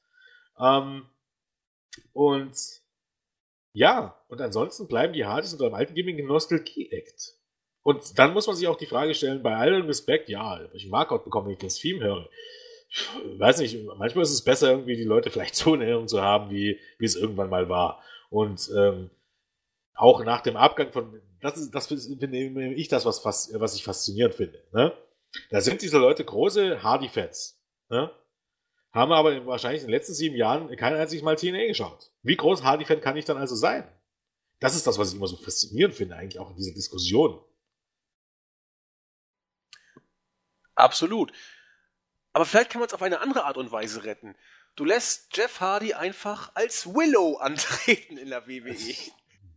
[0.59, 1.05] Ähm,
[2.13, 2.55] und
[3.73, 7.33] ja, und ansonsten bleiben die Hardys unter dem alten Gimmick ein Nostalgie-Act.
[7.85, 11.11] Und dann muss man sich auch die Frage stellen, bei allem Respekt, ja, ich mag
[11.11, 12.27] auch bekommen, wenn ich das Theme höre.
[12.89, 13.07] Ich
[13.37, 16.49] weiß nicht, manchmal ist es besser, irgendwie die Leute vielleicht so in Erinnerung zu haben,
[16.49, 18.01] wie, wie es irgendwann mal war.
[18.31, 19.11] Und ähm,
[19.93, 24.33] auch nach dem Abgang von, das ist, das finde ich das, was, was ich faszinierend
[24.33, 24.63] finde.
[24.73, 24.91] Ne?
[25.51, 27.61] Da sind diese Leute große Hardy-Fans.
[27.89, 28.09] Ne?
[28.93, 32.09] haben aber wahrscheinlich in den letzten sieben Jahren kein einziges Mal TNA geschaut.
[32.23, 33.87] Wie groß Hardy-Fan kann ich dann also sein?
[34.59, 37.39] Das ist das, was ich immer so faszinierend finde, eigentlich auch in dieser Diskussion.
[40.75, 41.31] Absolut.
[42.33, 44.35] Aber vielleicht kann man es auf eine andere Art und Weise retten.
[44.75, 48.95] Du lässt Jeff Hardy einfach als Willow antreten in der WWE.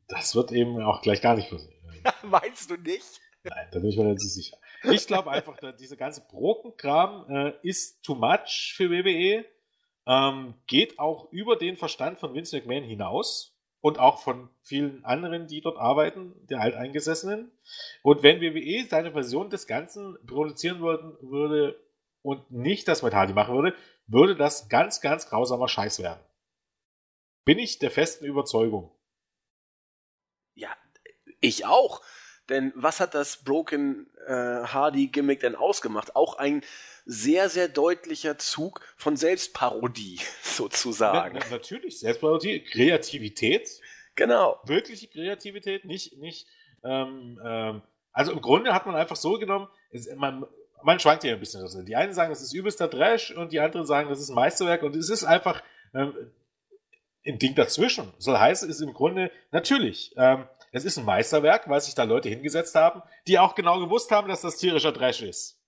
[0.08, 1.74] Das wird eben auch gleich gar nicht passieren.
[2.22, 3.20] Meinst du nicht?
[3.42, 4.56] Nein, da bin ich mir nicht sicher.
[4.84, 9.44] Ich glaube einfach, dieser ganze Brokenkram äh, ist too much für WWE.
[10.06, 15.46] Ähm, geht auch über den Verstand von Vince McMahon hinaus und auch von vielen anderen,
[15.46, 17.52] die dort arbeiten, der Alteingesessenen.
[18.02, 21.80] Und wenn WWE seine Version des Ganzen produzieren würden, würde
[22.22, 23.74] und nicht das Hardy machen würde,
[24.06, 26.20] würde das ganz, ganz grausamer Scheiß werden.
[27.44, 28.90] Bin ich der festen Überzeugung.
[30.54, 30.70] Ja,
[31.40, 32.02] ich auch.
[32.48, 36.16] Denn was hat das Broken äh, Hardy Gimmick denn ausgemacht?
[36.16, 36.62] Auch ein
[37.04, 41.38] sehr, sehr deutlicher Zug von Selbstparodie, sozusagen.
[41.40, 43.68] Na, natürlich, Selbstparodie, Kreativität.
[44.14, 44.60] Genau.
[44.64, 46.46] Wirkliche Kreativität, nicht, nicht,
[46.84, 47.82] ähm, ähm,
[48.12, 50.44] also im Grunde hat man einfach so genommen, es, man,
[50.82, 51.60] man schwankt ja ein bisschen.
[51.62, 54.34] Also die einen sagen, das ist übelster Trash und die anderen sagen, das ist ein
[54.34, 55.62] Meisterwerk und es ist einfach
[55.94, 56.14] ähm,
[57.26, 58.12] ein Ding dazwischen.
[58.18, 62.28] Soll heißen, ist im Grunde natürlich, ähm, es ist ein Meisterwerk, weil sich da Leute
[62.28, 65.58] hingesetzt haben, die auch genau gewusst haben, dass das tierischer Trash ist.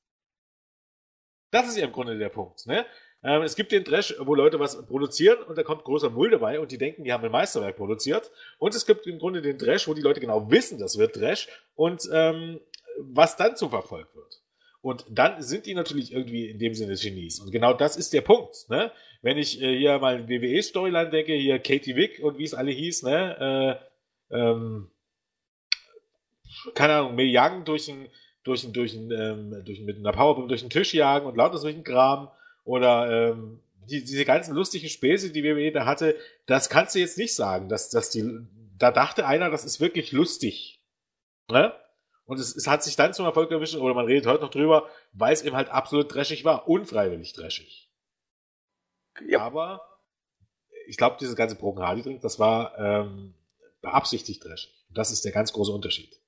[1.51, 2.66] Das ist ja im Grunde der Punkt.
[2.66, 2.86] Ne?
[3.22, 6.61] Ähm, es gibt den Trash, wo Leute was produzieren und da kommt großer Müll dabei
[6.61, 8.30] und die denken, die haben ein Meisterwerk produziert.
[8.59, 11.48] Und es gibt im Grunde den Trash, wo die Leute genau wissen, das wird Trash
[11.74, 12.61] und ähm,
[12.98, 14.42] was dann zu verfolgt wird.
[14.82, 17.40] Und dann sind die natürlich irgendwie in dem Sinne Genies.
[17.40, 18.68] Und genau das ist der Punkt.
[18.70, 18.90] Ne?
[19.20, 23.03] Wenn ich äh, hier mal WWE-Storyline denke, hier Katie Wick und wie es alle hieß,
[23.03, 23.78] ne?
[23.82, 23.89] Äh,
[24.30, 24.90] ähm,
[26.74, 28.08] keine Ahnung, mehr jagen durch ein,
[28.44, 31.58] durch ein, durch ein, ähm, durch, mit einer Powerbomb durch den Tisch jagen und lauter
[31.58, 32.30] solchen Kram
[32.64, 36.16] oder ähm, die, diese ganzen lustigen Späße, die WWE da hatte,
[36.46, 38.46] das kannst du jetzt nicht sagen, dass, dass die,
[38.78, 40.80] da dachte einer, das ist wirklich lustig.
[41.48, 41.72] Ne?
[42.24, 44.88] Und es, es hat sich dann zum Erfolg erwischt, oder man redet heute noch drüber,
[45.12, 47.90] weil es eben halt absolut dreschig war, unfreiwillig dreschig.
[49.26, 49.40] Ja.
[49.40, 49.82] Aber
[50.86, 53.34] ich glaube, dieses ganze Broken Hardy das war ähm,
[53.80, 54.72] beabsichtigt dreschig.
[54.88, 56.20] Und das ist der ganz große Unterschied.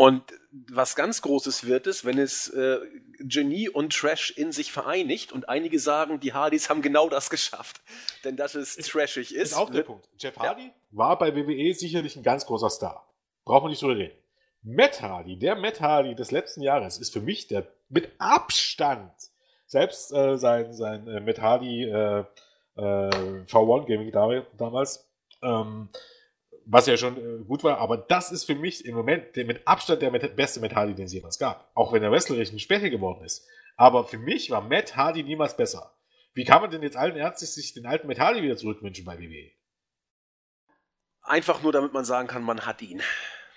[0.00, 0.22] Und
[0.70, 2.78] was ganz Großes wird es, wenn es äh,
[3.18, 7.82] Genie und Trash in sich vereinigt und einige sagen, die Hardys haben genau das geschafft.
[8.24, 9.52] Denn dass es ist, trashig ist.
[9.52, 10.08] Ist auch der Punkt.
[10.18, 10.72] Jeff Hardy ja.
[10.90, 13.12] war bei WWE sicherlich ein ganz großer Star.
[13.44, 14.16] Braucht man nicht drüber reden.
[14.62, 19.12] Matt Hardy, der Matt Hardy des letzten Jahres, ist für mich der mit Abstand,
[19.66, 24.12] selbst äh, sein, sein äh, Matt Hardy äh, äh, V1 Gaming
[24.56, 25.09] damals,
[25.42, 25.88] ähm,
[26.66, 29.66] was ja schon äh, gut war, aber das ist für mich im Moment der mit
[29.66, 31.70] Abstand der beste Matt Hardy, den es jemals gab.
[31.74, 33.46] Auch wenn er wrestlerisch nicht Schwäche geworden ist.
[33.76, 35.94] Aber für mich war Matt Hardy niemals besser.
[36.34, 39.18] Wie kann man denn jetzt allen Ernstes sich den alten Matt Hardy wieder zurückwünschen bei
[39.18, 39.50] WWE?
[41.22, 43.02] Einfach nur, damit man sagen kann, man hat ihn.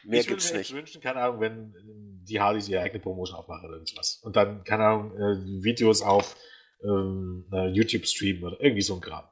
[0.03, 0.69] Mehr ich gibt's mir nicht.
[0.69, 4.17] echt wünschen, keine Ahnung, wenn ähm, die Hardys ihre eigene Promotion aufmachen oder irgendwas.
[4.23, 6.35] Und dann, keine Ahnung, äh, Videos auf
[6.83, 9.23] ähm, äh, YouTube streamen oder irgendwie so ein Kram.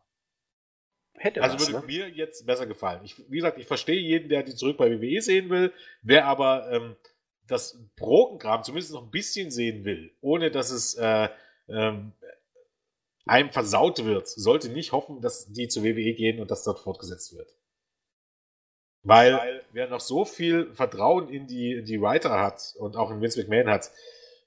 [1.22, 1.86] Hätte Also was, würde ne?
[1.86, 3.02] mir jetzt besser gefallen.
[3.04, 5.72] Ich, wie gesagt, ich verstehe jeden, der die zurück bei WWE sehen will,
[6.02, 6.96] wer aber ähm,
[7.48, 11.30] das Brokenkram zumindest noch ein bisschen sehen will, ohne dass es äh,
[11.68, 12.14] ähm,
[13.28, 17.38] einem versaut wird, sollte nicht hoffen, dass die zur WWE gehen und das dort fortgesetzt
[17.38, 17.56] wird.
[19.04, 23.40] Weil, wer noch so viel Vertrauen in die, die Writer hat und auch in Vince
[23.40, 23.92] McMahon hat,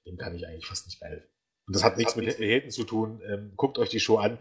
[0.07, 1.29] dem kann ich eigentlich fast nicht mehr helfen.
[1.67, 3.23] Und das hat nichts mit Haten zu tun.
[3.27, 4.39] Ähm, guckt euch die Show an.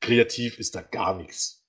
[0.00, 1.61] Kreativ ist da gar nichts.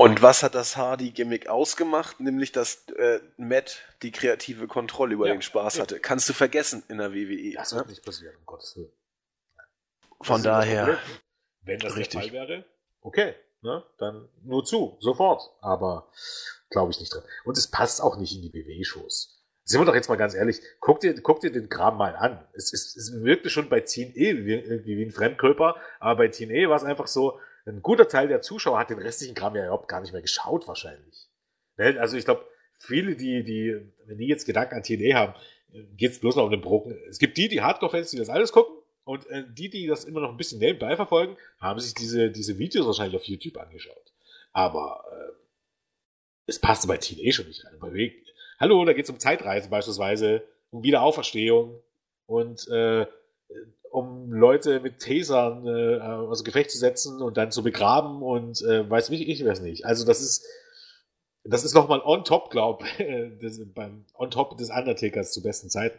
[0.00, 2.20] Und was hat das Hardy-Gimmick ausgemacht?
[2.20, 5.82] Nämlich, dass äh, Matt die kreative Kontrolle über Ja, den Spaß ja.
[5.82, 6.00] hatte.
[6.00, 7.52] Kannst du vergessen in der WWE.
[7.54, 7.80] Das ne?
[7.80, 8.90] wird nicht passieren, um Gottes Willen.
[10.22, 10.98] Von daher.
[11.62, 12.12] Wenn das Richtig.
[12.12, 12.64] der Fall wäre,
[13.02, 15.42] okay, ne, dann nur zu, sofort.
[15.60, 16.10] Aber
[16.70, 17.22] glaube ich nicht drin.
[17.44, 19.38] Und es passt auch nicht in die BW-Shows.
[19.64, 22.42] Sind wir doch jetzt mal ganz ehrlich, guck dir, guck dir den Kram mal an.
[22.54, 26.50] Es, es, es wirkte schon bei Teen E wie, wie ein Fremdkörper, aber bei Teen
[26.50, 29.64] E war es einfach so, ein guter Teil der Zuschauer hat den restlichen Kram ja
[29.64, 31.28] überhaupt gar nicht mehr geschaut, wahrscheinlich.
[31.76, 32.46] Ne, Also ich glaube,
[32.76, 33.76] viele, die, die,
[34.06, 35.34] wenn die jetzt Gedanken an TNA haben,
[35.96, 36.98] geht es bloß noch um den Broken.
[37.08, 38.74] Es gibt die, die Hardcore-Fans, die das alles gucken,
[39.04, 42.58] und äh, die, die das immer noch ein bisschen nebenbei verfolgen, haben sich diese, diese
[42.58, 44.12] Videos wahrscheinlich auf YouTube angeschaut.
[44.52, 45.32] Aber äh,
[46.46, 47.78] es passte bei TNA schon nicht rein.
[47.80, 48.12] Bei
[48.58, 51.82] Hallo, da geht es um Zeitreise beispielsweise, um Wiederaufverstehung
[52.26, 53.06] und äh,
[53.90, 58.88] um Leute mit Tasern äh, außer Gefecht zu setzen und dann zu begraben und äh,
[58.88, 59.84] weiß mich, ich weiß nicht.
[59.84, 60.46] Also das ist
[61.44, 62.84] das ist nochmal on top, glaub,
[63.40, 65.98] das, beim on top des Undertakers zu besten Zeiten.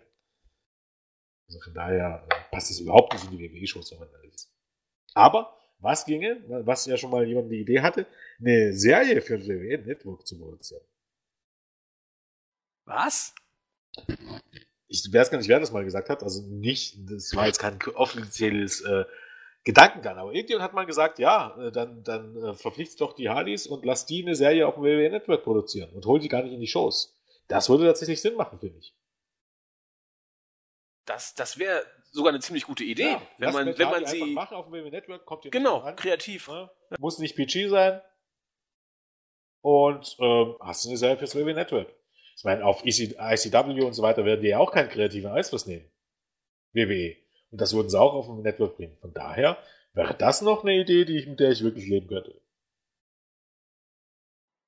[1.47, 4.53] Also von daher äh, passt es überhaupt nicht in die WWE-Shows, wenn man ehrlich ist.
[5.13, 8.05] Aber was ginge, was ja schon mal jemand die Idee hatte,
[8.39, 10.83] eine Serie für WWE Network zu produzieren.
[12.85, 13.33] Was?
[14.93, 16.21] Ich weiß gar nicht, wer das mal gesagt hat.
[16.21, 19.05] Also nicht, das war jetzt kein offizielles äh,
[19.63, 23.67] Gedankengang, aber irgendjemand hat mal gesagt, ja, äh, dann, dann äh, verpflichtet doch die Hardys
[23.67, 26.51] und lass die eine Serie auf dem WWE Network produzieren und hol die gar nicht
[26.53, 27.17] in die Shows.
[27.47, 28.93] Das würde tatsächlich Sinn machen, finde ich.
[31.05, 33.11] Das, das wäre sogar eine ziemlich gute Idee.
[33.11, 34.25] Ja, wenn man, wenn man sie.
[34.33, 35.95] machen auf dem WWE Network, kommt ihr Genau, nicht an.
[35.95, 36.49] kreativ.
[36.49, 36.69] Ne?
[36.99, 38.01] Muss nicht PG sein.
[39.61, 41.93] Und ähm, hast du eine Serie fürs WWE Network.
[42.35, 45.65] Ich meine, auf EC, ICW und so weiter werden die ja auch keinen kreativen Einfluss
[45.65, 45.89] nehmen.
[46.73, 47.17] WWE.
[47.51, 48.97] Und das würden sie auch auf dem Network bringen.
[49.01, 49.57] Von daher
[49.93, 52.41] wäre das noch eine Idee, die ich, mit der ich wirklich leben könnte.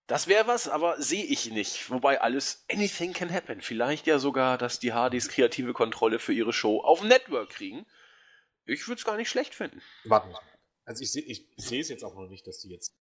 [0.07, 1.89] Das wäre was, aber sehe ich nicht.
[1.89, 3.61] Wobei alles, anything can happen.
[3.61, 7.85] Vielleicht ja sogar, dass die Hardys kreative Kontrolle für ihre Show auf dem Network kriegen.
[8.65, 9.81] Ich würde es gar nicht schlecht finden.
[10.03, 10.41] Warten wir mal.
[10.85, 12.99] Also ich sehe ich sehe es jetzt auch noch nicht, dass die jetzt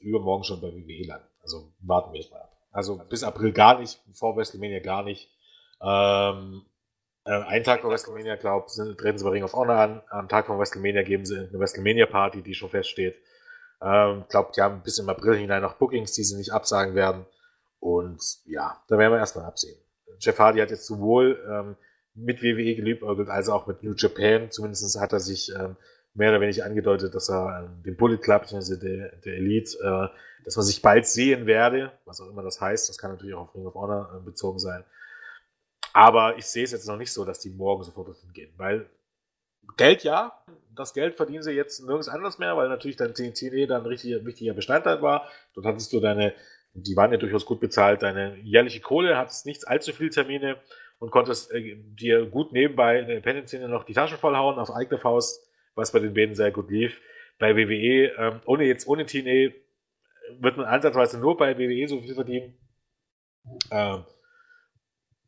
[0.00, 1.28] übermorgen schon bei WWE landen.
[1.40, 2.59] Also warten wir es mal ab.
[2.72, 5.28] Also bis April gar nicht, vor WrestleMania gar nicht.
[5.82, 6.64] Ähm,
[7.24, 10.02] äh, einen Tag vor WrestleMania, glaube ich, treten sie bei Ring of Honor an.
[10.10, 13.16] Am Tag von WrestleMania geben sie eine WrestleMania-Party, die schon feststeht.
[13.82, 17.26] Ähm, glaube, die haben bis im April hinein noch Bookings, die sie nicht absagen werden.
[17.78, 19.78] Und ja, da werden wir erstmal absehen.
[20.18, 21.76] Jeff Hardy hat jetzt sowohl ähm,
[22.14, 24.50] mit WWE geliebäugelt, als auch mit New Japan.
[24.50, 25.76] Zumindest hat er sich ähm,
[26.14, 30.16] mehr oder weniger angedeutet, dass er ähm, den Bullet Club, also der, der Elite, äh,
[30.44, 32.88] dass man sich bald sehen werde, was auch immer das heißt.
[32.88, 34.84] Das kann natürlich auch auf Ring of Honor äh, bezogen sein.
[35.92, 38.88] Aber ich sehe es jetzt noch nicht so, dass die morgen sofort dorthin gehen, weil
[39.76, 40.32] Geld ja,
[40.74, 44.24] das Geld verdienen sie jetzt nirgends anders mehr, weil natürlich dein TNT dann ein richtig
[44.24, 45.28] wichtiger Bestandteil war.
[45.54, 46.34] Dort hattest du deine,
[46.74, 50.56] die waren ja durchaus gut bezahlt, deine jährliche Kohle, hattest nicht allzu viele Termine
[50.98, 54.98] und konntest äh, dir gut nebenbei in der Independent-Szene noch die Taschen vollhauen auf eigene
[54.98, 57.00] Faust, was bei den beiden sehr gut lief.
[57.38, 59.52] Bei WWE, ähm, ohne jetzt ohne TNA,
[60.38, 62.54] wird man ansatzweise nur bei WWE so viel verdienen.
[63.70, 64.04] Ähm,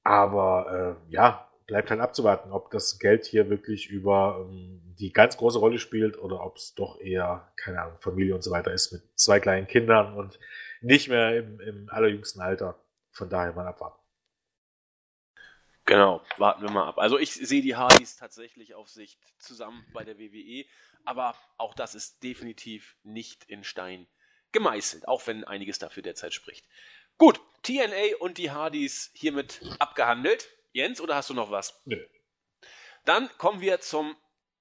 [0.04, 5.36] aber äh, ja, bleibt halt abzuwarten, ob das Geld hier wirklich über ähm, die ganz
[5.36, 8.92] große Rolle spielt oder ob es doch eher, keine Ahnung, Familie und so weiter ist
[8.92, 10.38] mit zwei kleinen Kindern und
[10.80, 12.78] nicht mehr im, im allerjüngsten Alter.
[13.10, 14.01] Von daher mal abwarten.
[15.84, 16.98] Genau, warten wir mal ab.
[16.98, 20.64] Also ich sehe die Hardys tatsächlich auf Sicht zusammen bei der WWE,
[21.04, 24.06] aber auch das ist definitiv nicht in Stein
[24.52, 26.66] gemeißelt, auch wenn einiges dafür derzeit spricht.
[27.18, 30.48] Gut, TNA und die Hardys hiermit abgehandelt.
[30.72, 31.80] Jens, oder hast du noch was?
[31.84, 31.98] Nö.
[33.04, 34.16] Dann kommen wir zum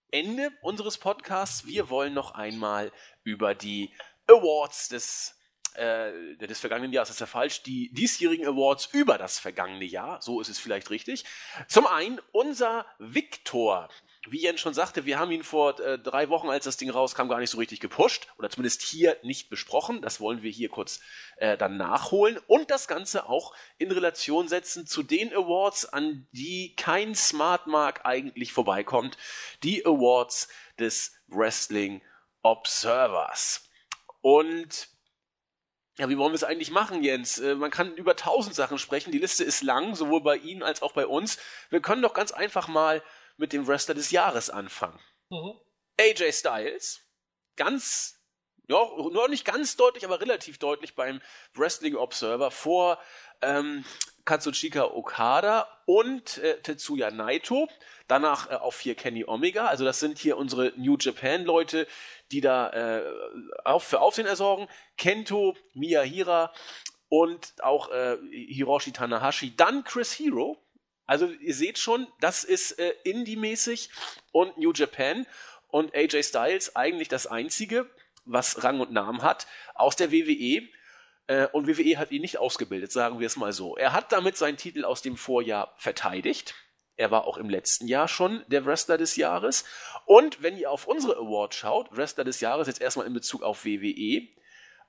[0.09, 1.65] Ende unseres Podcasts.
[1.65, 2.91] Wir wollen noch einmal
[3.23, 3.93] über die
[4.27, 5.39] Awards des
[5.75, 10.41] äh, des vergangenen Jahres ist ja falsch, die diesjährigen Awards über das vergangene Jahr, so
[10.41, 11.25] ist es vielleicht richtig.
[11.67, 13.89] Zum einen unser Victor,
[14.27, 17.27] wie Jens schon sagte, wir haben ihn vor äh, drei Wochen, als das Ding rauskam,
[17.27, 20.01] gar nicht so richtig gepusht oder zumindest hier nicht besprochen.
[20.01, 20.99] Das wollen wir hier kurz
[21.37, 26.75] äh, dann nachholen und das Ganze auch in Relation setzen zu den Awards, an die
[26.75, 29.17] kein Smart Mark eigentlich vorbeikommt.
[29.63, 32.01] Die Awards des Wrestling
[32.43, 33.69] Observers.
[34.21, 34.90] Und
[35.97, 37.39] ja, wie wollen wir es eigentlich machen, Jens?
[37.39, 39.11] Äh, man kann über tausend Sachen sprechen.
[39.11, 41.37] Die Liste ist lang, sowohl bei Ihnen als auch bei uns.
[41.69, 43.03] Wir können doch ganz einfach mal
[43.37, 44.99] mit dem Wrestler des Jahres anfangen.
[45.29, 45.53] Mhm.
[45.99, 47.01] AJ Styles,
[47.57, 48.19] ganz,
[48.67, 51.21] ja, noch nicht ganz deutlich, aber relativ deutlich beim
[51.53, 52.97] Wrestling Observer vor
[53.41, 53.83] ähm,
[54.25, 57.67] Katsuchika Okada und äh, Tetsuya Naito.
[58.07, 59.67] Danach äh, auf vier Kenny Omega.
[59.67, 61.87] Also das sind hier unsere New Japan Leute,
[62.31, 64.67] die da äh, für Aufsehen ersorgen.
[64.97, 66.53] Kento, Miyahira
[67.09, 69.55] und auch äh, Hiroshi Tanahashi.
[69.55, 70.57] Dann Chris Hero.
[71.05, 73.89] Also ihr seht schon, das ist äh, Indie-mäßig
[74.31, 75.27] und New Japan
[75.67, 77.89] und AJ Styles eigentlich das einzige,
[78.23, 80.69] was Rang und Namen hat, aus der WWE.
[81.27, 83.75] Äh, und WWE hat ihn nicht ausgebildet, sagen wir es mal so.
[83.75, 86.55] Er hat damit seinen Titel aus dem Vorjahr verteidigt.
[87.01, 89.65] Er war auch im letzten Jahr schon der Wrestler des Jahres.
[90.05, 93.65] Und wenn ihr auf unsere Awards schaut, Wrestler des Jahres jetzt erstmal in Bezug auf
[93.65, 94.27] WWE,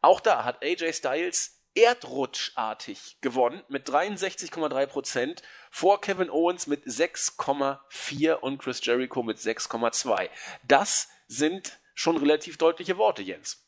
[0.02, 8.58] auch da hat AJ Styles erdrutschartig gewonnen mit 63,3% vor Kevin Owens mit 6,4 und
[8.58, 10.28] Chris Jericho mit 6,2.
[10.68, 13.66] Das sind schon relativ deutliche Worte, Jens.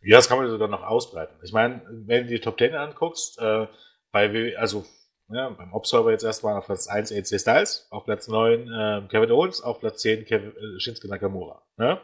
[0.00, 1.34] Ja, das kann man sogar noch ausbreiten.
[1.42, 3.66] Ich meine, wenn du die Top 10 anguckst, äh,
[4.12, 4.86] bei, also
[5.32, 9.30] ja, beim Observer jetzt erstmal auf Platz 1 AJ Styles, auf Platz 9 äh, Kevin
[9.30, 11.62] Owens, auf Platz 10 Kevin, äh, Shinsuke Nakamura.
[11.76, 12.00] Ne?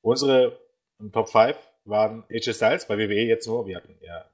[0.00, 0.58] Unsere
[1.12, 4.24] Top 5 waren AJ Styles, bei WWE jetzt nur, wir hatten ja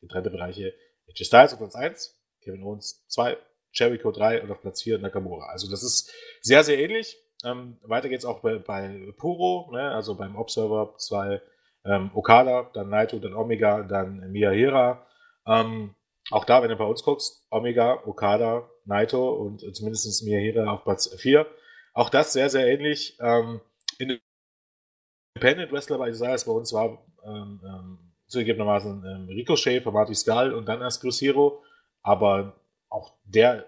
[0.00, 0.74] getrennte Bereiche,
[1.08, 3.36] AJ Styles auf Platz 1, Kevin Owens 2,
[3.72, 5.46] Jericho 3 und auf Platz 4 Nakamura.
[5.46, 7.16] Also das ist sehr, sehr ähnlich.
[7.44, 9.92] Ähm, weiter geht's auch bei, bei Puro, ne?
[9.92, 11.40] also beim Observer 2
[11.84, 15.06] ähm, Okada, dann Naito, dann Omega, dann Miyahira.
[15.46, 15.94] Ähm,
[16.30, 21.14] auch da, wenn du bei uns guckst, Omega, Okada, Naito und zumindest Miyahira auf Platz
[21.14, 21.46] 4.
[21.92, 23.18] Auch das sehr, sehr ähnlich.
[23.20, 23.60] Ähm,
[23.98, 30.66] Independent Wrestler bei Isaias bei uns war ähm, ähm, zugegebenermaßen ähm, Ricochet Marty Skull und
[30.66, 31.62] dann erst Chris Hero,
[32.02, 33.66] aber auch der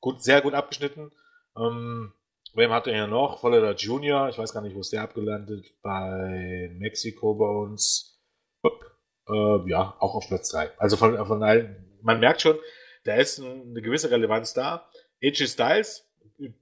[0.00, 1.12] gut, sehr gut abgeschnitten.
[1.56, 2.12] Ähm,
[2.54, 3.40] Wem hat er ja noch?
[3.40, 8.19] Voller Junior, ich weiß gar nicht, wo ist der abgelandet, bei Mexiko bei uns.
[9.32, 10.70] Äh, ja, auch auf Platz 3.
[10.78, 12.58] Also von, von allen, man merkt schon,
[13.04, 14.88] da ist eine gewisse Relevanz da.
[15.22, 16.10] AJ Styles,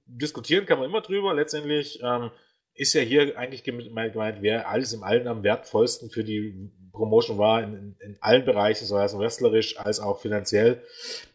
[0.05, 1.33] diskutieren kann man immer drüber.
[1.33, 2.31] Letztendlich ähm,
[2.73, 7.63] ist ja hier eigentlich gemeint, wer alles im Allen am wertvollsten für die Promotion war,
[7.63, 10.81] in, in, allen Bereichen, sowohl als wrestlerisch als auch finanziell,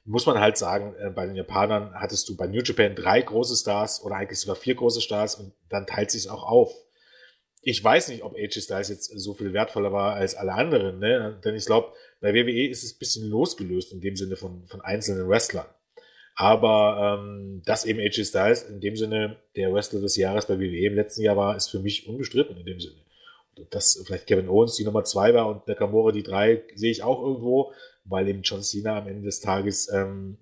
[0.04, 3.56] muss man halt sagen, äh, bei den Japanern hattest du bei New Japan drei große
[3.56, 6.74] Stars oder eigentlich sogar vier große Stars und dann teilt sich auch auf.
[7.64, 11.40] Ich weiß nicht, ob AJ Styles jetzt so viel wertvoller war als alle anderen, ne?
[11.44, 14.80] denn ich glaube, bei WWE ist es ein bisschen losgelöst in dem Sinne von, von
[14.82, 15.66] einzelnen Wrestlern.
[16.34, 20.86] Aber ähm, dass eben AJ Styles in dem Sinne der Wrestler des Jahres bei WWE
[20.86, 22.96] im letzten Jahr war, ist für mich unbestritten in dem Sinne.
[23.70, 27.22] Dass vielleicht Kevin Owens die Nummer zwei war und Nakamura die drei, sehe ich auch
[27.22, 27.72] irgendwo,
[28.04, 30.38] weil eben John Cena am Ende des Tages ähm,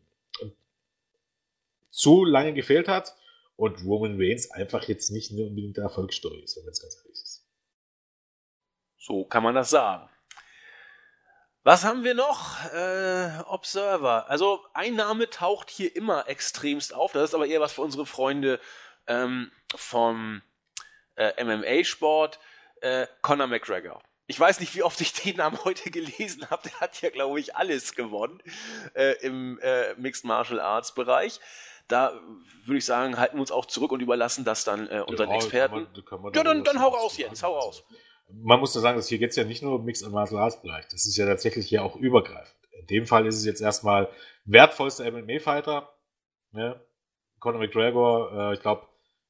[1.90, 3.14] zu lange gefehlt hat
[3.56, 6.96] und Roman Reigns einfach jetzt nicht nur unbedingt der Erfolgsstory ist, wenn man es ganz
[6.96, 7.11] ehrlich.
[9.02, 10.08] So kann man das sagen.
[11.64, 12.64] Was haben wir noch?
[12.72, 14.30] Äh, Observer.
[14.30, 17.10] Also ein Name taucht hier immer extremst auf.
[17.10, 18.60] Das ist aber eher was für unsere Freunde
[19.08, 20.42] ähm, vom
[21.16, 22.38] äh, MMA-Sport.
[22.80, 24.00] Äh, Conor McGregor.
[24.28, 26.68] Ich weiß nicht, wie oft ich den Namen heute gelesen habe.
[26.68, 28.40] Der hat ja, glaube ich, alles gewonnen
[28.94, 31.40] äh, im äh, Mixed Martial Arts Bereich.
[31.88, 32.12] Da
[32.64, 35.36] würde ich sagen, halten wir uns auch zurück und überlassen das dann äh, unseren ja,
[35.36, 35.86] Experten.
[35.86, 37.82] Kann man, kann man ja, dann, dann hau raus, Jens, hau raus
[38.42, 40.60] man muss da sagen, dass hier geht es ja nicht nur um Mixed Martial Arts
[40.60, 40.86] Bereich.
[40.88, 42.56] Das ist ja tatsächlich hier auch übergreifend.
[42.72, 44.08] In dem Fall ist es jetzt erstmal
[44.44, 45.88] wertvollster MMA-Fighter.
[46.52, 46.80] Ne?
[47.38, 48.86] Conor McGregor, äh, ich glaube,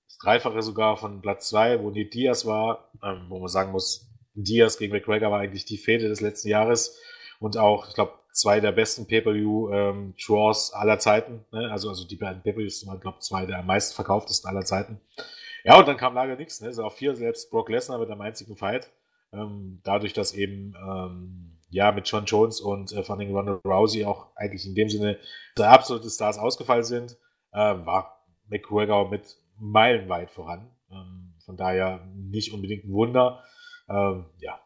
[0.07, 4.11] das Dreifache sogar von Platz 2, wo die Diaz war, ähm, wo man sagen muss,
[4.35, 6.99] Diaz gegen McGregor war eigentlich die Fehde des letzten Jahres
[7.41, 11.45] und auch, ich glaube, zwei der besten Pay-Per-View-Draws ähm, aller Zeiten.
[11.53, 11.71] Ne?
[11.71, 15.01] Also, also die beiden Pay-Per-Views waren, glaube zwei der am meisten verkauftesten aller Zeiten.
[15.65, 16.61] Ja, und dann kam leider nichts.
[16.61, 16.73] Ne?
[16.73, 18.91] So auf vier selbst Brock Lesnar mit einem einzigen Fight.
[19.33, 24.05] Ähm, dadurch, dass eben ähm, ja mit John Jones und äh, von den Ronda Rousey
[24.05, 25.19] auch eigentlich in dem Sinne
[25.57, 27.17] der absolute Stars ausgefallen sind,
[27.53, 30.71] äh, war McGregor mit meilenweit voran.
[30.91, 33.43] Ähm, von daher nicht unbedingt ein Wunder.
[33.89, 34.61] Ähm, ja.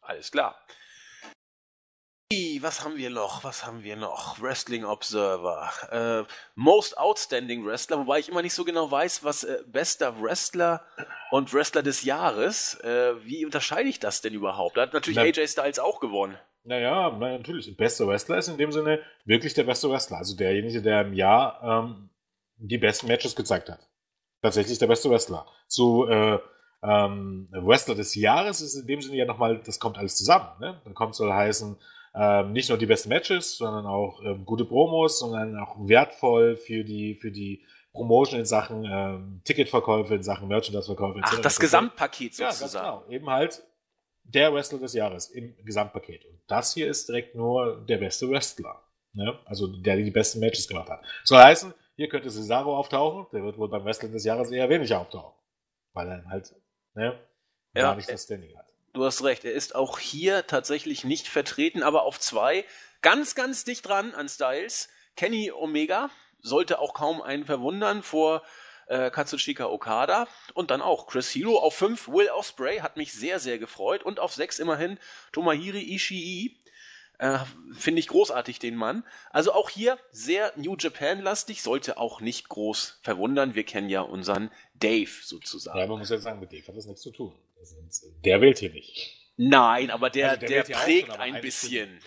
[0.00, 0.56] Alles klar.
[2.60, 3.42] Was haben wir noch?
[3.42, 4.38] Was haben wir noch?
[4.38, 5.70] Wrestling Observer.
[5.90, 10.82] Äh, Most Outstanding Wrestler, wobei ich immer nicht so genau weiß, was äh, bester Wrestler
[11.30, 12.74] und Wrestler des Jahres.
[12.80, 14.76] Äh, wie unterscheide ich das denn überhaupt?
[14.76, 16.36] Da hat natürlich Na, AJ Styles auch gewonnen.
[16.64, 17.74] Naja, natürlich.
[17.78, 20.18] Bester Wrestler ist in dem Sinne wirklich der beste Wrestler.
[20.18, 22.10] Also derjenige, der im Jahr ähm,
[22.58, 23.88] die besten Matches gezeigt hat.
[24.42, 25.46] Tatsächlich der beste Wrestler.
[25.66, 26.38] So, äh,
[26.82, 30.50] ähm, Wrestler des Jahres ist in dem Sinne ja nochmal, das kommt alles zusammen.
[30.60, 30.78] Ne?
[30.84, 31.78] Da kommt soll heißen,
[32.18, 36.82] ähm, nicht nur die besten Matches, sondern auch ähm, gute Promos, sondern auch wertvoll für
[36.82, 41.20] die, für die Promotion in Sachen ähm, Ticketverkäufe, in Sachen Merchandise-Verkäufe.
[41.22, 42.74] Ach, das Gesamtpaket sozusagen.
[42.74, 43.08] Ja, genau.
[43.08, 43.62] Eben halt
[44.24, 46.24] der Wrestler des Jahres im Gesamtpaket.
[46.26, 48.82] Und das hier ist direkt nur der beste Wrestler.
[49.12, 49.38] Ne?
[49.44, 51.04] Also der, der die besten Matches gemacht hat.
[51.24, 54.92] Soll heißen, hier könnte Cesaro auftauchen, der wird wohl beim Wrestler des Jahres eher wenig
[54.92, 55.38] auftauchen.
[55.92, 56.54] Weil er halt
[56.94, 57.18] ne,
[57.74, 58.67] ja, gar nicht das Standing hat.
[58.92, 62.64] Du hast recht, er ist auch hier tatsächlich nicht vertreten, aber auf zwei.
[63.02, 64.88] Ganz, ganz dicht dran an Styles.
[65.16, 66.10] Kenny Omega
[66.40, 68.42] sollte auch kaum einen verwundern vor
[68.86, 70.26] äh, Katsushika Okada.
[70.54, 72.08] Und dann auch Chris Hero auf fünf.
[72.08, 74.02] Will Osprey hat mich sehr, sehr gefreut.
[74.02, 74.98] Und auf sechs immerhin
[75.32, 76.56] Tomohiri Ishii.
[77.18, 77.38] Äh,
[77.76, 79.04] Finde ich großartig, den Mann.
[79.30, 83.54] Also auch hier sehr New Japan-lastig, sollte auch nicht groß verwundern.
[83.54, 85.78] Wir kennen ja unseren Dave sozusagen.
[85.78, 87.34] Ja, man muss ja sagen, mit Dave hat das nichts zu tun.
[88.24, 89.18] Der wählt hier nicht.
[89.36, 92.00] Nein, aber der, also der, der prägt schon, ein bisschen.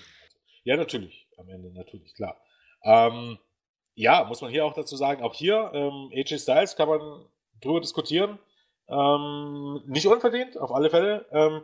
[0.63, 1.27] Ja, natürlich.
[1.37, 2.39] Am Ende natürlich, klar.
[2.83, 3.39] Ähm,
[3.95, 7.25] ja, muss man hier auch dazu sagen, auch hier, ähm, AJ Styles kann man
[7.61, 8.37] drüber diskutieren.
[8.89, 11.25] Ähm, nicht unverdient, auf alle Fälle.
[11.31, 11.61] Ähm,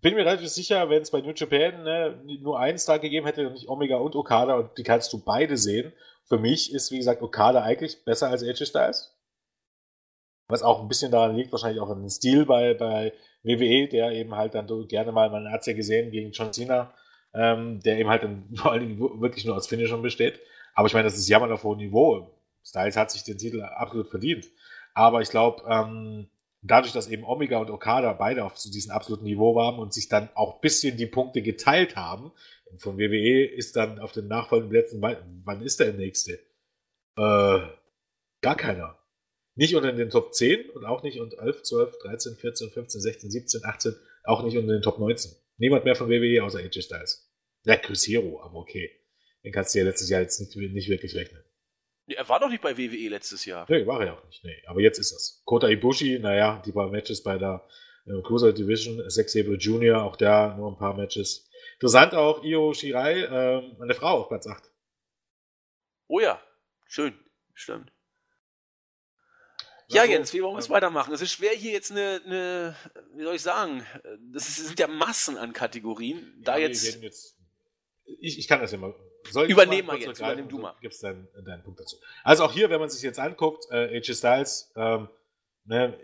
[0.00, 3.50] bin mir relativ sicher, wenn es bei New Japan ne, nur einen Star gegeben hätte,
[3.50, 5.92] nicht Omega und Okada, und die kannst du beide sehen.
[6.24, 9.17] Für mich ist, wie gesagt, Okada eigentlich besser als AJ Styles.
[10.48, 13.12] Was auch ein bisschen daran liegt, wahrscheinlich auch den Stil bei, bei
[13.42, 16.92] WWE, der eben halt dann gerne mal, man hat es ja gesehen, gegen John Cena,
[17.34, 20.40] ähm, der eben halt dann vor allen Dingen wirklich nur aus Finishern besteht.
[20.74, 22.34] Aber ich meine, das ist jammern auf hohem Niveau.
[22.64, 24.46] Styles hat sich den Titel absolut verdient.
[24.94, 26.28] Aber ich glaube, ähm,
[26.62, 30.08] dadurch, dass eben Omega und Okada beide auf so diesem absoluten Niveau waren und sich
[30.08, 32.32] dann auch bisschen die Punkte geteilt haben,
[32.78, 35.02] von WWE ist dann auf den nachfolgenden Plätzen,
[35.44, 36.34] wann ist der nächste?
[37.16, 37.60] Äh,
[38.40, 38.97] gar keiner.
[39.58, 43.30] Nicht unter den Top 10 und auch nicht unter 11, 12, 13, 14, 15, 16,
[43.32, 45.32] 17, 18, auch nicht unter den Top 19.
[45.56, 47.28] Niemand mehr von WWE außer AJ Styles.
[47.64, 48.88] Ja, Chris Hero, aber okay.
[49.42, 51.42] Den kannst du ja letztes Jahr jetzt nicht, nicht wirklich rechnen.
[52.06, 53.66] Er war doch nicht bei WWE letztes Jahr.
[53.68, 54.44] Nee, war er auch nicht.
[54.44, 55.42] Nee, aber jetzt ist das.
[55.44, 57.66] Kota Ibushi, naja, die paar Matches bei der
[58.06, 61.50] äh, Cruiser Division, Zack Sabre Jr., auch da nur ein paar Matches.
[61.74, 64.62] Interessant auch, Io Shirai, äh, meine Frau auf Platz 8.
[66.06, 66.40] Oh ja,
[66.86, 67.18] schön,
[67.54, 67.90] stimmt.
[69.90, 71.14] Ja, Jens, wie wollen wir es weitermachen?
[71.14, 72.76] Es ist schwer, hier jetzt eine, eine,
[73.14, 73.84] wie soll ich sagen,
[74.32, 76.34] das sind ja Massen an Kategorien.
[76.42, 77.38] Da ja, jetzt, jetzt
[78.20, 78.94] ich, ich kann das ja mal.
[79.30, 80.74] Soll Übernehmen mal jetzt, übernimm du mal.
[80.80, 81.96] Gibst deinen, deinen Punkt dazu.
[82.22, 85.08] Also auch hier, wenn man sich jetzt anguckt, äh, AJ Styles, ähm,
[85.64, 85.98] ne,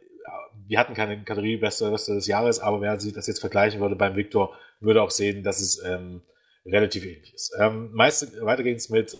[0.66, 3.96] wir hatten keine Kategorie Beste, Beste des Jahres, aber wer sich das jetzt vergleichen würde
[3.96, 6.22] beim Victor, würde auch sehen, dass es ähm,
[6.66, 7.54] relativ ähnlich ist.
[7.58, 9.16] Ähm, meist, weiter geht's mit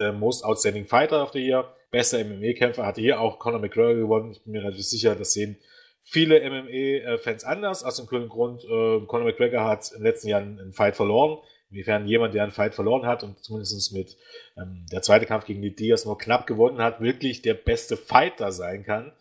[0.00, 4.32] äh, Most Outstanding Fighter of the Year bester MMA-Kämpfer, hatte hier auch Conor McGregor gewonnen.
[4.32, 5.58] Ich bin mir relativ sicher, das sehen
[6.02, 7.84] viele MMA-Fans anders.
[7.84, 11.38] Aus dem kühlen Grund, äh, Conor McGregor hat in den letzten Jahren einen Fight verloren.
[11.70, 14.16] Inwiefern jemand, der einen Fight verloren hat und zumindest mit
[14.58, 18.52] ähm, der zweite Kampf gegen die Diaz nur knapp gewonnen hat, wirklich der beste Fighter
[18.52, 19.12] sein kann.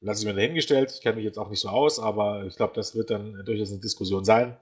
[0.00, 0.92] Lass ich mir dahingestellt.
[0.92, 3.70] Ich kenne mich jetzt auch nicht so aus, aber ich glaube, das wird dann durchaus
[3.70, 4.56] eine Diskussion sein.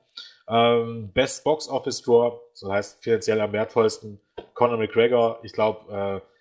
[0.49, 4.21] Ähm, Best Box Office Draw, so heißt finanziell am wertvollsten,
[4.55, 5.41] Conor McGregor.
[5.43, 6.38] Ich glaube, äh,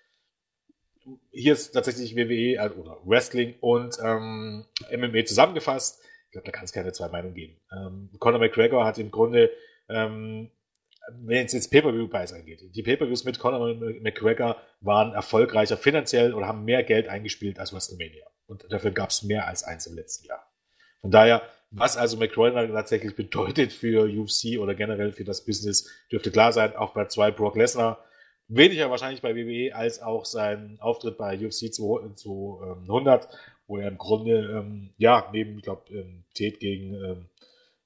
[1.30, 6.02] hier ist tatsächlich WWE äh, oder Wrestling und ähm, MMA zusammengefasst.
[6.26, 7.56] Ich glaube, da kann es keine zwei Meinungen geben.
[7.72, 9.50] Ähm, Conor McGregor hat im Grunde,
[9.88, 10.50] ähm,
[11.20, 16.64] wenn es jetzt Pay-Per-View-Preis angeht, die Pay-Per-Views mit Conor McGregor waren erfolgreicher finanziell oder haben
[16.64, 18.26] mehr Geld eingespielt als WrestleMania.
[18.46, 20.44] Und dafür gab es mehr als eins im letzten Jahr.
[21.00, 26.30] Von daher, was also McGregor tatsächlich bedeutet für UFC oder generell für das Business, dürfte
[26.30, 26.76] klar sein.
[26.76, 28.04] Auch bei zwei Brock Lesnar
[28.48, 33.28] weniger wahrscheinlich bei WWE als auch sein Auftritt bei UFC 200,
[33.66, 37.28] wo er im Grunde, ähm, ja, neben, ich glaube, ähm, Ted gegen, ähm,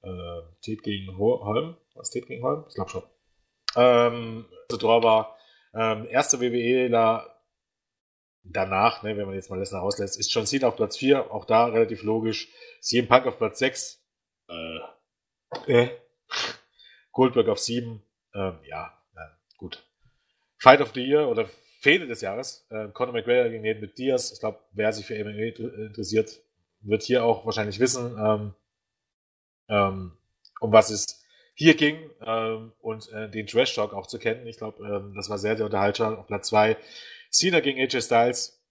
[0.03, 2.65] äh, Ted gegen Holm, was Ted gegen Holm?
[2.69, 3.03] Ich glaube schon.
[3.77, 5.37] Ähm, so drauf war,
[5.75, 7.29] ähm, erste WWE-Ler
[8.45, 11.45] danach, ne, wenn man jetzt mal Lesnar auslässt, ist John Cena auf Platz 4, auch
[11.45, 12.49] da relativ logisch.
[12.81, 14.05] CM Punk auf Platz 6,
[14.49, 15.91] äh, äh.
[17.13, 18.03] Goldberg auf 7,
[18.35, 19.85] ähm, ja, äh, gut.
[20.63, 21.49] Fight of the Year oder
[21.81, 22.65] Fehde des Jahres.
[22.71, 24.31] Äh, Conor McGregor gegen Nate Diaz.
[24.33, 26.41] Ich glaube, wer sich für MMA interessiert,
[26.83, 28.55] wird hier auch wahrscheinlich wissen, ähm,
[29.69, 30.13] ähm,
[30.61, 31.25] um was es
[31.55, 34.47] hier ging ähm, und äh, den Trash Talk auch zu kennen.
[34.47, 36.17] Ich glaube, ähm, das war sehr, sehr unterhaltsam.
[36.17, 36.77] Auf Platz 2
[37.29, 38.63] Cena gegen AJ Styles.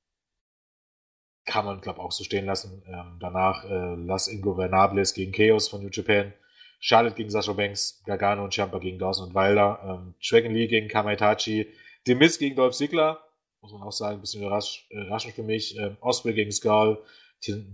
[1.43, 2.84] Kann man, glaube auch so stehen lassen.
[2.88, 6.34] Ähm, danach äh, Las Ingobernables gegen Chaos von New Japan.
[6.81, 10.88] Charlotte gegen Sasha Banks, Gargano und Ciampa gegen Dawson und Wilder, ähm, Dragon Lee gegen
[10.88, 11.68] Kamaitachi,
[12.06, 13.23] The Miz gegen Dolph Ziggler,
[13.61, 17.03] muss man auch sagen, ein bisschen überrasch, äh, überraschend für mich, ähm, Osprey gegen Skull,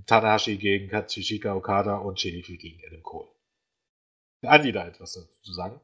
[0.05, 3.29] Tanahashi gegen Katsushika Okada und Shinichi gegen Adam Cole.
[4.43, 5.81] Andi da etwas dazu zu sagen?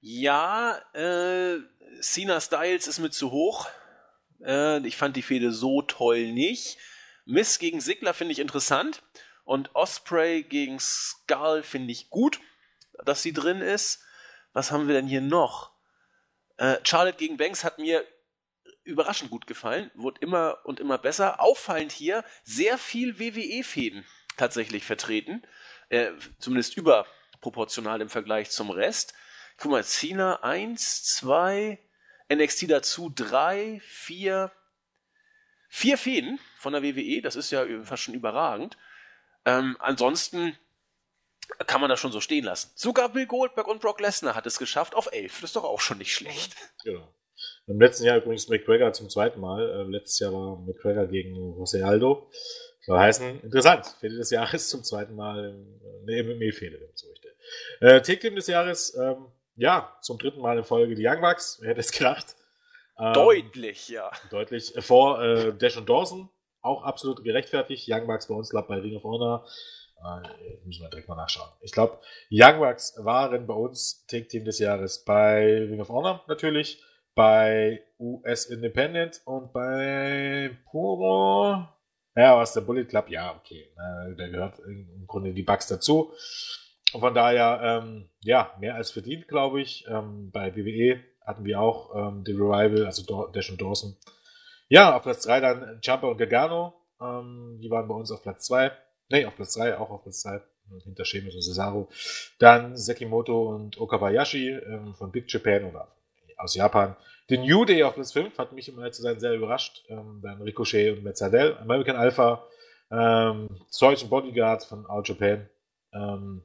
[0.00, 1.58] Ja, äh,
[2.00, 3.68] Cena Styles ist mit zu hoch.
[4.44, 6.76] Äh, ich fand die Fehde so toll nicht.
[7.24, 9.02] Miss gegen Sigler finde ich interessant.
[9.44, 12.40] Und Osprey gegen Skull finde ich gut,
[13.04, 14.02] dass sie drin ist.
[14.52, 15.73] Was haben wir denn hier noch?
[16.56, 18.06] Äh, Charlotte gegen Banks hat mir
[18.84, 21.40] überraschend gut gefallen, wurde immer und immer besser.
[21.40, 24.04] Auffallend hier sehr viel WWE-Fäden
[24.36, 25.42] tatsächlich vertreten,
[25.88, 29.14] äh, zumindest überproportional im Vergleich zum Rest.
[29.56, 31.78] Guck mal, Cena 1, 2,
[32.32, 34.52] NXT dazu 3, 4,
[35.68, 38.76] vier Fäden von der WWE, das ist ja fast schon überragend.
[39.44, 40.56] Ähm, ansonsten
[41.66, 42.70] kann man das schon so stehen lassen.
[42.74, 45.40] Sogar Bill Goldberg und Brock Lesnar hat es geschafft auf 11.
[45.40, 46.54] Das ist doch auch schon nicht schlecht.
[46.84, 47.08] Genau.
[47.66, 49.68] Im letzten Jahr übrigens McGregor zum zweiten Mal.
[49.68, 52.30] Äh, letztes Jahr war McGregor gegen José Aldo.
[52.82, 53.86] Soll heißen, interessant.
[54.00, 55.54] Fehde des Jahres zum zweiten Mal
[56.02, 57.28] eine MMA-Fehde, wenn ich so möchte.
[57.80, 59.26] Äh, Take-Team des Jahres, ähm,
[59.56, 61.58] ja, zum dritten Mal in Folge die Young Bucks.
[61.60, 62.36] Wer hätte es gedacht?
[62.98, 64.10] Ähm, deutlich, ja.
[64.30, 64.74] Deutlich.
[64.80, 66.28] Vor äh, Dash und Dawson,
[66.60, 67.88] auch absolut gerechtfertigt.
[67.88, 69.46] Young Bucks bei uns, glaube bei Ring of Honor.
[69.98, 71.48] Äh, müssen wir direkt mal nachschauen.
[71.60, 71.98] Ich glaube,
[72.30, 76.82] Young Bucks waren bei uns Take-Team des Jahres bei Ring of Honor natürlich
[77.14, 81.68] bei US Independent und bei Puro.
[82.16, 83.08] Ja, was der Bullet Club?
[83.08, 83.72] Ja, okay.
[83.76, 86.12] Da gehört im Grunde die Bugs dazu.
[86.92, 89.84] Und von daher, ähm, ja, mehr als verdient, glaube ich.
[89.88, 93.96] Ähm, bei WWE hatten wir auch ähm, The Revival, also Dash und Dawson.
[94.68, 96.74] Ja, auf Platz 3 dann Jumper und Gargano.
[97.00, 98.70] Ähm, die waren bei uns auf Platz 2.
[99.08, 100.40] Nee, auf Platz 3, auch auf Platz 2.
[100.84, 101.88] Hinter Sheamus und Cesaro.
[102.38, 105.88] Dann Sekimoto und Okabayashi ähm, von Big Japan oder
[106.38, 106.96] aus Japan.
[107.28, 109.84] The New Day auf Platz 5 hat mich, um ehrlich zu sein, sehr überrascht.
[109.88, 111.56] Ähm, dann Ricochet und Metzadel.
[111.58, 112.46] American Alpha.
[112.90, 115.48] Ähm, Zeus und Bodyguard von All Japan.
[115.92, 116.42] Ähm,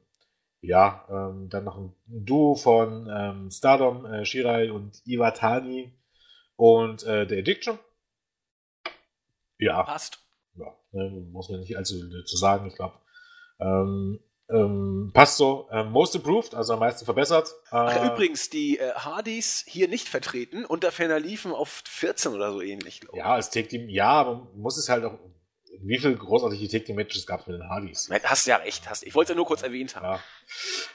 [0.62, 5.92] ja, ähm, dann noch ein Duo von ähm, Stardom, äh, Shirai und Iwatani
[6.56, 7.78] und äh, The Addiction.
[9.58, 9.82] Ja.
[9.82, 10.19] Passt.
[10.92, 12.94] Ne, muss man nicht allzu zu sagen, ich glaube.
[13.60, 14.20] Ähm,
[14.52, 15.68] ähm, passt so.
[15.70, 17.54] Ähm, most improved, also am meisten verbessert.
[17.70, 22.34] Ach, äh, übrigens, die äh, Hardys hier nicht vertreten und der Ferner liefen auf 14
[22.34, 23.22] oder so ähnlich, glaube ich.
[23.22, 25.18] Ja, es Take Team, ja, aber man muss es halt auch.
[25.82, 28.10] Wie viele großartige Take Team Matches gab es mit den Hardys?
[28.24, 29.04] Hast ja recht, hast.
[29.04, 30.20] Ich wollte es ja nur kurz erwähnt haben.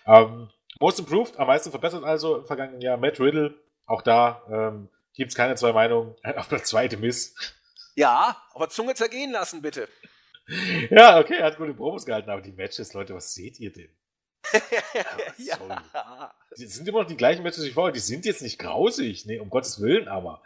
[0.06, 0.22] Ja.
[0.22, 0.50] Ähm,
[0.80, 2.98] most improved, am meisten verbessert also im vergangenen Jahr.
[2.98, 3.56] Matt Riddle,
[3.86, 6.16] auch da ähm, gibt es keine zwei Meinungen.
[6.36, 7.36] Auf der zweite Miss.
[7.96, 9.90] Ja, aber Zunge zergehen lassen, bitte
[10.92, 13.90] ja, okay, er hat gute Promos gehalten, aber die Matches, Leute, was seht ihr denn?
[15.38, 16.34] ja.
[16.56, 17.92] Die sind immer noch die gleichen Matches wie vorher.
[17.92, 20.44] Die sind jetzt nicht grausig, nee, um Gottes Willen, aber.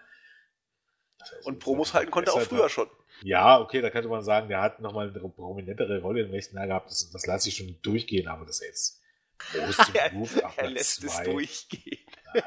[1.44, 2.90] Und Promos halten konnte er auch früher schon.
[3.24, 6.68] Ja, okay, da könnte man sagen, der hat nochmal eine prominentere Rolle im nächsten Jahr
[6.68, 6.90] gehabt.
[6.90, 9.02] Das, das lasse ich schon durchgehen, aber das ist jetzt
[9.38, 9.78] groß
[10.56, 11.08] Er lässt zwei.
[11.08, 12.00] es durchgehen.
[12.34, 12.44] Ja.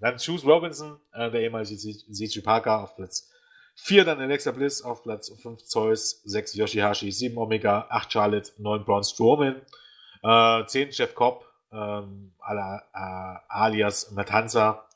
[0.00, 3.30] Dann Choose Robinson, äh, der ehemalige CG Parker auf Platz
[3.76, 8.84] 4 dann Alexa Bliss auf Platz 5 Zeus, 6 Yoshihashi, 7 Omega, 8 Charlotte, 9
[8.84, 9.62] Braun Strowman,
[10.22, 14.88] äh, 10 Chef Cobb, ähm, ala, äh, alias Matanza.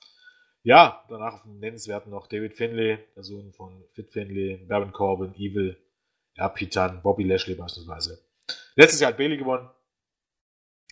[0.63, 5.35] Ja, danach auf dem nennenswerten noch David Finlay, der Sohn von Fit Finlay, Baron Corbin,
[5.35, 5.77] Evil,
[6.35, 8.23] ja, Pitan, Bobby Lashley beispielsweise.
[8.77, 9.69] Letztes Jahr hat Bailey gewonnen.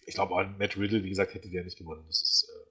[0.07, 2.05] Ich glaube, Matt Riddle, wie gesagt, hätte der nicht gewonnen.
[2.07, 2.71] Das ist äh,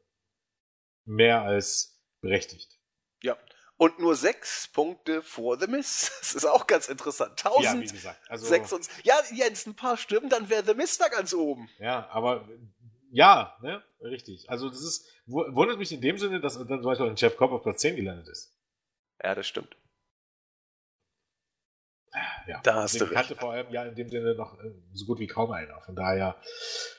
[1.06, 2.80] mehr als berechtigt.
[3.22, 3.38] Ja,
[3.78, 6.12] und nur sechs Punkte vor The Miss.
[6.22, 7.32] Das ist auch ganz interessant.
[7.46, 7.64] 1000.
[7.64, 8.20] Ja, wie gesagt.
[8.30, 11.70] Also, ja, Jens, ein paar Stimmen, dann wäre The Miss da ganz oben.
[11.80, 12.48] Ja, aber
[13.12, 14.50] ja, ne, richtig.
[14.50, 17.52] Also das ist, wundert mich in dem Sinne, dass dann zum Beispiel ein Jeff Cobb
[17.52, 18.54] auf Platz 10 gelandet ist.
[19.24, 19.78] Ja, das stimmt.
[22.48, 23.36] Ja, da hast du recht.
[23.40, 25.82] vor allem ja in dem Sinne noch äh, so gut wie kaum einer.
[25.82, 26.36] Von daher,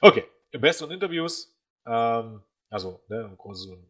[0.00, 0.24] okay.
[0.52, 1.54] Best und Interviews,
[1.86, 3.36] ähm, also ne, am,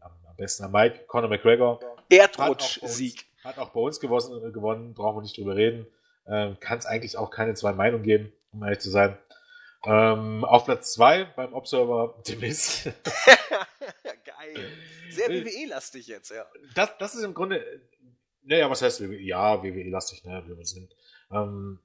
[0.01, 1.81] am besten am Mike, Conor McGregor.
[2.09, 3.27] Erdrutsch-Sieg.
[3.45, 5.87] Hat auch bei uns gewonnen, gewonnen brauchen wir nicht drüber reden.
[6.27, 9.17] Ähm, Kann es eigentlich auch keine zwei Meinungen geben, um ehrlich zu sein.
[9.85, 12.85] Ähm, auf Platz 2 beim Observer Demis.
[14.25, 14.73] Geil.
[15.11, 16.45] Sehr WWE-lastig jetzt, ja.
[16.75, 17.65] Das, das ist im Grunde,
[18.43, 19.21] naja, was heißt WWE?
[19.21, 20.93] Ja, WWE-lastig, ne, wie wir sind.
[21.31, 21.79] Ähm,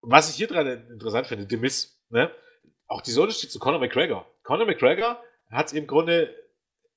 [0.00, 2.30] was ich hier dran interessant finde, Demis, ne,
[2.86, 4.26] auch dieser Unterschied zu Conor McGregor.
[4.42, 6.34] Conor McGregor hat im Grunde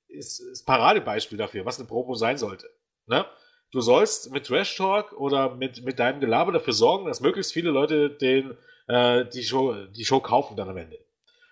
[0.10, 2.69] ist, ist Paradebeispiel dafür, was eine Promo sein sollte.
[3.07, 3.26] Ne?
[3.72, 7.69] Du sollst mit Trash Talk oder mit, mit deinem Gelaber dafür sorgen, dass möglichst viele
[7.69, 8.57] Leute den,
[8.88, 10.98] äh, die, Show, die Show kaufen dann am Ende.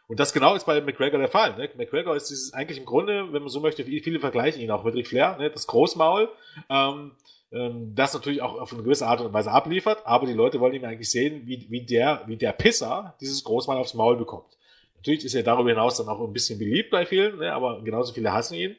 [0.08, 1.56] Und das genau ist bei McGregor der Fall.
[1.58, 1.70] Ne?
[1.76, 4.96] McGregor ist dieses eigentlich im Grunde, wenn man so möchte, viele vergleichen ihn auch mit
[4.96, 5.52] Ric Flair, ne?
[5.52, 6.30] das Großmaul,
[6.70, 7.12] ähm,
[7.52, 10.74] ähm, das natürlich auch auf eine gewisse Art und Weise abliefert, aber die Leute wollen
[10.74, 14.57] ihn eigentlich sehen, wie, wie, der, wie der Pisser dieses Großmaul aufs Maul bekommt.
[14.98, 17.54] Natürlich ist er darüber hinaus dann auch ein bisschen beliebt bei vielen, ne?
[17.54, 18.76] aber genauso viele hassen ihn.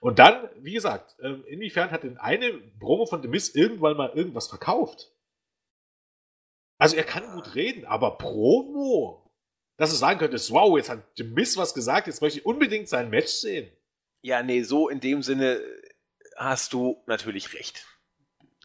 [0.00, 4.10] Und dann, wie gesagt, ähm, inwiefern hat denn eine Promo von The Miz irgendwann mal
[4.14, 5.12] irgendwas verkauft?
[6.78, 9.30] Also er kann gut reden, aber Promo,
[9.76, 12.88] dass du sagen könntest, wow, jetzt hat The Miz was gesagt, jetzt möchte ich unbedingt
[12.88, 13.70] sein Match sehen.
[14.22, 15.60] Ja, nee, so in dem Sinne
[16.36, 17.86] hast du natürlich recht.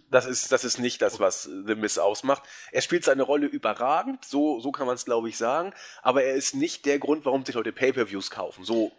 [0.09, 2.43] Das ist, das ist nicht das, was The Miz ausmacht.
[2.71, 5.73] Er spielt seine Rolle überragend, so, so kann man es, glaube ich, sagen.
[6.01, 8.63] Aber er ist nicht der Grund, warum sich Leute Pay-Per-Views kaufen.
[8.63, 8.91] So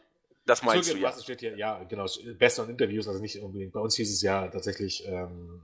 [0.49, 1.13] das meinst so, du ja.
[1.13, 2.07] steht hier, ja, genau,
[2.39, 3.75] bester in Interviews, also nicht unbedingt.
[3.75, 5.61] Bei uns hieß es ja tatsächlich ähm,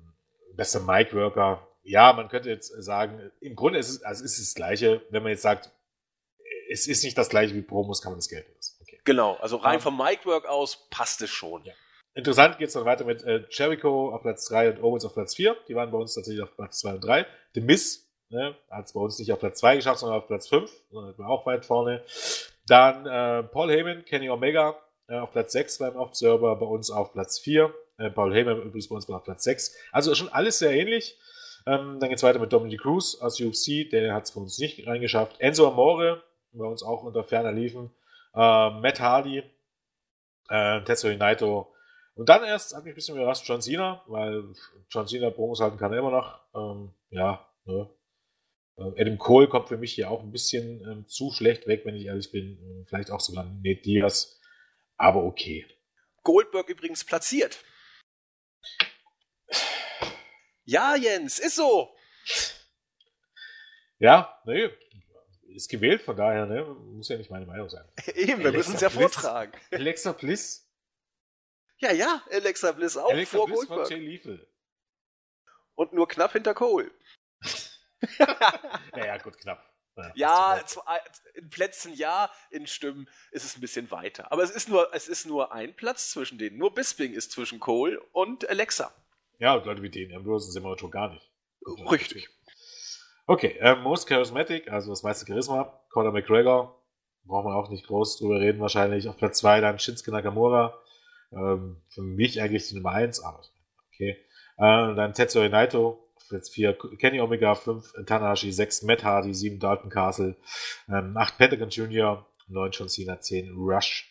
[0.54, 1.66] bester Mic-Worker.
[1.84, 5.22] Ja, man könnte jetzt sagen, im Grunde ist es, also ist es das Gleiche, wenn
[5.22, 5.70] man jetzt sagt,
[6.70, 8.76] es ist nicht das gleiche wie Promos, kann man das Geld lassen.
[8.82, 9.00] Okay.
[9.04, 11.64] Genau, also rein um, vom Mic-Work aus passt es schon.
[11.64, 11.72] Ja.
[12.14, 15.34] Interessant geht es dann weiter mit äh, Jericho auf Platz 3 und Owens auf Platz
[15.34, 15.56] 4.
[15.68, 17.26] Die waren bei uns tatsächlich auf Platz 2 und 3.
[17.54, 20.48] The Miz ne, hat es bei uns nicht auf Platz 2 geschafft, sondern auf Platz
[20.48, 20.70] 5.
[20.90, 22.04] Sondern war auch weit vorne.
[22.66, 24.78] Dann äh, Paul Heyman, Kenny Omega
[25.08, 27.74] äh, auf Platz 6 beim Observer, bei uns auf Platz 4.
[27.98, 29.76] Äh, Paul Heyman übrigens bei uns auf Platz 6.
[29.90, 31.18] Also schon alles sehr ähnlich.
[31.66, 34.86] Ähm, dann es weiter mit Dominic Cruz aus UFC, der hat es für uns nicht
[34.86, 35.40] reingeschafft.
[35.40, 36.22] Enzo Amore,
[36.52, 37.90] bei uns auch unter ferner liefen.
[38.34, 39.42] Äh, Matt Hardy,
[40.48, 41.73] äh, Tetsuya Naito.
[42.14, 44.54] Und dann erst hat mich ein bisschen überrascht John Cena, weil
[44.88, 46.40] John Cena Promos halten kann er immer noch.
[46.54, 47.90] Ähm, ja, ne,
[48.76, 51.96] äh, Adam Cole kommt für mich hier auch ein bisschen ähm, zu schlecht weg, wenn
[51.96, 52.58] ich ehrlich bin.
[52.58, 54.40] Äh, vielleicht auch sogar Nate Diaz.
[54.96, 55.66] Aber okay.
[56.22, 57.62] Goldberg übrigens platziert.
[60.64, 61.94] Ja, Jens, ist so.
[63.98, 64.70] Ja, nee,
[65.54, 67.84] ist gewählt, von daher, ne, muss ja nicht meine Meinung sein.
[68.14, 69.52] Eben, wir müssen es ja vortragen.
[69.70, 70.68] Alexa Bliss.
[71.78, 73.88] Ja, ja, Alexa Bliss auch Alexa vor Bliss Goldberg.
[73.88, 74.46] Von Jay Lethal.
[75.74, 76.90] Und nur knapp hinter Cole.
[78.92, 79.74] naja, gut, knapp.
[79.96, 80.64] Ja, ja
[81.34, 84.30] in Plätzen ja, in Stimmen ist es ein bisschen weiter.
[84.32, 86.58] Aber es ist nur, es ist nur ein Platz zwischen denen.
[86.58, 88.92] Nur Bisping ist zwischen Cole und Alexa.
[89.38, 91.30] Ja, und Leute wie den, Ambrose sind wir schon gar nicht.
[91.90, 92.28] Richtig.
[93.26, 96.82] Okay, ähm, Most Charismatic, also das meiste Charisma, Conor McGregor,
[97.24, 99.08] brauchen wir auch nicht groß drüber reden wahrscheinlich.
[99.08, 100.78] Auf Platz 2 dann Shinsuke Nakamura,
[101.32, 103.42] ähm, für mich eigentlich die Nummer 1, aber
[103.92, 104.16] okay.
[104.56, 109.90] Äh, dann Tetsuya Naito, Platz 4 Kenny Omega, 5 Tanahashi, 6 Matt Hardy, 7 Dalton
[109.90, 110.36] Castle,
[110.88, 114.10] ähm, 8 Pentagon Jr., 9 John Cena, 10 Rush.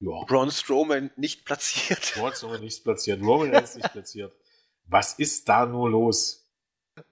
[0.00, 0.24] Ja.
[0.26, 2.14] Braun Strowman nicht platziert.
[2.14, 3.20] Braun Strowman nicht platziert.
[3.20, 4.32] Roman Reigns nicht platziert.
[4.84, 6.37] Was ist da nur los?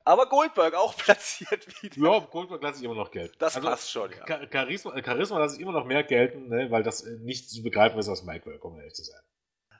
[0.04, 1.96] Aber Goldberg auch platziert wieder.
[1.96, 3.34] Ja, Goldberg lasse ich immer noch gelten.
[3.38, 4.48] Das also, passt schon, ja.
[4.50, 8.08] Charisma, Charisma lasse ich immer noch mehr gelten, ne, weil das nicht zu begreifen ist
[8.08, 9.20] aus Mike Work, um ehrlich zu sein.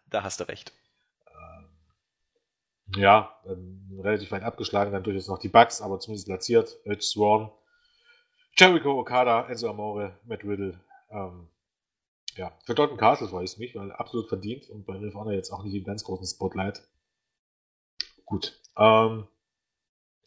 [0.08, 0.72] Da hast du recht
[2.94, 6.78] ja, ähm, relativ weit abgeschlagen, dann durchaus noch die Bugs, aber zumindest platziert.
[6.84, 7.50] Edge Swan,
[8.56, 10.80] Jericho Okada, Enzo Amore, Matt Riddle.
[11.10, 11.48] Ähm,
[12.36, 15.32] ja, für Dalton Castle weiß ich nicht, weil absolut verdient und bei Ring of Honor
[15.32, 16.82] jetzt auch nicht im ganz großen Spotlight.
[18.24, 18.60] Gut.
[18.76, 19.26] Ähm,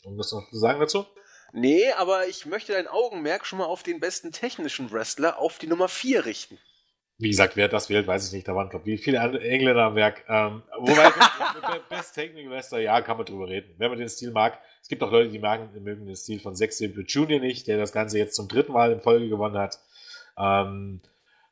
[0.03, 1.05] um das noch zu sagen dazu?
[1.51, 5.67] Nee, aber ich möchte dein Augenmerk schon mal auf den besten technischen Wrestler, auf die
[5.67, 6.59] Nummer 4 richten.
[7.21, 8.47] Wie gesagt, wer das wählt, weiß ich nicht.
[8.47, 10.23] Da waren, glaube ich, wie viele Engländer am Werk.
[10.29, 13.75] Ähm, wobei, Best, Best Technical Wrestler, ja, kann man drüber reden.
[13.77, 14.57] Wenn man den Stil mag.
[14.81, 17.41] Es gibt auch Leute, die mögen, mögen den Stil von Zack Sabre Jr.
[17.41, 19.79] nicht, der das Ganze jetzt zum dritten Mal in Folge gewonnen hat.
[20.37, 21.01] Ähm,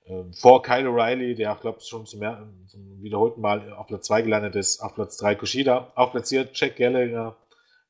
[0.05, 2.21] ähm, vor Kyle O'Reilly, der auch, glaube ich, schon zum,
[2.67, 4.79] zum, wiederholten Mal auf Platz 2 gelandet ist.
[4.79, 5.91] Auf Platz 3 Kushida.
[5.95, 7.35] Auf platziert Jack Gallagher.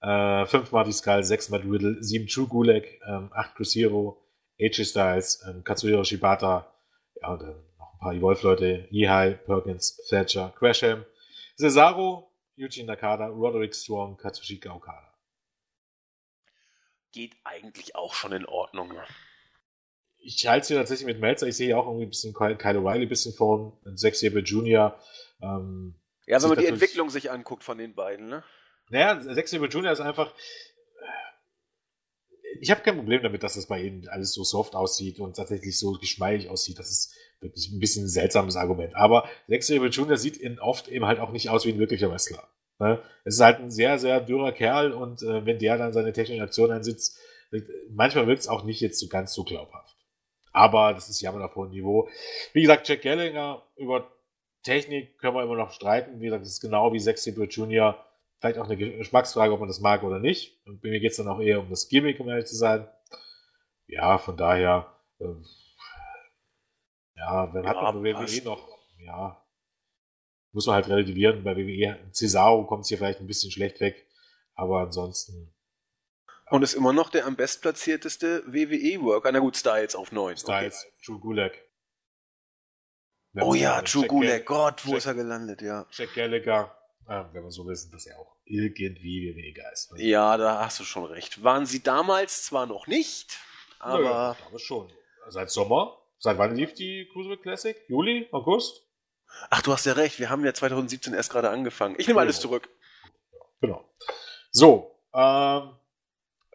[0.02, 4.24] Äh, 5 Marty Skull, 6 Matt Riddle, 7 True Gulag, ähm, 8 Chris Hero,
[4.60, 6.72] AJ Styles, ähm, Katsuhiro Shibata.
[7.22, 11.03] Ja, und dann ein paar Evolve-Leute, Ihai, Perkins, Thatcher, Gresham,
[11.57, 15.14] Cesaro, Eugene Nakada, Roderick Strong, Katsushika Okada.
[17.11, 18.94] Geht eigentlich auch schon in Ordnung.
[20.19, 21.48] Ich halte es hier tatsächlich mit Melzer.
[21.48, 24.99] Ich sehe auch irgendwie ein bisschen Kyle O'Reilly ein bisschen vorn, Zack Sabre Jr.
[25.41, 25.95] Ähm,
[26.26, 28.44] ja, wenn man die Entwicklung sich anguckt von den beiden, ne?
[28.89, 29.91] Naja, Zack Sabre Jr.
[29.91, 30.34] ist einfach,
[32.59, 35.77] ich habe kein Problem damit, dass das bei ihnen alles so soft aussieht und tatsächlich
[35.77, 36.80] so geschmeidig aussieht.
[36.80, 38.95] Das ist wirklich ein bisschen ein seltsames Argument.
[38.95, 40.18] Aber Lex Rebel Jr.
[40.18, 42.47] sieht in oft eben halt auch nicht aus wie ein wirklicher Wrestler.
[42.80, 43.01] Ne?
[43.23, 46.43] Es ist halt ein sehr, sehr dürrer Kerl und äh, wenn der dann seine technische
[46.43, 47.18] Aktion einsetzt,
[47.89, 49.95] manchmal wirkt es auch nicht jetzt so ganz so glaubhaft.
[50.51, 52.09] Aber das ist Jammern auf hohem Niveau.
[52.53, 54.11] Wie gesagt, Jack Gallagher über
[54.64, 56.19] Technik können wir immer noch streiten.
[56.19, 58.03] Wie gesagt, das ist genau wie Sexy Blue Junior.
[58.39, 60.61] Vielleicht auch eine Geschmacksfrage, ob man das mag oder nicht.
[60.65, 62.88] Und bei mir geht es dann auch eher um das Gimmick, um ehrlich zu sein.
[63.88, 65.45] Ja, von daher, ähm,
[67.15, 68.68] ja, wenn ja, hat man bei WWE noch,
[68.99, 69.43] ja,
[70.51, 71.43] muss man halt relativieren.
[71.43, 74.07] Bei WWE, Cesaro kommt es hier vielleicht ein bisschen schlecht weg,
[74.53, 75.53] aber ansonsten.
[76.49, 79.31] Und ist immer noch der am bestplatzierteste WWE-Worker.
[79.31, 80.38] Na gut, Styles auf 9.
[80.38, 80.93] Styles, okay.
[81.05, 81.53] Drew Gulak.
[83.41, 85.85] oh ja, Drew Gulak, Gott, wo Jack, ist er gelandet, ja.
[85.91, 86.76] Jack Gallagher,
[87.07, 89.93] äh, wenn man so will, sind das ja auch irgendwie WWE-Geist.
[89.93, 90.03] Ne?
[90.03, 91.43] Ja, da hast du schon recht.
[91.43, 93.38] Waren sie damals zwar noch nicht,
[93.79, 94.03] aber.
[94.03, 94.91] Ja, ich glaube schon.
[95.29, 95.97] Seit Sommer.
[96.19, 97.77] Seit wann lief die Cruiserweight Classic?
[97.88, 98.27] Juli?
[98.31, 98.84] August?
[99.49, 100.19] Ach, du hast ja recht.
[100.19, 101.95] Wir haben ja 2017 erst gerade angefangen.
[101.97, 102.69] Ich nehme alles zurück.
[103.61, 103.88] Genau.
[104.51, 105.75] So, ähm,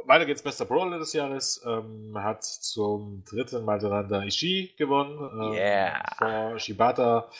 [0.06, 1.62] weiter geht's bester Brawler des Jahres.
[1.66, 5.18] Ähm, hat zum dritten Mal hintereinander Ishii gewonnen.
[5.18, 6.02] Ähm, yeah.
[6.18, 7.30] Vor Shibata.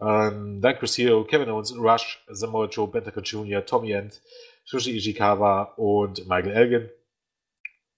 [0.00, 4.20] Ähm, dann Chris Hero, Kevin Owens, Rush, Samoa Joe, Bentaka Jr., Tommy End,
[4.64, 6.90] Sushi Ishikawa und Michael Elgin.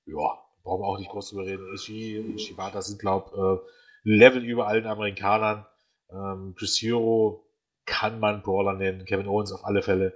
[0.05, 1.75] Ja, brauchen wir auch nicht groß drüber reden.
[1.75, 3.59] Ishii, Shibata sind, glaub, äh,
[4.05, 5.67] Level über allen Amerikanern.
[6.11, 7.49] Ähm, Chris Hero
[7.87, 10.15] kann man Brawler nennen, Kevin Owens auf alle Fälle.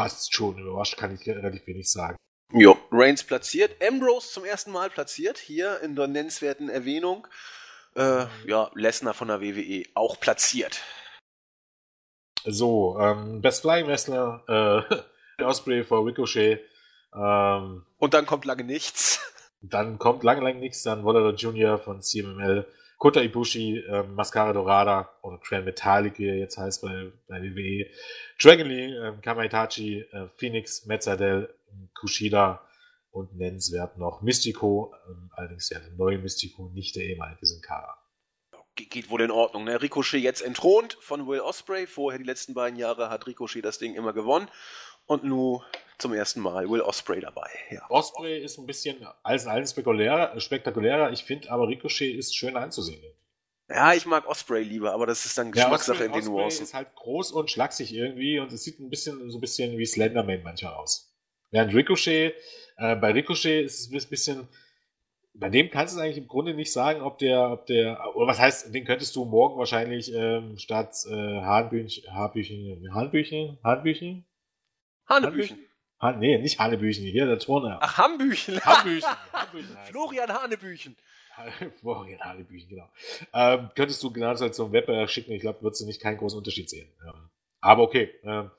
[0.00, 2.16] Passt schon, überrascht kann ich relativ wenig sagen.
[2.54, 7.26] Jo, Reigns platziert, Ambrose zum ersten Mal platziert, hier in der nennenswerten Erwähnung.
[7.94, 10.80] Äh, ja, Lesnar von der WWE auch platziert.
[12.46, 14.86] So, ähm, Best Flying Wrestler,
[15.38, 16.60] äh, Osprey vor Ricochet.
[17.14, 19.20] Ähm, Und dann kommt lange nichts.
[19.60, 21.78] Dann kommt lange, lange nichts, dann Waller Jr.
[21.78, 22.66] von CMML.
[23.00, 27.86] Kota Ibushi, äh, Mascara Dorada oder Grand Metallic, wie er jetzt heißt bei, bei WWE.
[28.38, 31.48] Dragon Lee, äh, Kamaitachi, äh, Phoenix, Metzadel,
[31.98, 32.62] Kushida
[33.10, 37.62] und nennenswert noch Mystico, ähm, allerdings der neue Mystico, nicht der ehemalige Sin.
[38.76, 39.64] Geht wohl in Ordnung.
[39.64, 39.80] Ne?
[39.80, 41.86] Ricochet jetzt entthront von Will Osprey.
[41.86, 44.48] Vorher die letzten beiden Jahre hat Ricochet das Ding immer gewonnen.
[45.06, 45.62] Und nun
[46.00, 47.48] zum ersten Mal Will Osprey dabei.
[47.70, 47.82] Ja.
[47.88, 51.12] Osprey ist ein bisschen als allen spektakulärer, spektakulärer.
[51.12, 53.02] Ich finde aber Ricochet ist schön anzusehen.
[53.68, 56.64] Ja, ich mag Osprey lieber, aber das ist dann Geschmackssache ja, in den Osprey Nuancen.
[56.64, 59.86] ist halt groß und schlaksig irgendwie und es sieht ein bisschen so ein bisschen wie
[59.86, 61.14] Slenderman manchmal aus.
[61.52, 62.34] Während Ricochet,
[62.76, 64.48] äh, bei Ricochet ist es ein bisschen,
[65.34, 68.40] bei dem kannst du eigentlich im Grunde nicht sagen, ob der, ob der, oder was
[68.40, 74.24] heißt, den könntest du morgen wahrscheinlich ähm, statt äh, Hahnbüchen, Haarbüchen, Hahnbüchen, Hahnbüchen?
[75.10, 75.58] Hanebüchen.
[76.00, 77.78] Ha nee, nicht Hanebüchen, hier der Turner.
[77.82, 78.58] Ach, Hambüchen.
[78.64, 79.08] Hambüchen.
[79.32, 80.96] Hambüchen Florian Hanebüchen.
[81.80, 82.88] Florian Hanebüchen, genau.
[83.34, 86.70] Ähm, könntest du genauso zum Web schicken, ich glaube, würdest du nicht keinen großen Unterschied
[86.70, 86.88] sehen.
[87.06, 88.50] Ähm, aber okay, ähm,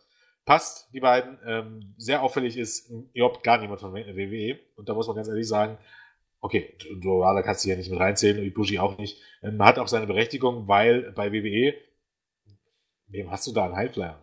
[0.45, 1.39] passt, die beiden.
[1.45, 4.59] Ähm, sehr auffällig ist überhaupt gar niemand von WWE.
[4.75, 5.77] Und da muss man ganz ehrlich sagen,
[6.41, 9.19] okay, Dorada kannst du ja nicht mit reinzählen und Ibushi auch nicht.
[9.41, 11.73] Ähm, hat auch seine Berechtigung, weil bei WWE,
[13.07, 14.19] wem hast du da einen Highflyer?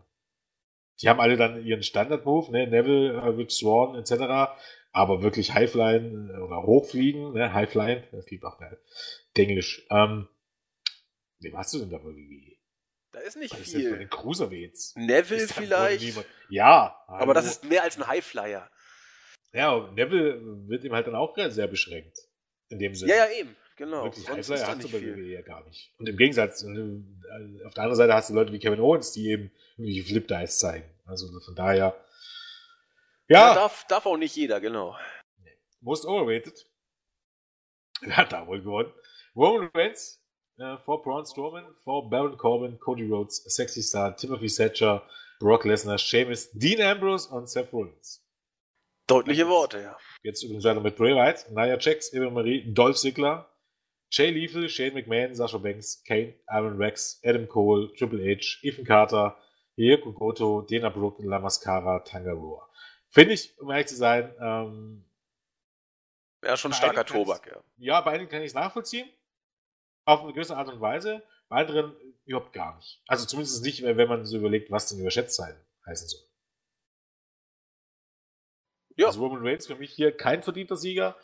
[1.01, 2.67] Die haben alle dann ihren Standard-Move, ne?
[2.67, 4.53] Neville, äh, Rich Swan etc.
[4.93, 7.53] Aber wirklich Highflyen äh, oder Hochfliegen, ne?
[7.53, 8.79] Highflyen, das gibt auch ne?
[9.37, 9.87] Englisch.
[9.91, 10.29] Ähm,
[11.39, 12.57] wem hast du denn da bei WWE?
[13.13, 13.81] Da ist nicht Was viel.
[13.83, 14.97] Ist bei den Cruiserweights?
[14.97, 16.25] Neville vielleicht.
[16.51, 17.01] Ja.
[17.07, 17.23] Hallo.
[17.23, 18.69] Aber das ist mehr als ein Highflyer.
[19.53, 22.19] Ja, und Neville wird ihm halt dann auch sehr beschränkt.
[22.69, 23.13] In dem Sinne.
[23.13, 23.57] Ja, ja, eben.
[23.79, 24.05] Genau.
[24.05, 25.95] Wirklich Sonst Highflyer hast du bei WWE ja gar nicht.
[25.99, 29.29] Und im Gegensatz, äh, auf der anderen Seite hast du Leute wie Kevin Owens, die
[29.31, 30.91] eben irgendwie Flip Dice zeigen.
[31.07, 31.97] Also von daher.
[33.29, 33.49] Ja.
[33.49, 34.97] ja darf, darf auch nicht jeder, genau.
[35.81, 36.67] Most overrated.
[38.01, 38.93] Wer hat da wohl gewonnen?
[39.37, 40.21] Roman Reigns
[40.59, 45.99] äh, vor Braun Strowman, vor Baron Corbin, Cody Rhodes, Sexy Star, Timothy Thatcher, Brock Lesnar,
[45.99, 48.25] Sheamus, Dean Ambrose und Seth Rollins.
[49.07, 49.97] Deutliche Worte, ja.
[50.23, 53.49] Jetzt übrigens weiter mit Bray Wyatt, Nia Jax, Eva Marie, Dolph Ziggler,
[54.11, 59.37] Jay Lethal, Shane McMahon, Sasha Banks, Kane, Aaron Rex, Adam Cole, Triple H, Ethan Carter,
[59.77, 62.69] Hiyoko Goto, Dana Brooke, La Mascara, Tangaroa.
[63.11, 65.05] Finde ich, um ehrlich zu sein, ähm,
[66.45, 67.61] ja, schon starker Tobak, ja.
[67.79, 69.09] Ja, bei einigen kann ich es nachvollziehen
[70.09, 71.95] auf eine gewisse Art und Weise, bei anderen
[72.25, 73.03] überhaupt gar nicht.
[73.07, 75.55] Also zumindest nicht, wenn man so überlegt, was denn überschätzt sein
[75.87, 76.21] heißen soll.
[78.97, 79.09] Ja.
[79.09, 81.17] Also Roman Reigns für mich hier kein verdienter Sieger.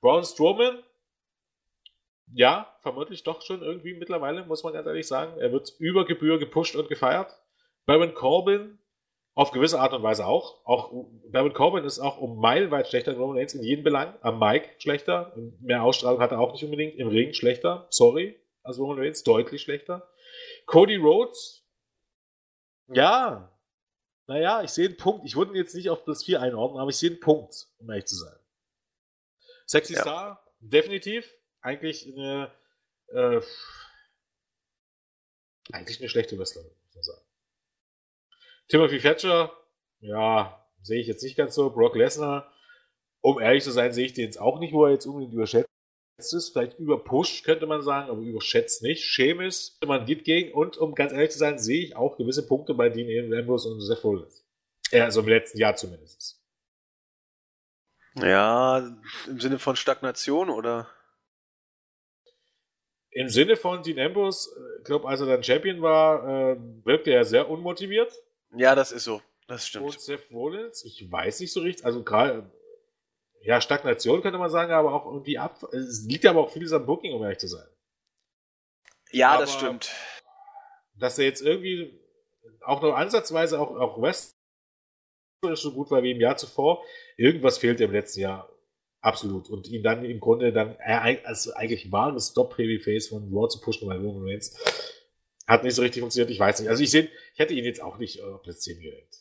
[0.00, 0.82] Braun Strowman,
[2.32, 5.38] ja, vermutlich doch schon irgendwie mittlerweile, muss man ganz ehrlich sagen.
[5.38, 7.32] Er wird über Gebühr gepusht und gefeiert.
[7.86, 8.78] Baron Corbin,
[9.38, 10.66] auf gewisse Art und Weise auch.
[10.66, 14.14] Auch Baron Corbin ist auch um meilenweit schlechter als Roman Reigns in jedem Belang.
[14.20, 15.32] Am Mike schlechter.
[15.60, 16.96] Mehr Ausstrahlung hat er auch nicht unbedingt.
[16.96, 17.86] Im Ring schlechter.
[17.90, 18.36] Sorry.
[18.64, 20.10] Als Roman Reigns deutlich schlechter.
[20.66, 21.64] Cody Rhodes.
[22.88, 23.56] Ja.
[24.26, 25.24] Naja, ich sehe einen Punkt.
[25.24, 27.88] Ich würde ihn jetzt nicht auf das 4 einordnen, aber ich sehe einen Punkt, um
[27.90, 28.36] ehrlich zu sein.
[29.66, 30.00] Sexy ja.
[30.00, 31.32] Star, definitiv.
[31.60, 32.52] Eigentlich eine,
[33.08, 33.40] äh,
[35.72, 37.22] eigentlich eine schlechte Wrestlerin, muss man sagen.
[38.68, 39.52] Timothy Thatcher,
[40.00, 41.70] ja, sehe ich jetzt nicht ganz so.
[41.70, 42.52] Brock Lesnar,
[43.20, 45.68] um ehrlich zu sein, sehe ich den jetzt auch nicht, wo er jetzt unbedingt überschätzt
[46.18, 46.50] ist.
[46.50, 49.04] Vielleicht überpusht, könnte man sagen, aber überschätzt nicht.
[49.04, 50.52] Schemis, man geht gegen.
[50.52, 53.80] Und um ganz ehrlich zu sein, sehe ich auch gewisse Punkte bei Dean Ambrose und
[53.80, 54.44] Seth Rollins.
[54.90, 56.42] Ja, also im letzten Jahr zumindest.
[58.14, 60.88] Ja, im Sinne von Stagnation oder?
[63.18, 67.24] Im Sinne von Dean Ambrose, ich glaube, als er dann Champion war, äh, wirkte er
[67.24, 68.12] sehr unmotiviert.
[68.54, 69.20] Ja, das ist so.
[69.48, 69.86] Das stimmt.
[69.86, 72.48] Und Seth Rollins, ich weiß nicht so richtig, also gerade,
[73.42, 75.64] ja, Stagnation könnte man sagen, aber auch irgendwie ab.
[75.72, 77.66] Es liegt aber auch vieles am Booking, um ehrlich zu sein.
[79.10, 79.90] Ja, aber das stimmt.
[80.94, 81.98] Dass er jetzt irgendwie
[82.60, 84.36] auch noch ansatzweise auch, auch West
[85.54, 86.84] so gut war wie im Jahr zuvor,
[87.16, 88.48] irgendwas fehlt im letzten Jahr
[89.08, 89.48] absolut.
[89.48, 93.96] Und ihn dann im Grunde dann als eigentlich wahres Stop-Baby-Face von Raw zu pushen bei
[93.96, 94.54] Roman Reigns
[95.46, 96.30] hat nicht so richtig funktioniert.
[96.30, 96.68] Ich weiß nicht.
[96.68, 99.18] Also ich sehe, ich hätte ihn jetzt auch nicht auf Platz 10 gerankt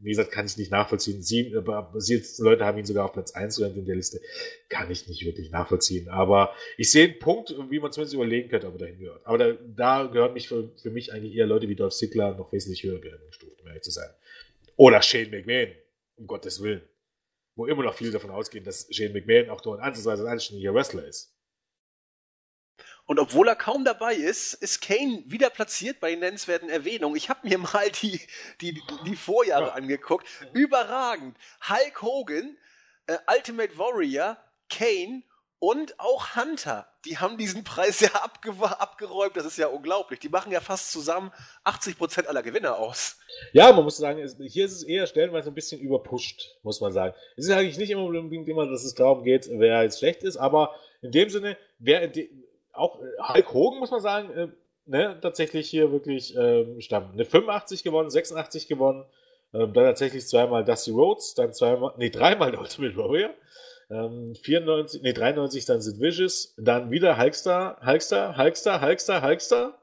[0.00, 1.22] wie gesagt, kann ich nicht nachvollziehen.
[1.22, 4.20] Sieben, äh, Leute haben ihn sogar auf Platz 1 in der Liste.
[4.68, 6.08] Kann ich nicht wirklich nachvollziehen.
[6.08, 9.26] Aber ich sehe einen Punkt, wie man zumindest überlegen könnte, ob er dahin gehört.
[9.26, 12.52] Aber da, da gehören mich für, für mich eigentlich eher Leute wie Dolph Ziggler noch
[12.52, 14.08] wesentlich höher gestuft, um ehrlich zu sein.
[14.76, 15.72] Oder Shane McMahon,
[16.16, 16.82] um Gottes Willen.
[17.58, 20.72] Wo immer noch viele davon ausgehen, dass Shane McMahon auch nur ein ansatzweise ein anständiger
[20.72, 21.34] Wrestler ist.
[23.04, 27.16] Und obwohl er kaum dabei ist, ist Kane wieder platziert bei den nennenswerten Erwähnungen.
[27.16, 28.20] Ich habe mir mal die,
[28.60, 29.72] die, die Vorjahre ja.
[29.72, 30.24] angeguckt.
[30.52, 31.36] Überragend.
[31.68, 32.56] Hulk Hogan,
[33.08, 34.36] äh, Ultimate Warrior,
[34.70, 35.24] Kane
[35.60, 36.86] und auch Hunter.
[37.04, 39.36] Die haben diesen Preis ja abge abgeräumt.
[39.36, 40.20] Das ist ja unglaublich.
[40.20, 41.32] Die machen ja fast zusammen
[41.64, 43.18] 80% aller Gewinner aus.
[43.52, 47.14] Ja, man muss sagen, hier ist es eher stellenweise ein bisschen überpusht, muss man sagen.
[47.36, 50.36] Es ist eigentlich nicht immer unbedingt immer, dass es darum geht, wer jetzt schlecht ist,
[50.36, 52.10] aber in dem Sinne, wer
[52.72, 54.48] auch äh, Hulk Hogan, muss man sagen, äh,
[54.86, 57.10] ne, tatsächlich hier wirklich ähm, Stamm.
[57.12, 59.04] Eine 85 gewonnen, 86 gewonnen,
[59.52, 63.30] ähm, dann tatsächlich zweimal Dusty Rhodes, dann zweimal, nee, dreimal der Ultimate Warrior.
[63.90, 69.82] Ähm, 94, nee, 93 dann Sid Vicious, dann wieder Hulkstar, Hulkstar, Hulkstar, Hulkstar, Hulkstar,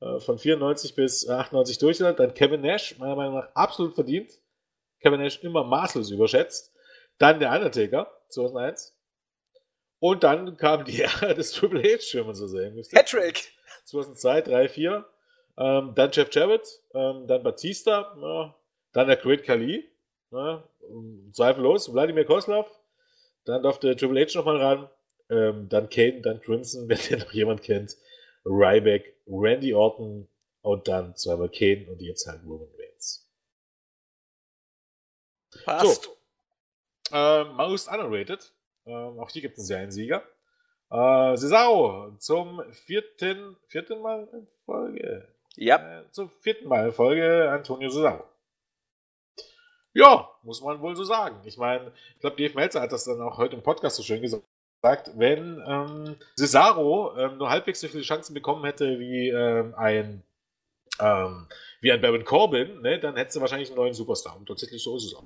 [0.00, 4.32] äh, von 94 bis 98 durch, dann Kevin Nash, meiner Meinung nach absolut verdient.
[5.00, 6.72] Kevin Nash immer maßlos überschätzt.
[7.18, 8.96] Dann der Undertaker, 2001.
[10.00, 12.96] Und dann kam die Ära des Triple H, wenn man so sagen müsste.
[12.96, 13.52] Patrick!
[13.84, 15.04] 2002, 3, 4.
[15.56, 18.54] Ähm, dann Jeff Jarrett, ähm, dann Batista, ja,
[18.92, 19.88] dann der Great Khali,
[20.32, 20.68] ja,
[21.32, 22.68] zweifellos, Wladimir Koslov,
[23.44, 24.90] dann durfte Triple H nochmal ran,
[25.30, 27.96] ähm, dann Kane, dann Crimson, wenn der noch jemand kennt,
[28.44, 30.28] Ryback, Randy Orton
[30.62, 33.30] und dann zweimal Kane und jetzt halt Roman Reigns.
[35.64, 36.04] Passt.
[36.04, 36.16] So.
[37.12, 38.52] Äh, most underrated.
[38.86, 40.22] Ähm, auch hier gibt es einen Sieger.
[40.90, 45.28] Äh, Cesaro zum vierten, vierten Mal in Folge.
[45.56, 46.00] Ja.
[46.00, 48.24] Äh, zum vierten Mal in Folge Antonio Cesaro.
[49.94, 51.40] Ja, muss man wohl so sagen.
[51.44, 54.20] Ich meine, ich glaube, Dave Melzer hat das dann auch heute im Podcast so schön
[54.20, 54.44] gesagt.
[55.14, 60.22] Wenn ähm, Cesaro ähm, nur halbwegs so viele Chancen bekommen hätte wie ähm, ein
[61.00, 61.46] ähm,
[61.80, 64.36] wie ein Baron Corbin, ne, dann hätte sie wahrscheinlich einen neuen Superstar.
[64.36, 65.22] Und tatsächlich so ist es auch.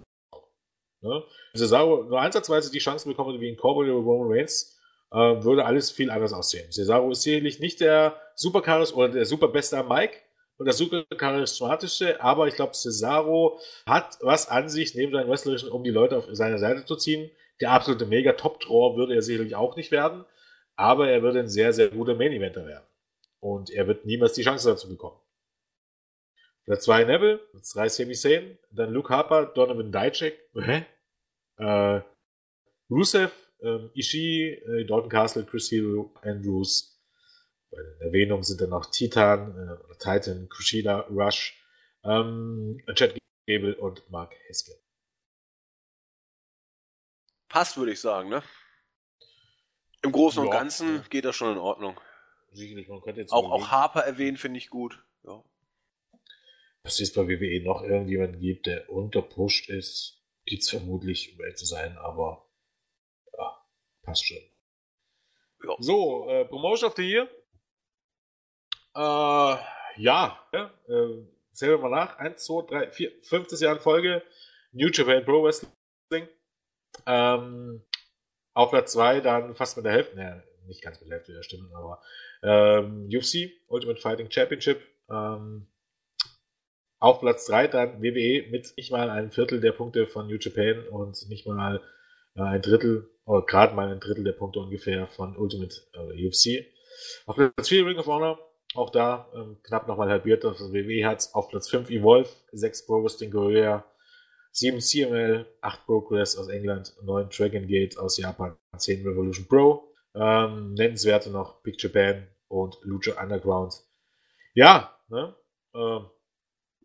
[1.00, 1.24] Ne?
[1.52, 4.78] Wenn Cesaro nur ansatzweise die Chance bekommen wie in Cowboy oder Roman Reigns,
[5.10, 6.70] äh, würde alles viel anders aussehen.
[6.70, 10.18] Cesaro ist sicherlich nicht der Supercharis oder der superbeste am Mike
[10.58, 15.70] und der super charismatische, aber ich glaube, Cesaro hat was an sich neben seinem Wrestlerischen,
[15.70, 17.30] um die Leute auf seine Seite zu ziehen.
[17.60, 20.24] Der absolute Mega-Top-Draw würde er sicherlich auch nicht werden,
[20.76, 22.86] aber er würde ein sehr, sehr guter Main-Eventer werden.
[23.40, 25.18] Und er wird niemals die Chance dazu bekommen.
[26.66, 27.40] Der zwei Neville,
[27.72, 30.34] drei Sami Zayn, dann Luke Harper, Donovan Dijak?
[31.56, 32.00] Äh,
[32.90, 36.97] Rusev, äh, Ishii, äh, Dalton Castle, Chris Hero, Andrews.
[37.70, 41.62] Bei den Erwähnungen sind dann noch Titan, äh, Titan, Kushida, Rush,
[42.04, 43.16] ähm, Chad
[43.46, 44.78] Gable und Mark Haskell.
[47.48, 48.42] Passt, würde ich sagen, ne?
[50.02, 51.04] Im Großen ja, und Ganzen ja.
[51.08, 51.98] geht das schon in Ordnung.
[52.52, 55.02] Sicherlich, man könnte jetzt auch, auch Harper erwähnen, finde ich gut.
[55.24, 55.42] Ja
[56.88, 61.56] dass es bei WWE noch irgendjemanden gibt, der unterpusht ist, gibt es vermutlich, um ehrlich
[61.56, 62.48] zu sein, aber
[63.36, 63.62] ja,
[64.02, 64.38] passt schon.
[65.64, 65.76] Ja.
[65.80, 67.28] So, äh, Promotion of the Year.
[68.98, 69.56] Äh,
[69.98, 72.18] ja, ja äh, zählen wir mal nach.
[72.18, 74.22] Eins, zwei, drei, vier, fünftes Jahr in Folge.
[74.72, 75.70] New Japan Pro Wrestling.
[77.06, 77.84] Ähm,
[78.54, 81.44] auf Platz zwei dann fast mit der Hälfte, naja, nicht ganz mit der Hälfte der
[81.44, 82.02] Stimmen, aber
[82.42, 84.82] ähm, UFC, Ultimate Fighting Championship.
[85.08, 85.68] Ähm,
[86.98, 90.88] auf Platz 3 dann WWE mit nicht mal einem Viertel der Punkte von New Japan
[90.88, 91.80] und nicht mal
[92.34, 96.66] äh, ein Drittel oder gerade mal ein Drittel der Punkte ungefähr von Ultimate äh, UFC.
[97.26, 98.40] Auf Platz 4 Ring of Honor,
[98.74, 103.02] auch da ähm, knapp nochmal halbiert, also WWE hat auf Platz 5 Evolve, 6 Pro
[103.02, 103.84] Wrestling Korea,
[104.52, 109.94] 7 CML, 8 Progress aus England, 9 Dragon Gate aus Japan, 10 Revolution Pro.
[110.14, 113.74] Ähm, nennenswerte noch Big Japan und Lucha Underground.
[114.54, 115.36] Ja, ne?
[115.74, 116.06] Ähm,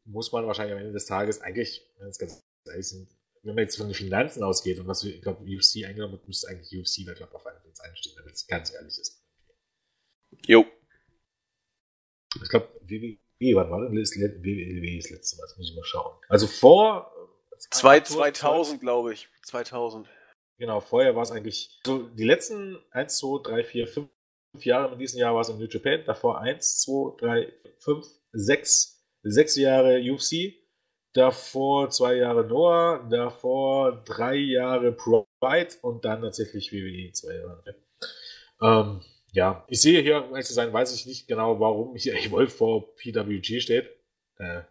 [0.06, 3.10] muss man wahrscheinlich am Ende des Tages eigentlich, wenn es ganz ehrlich sind,
[3.44, 6.50] wenn man jetzt von den Finanzen ausgeht und was ich glaube, UFC eingenommen hat, müsste
[6.50, 9.24] eigentlich UFC da, glaube auf einen Platz einstehen, wenn es ganz ehrlich ist.
[10.46, 10.66] Jo.
[12.42, 15.44] Ich glaube, WWE, wann war denn das WWE das letzte Mal?
[15.44, 16.14] Das muss ich mal schauen.
[16.30, 17.14] Also vor
[17.70, 19.30] Zwei, 2000, glaube ich.
[19.44, 20.08] 2000.
[20.58, 24.10] Genau, vorher war es eigentlich so die letzten 1, 2, 3, 4, 5
[24.60, 29.04] Jahre in diesem Jahr war es in New Japan, davor 1, 2, 3, 5, 6,
[29.24, 30.54] 6 Jahre UFC,
[31.14, 37.76] davor 2 Jahre Noah, davor 3 Jahre Pride und dann tatsächlich WWE 2 Jahre.
[38.62, 39.02] Ähm,
[39.34, 42.52] ja, ich sehe hier, um ehrlich zu sein, weiß ich nicht genau, warum hier Evolve
[42.52, 43.90] vor PWG steht.
[44.38, 44.62] Äh,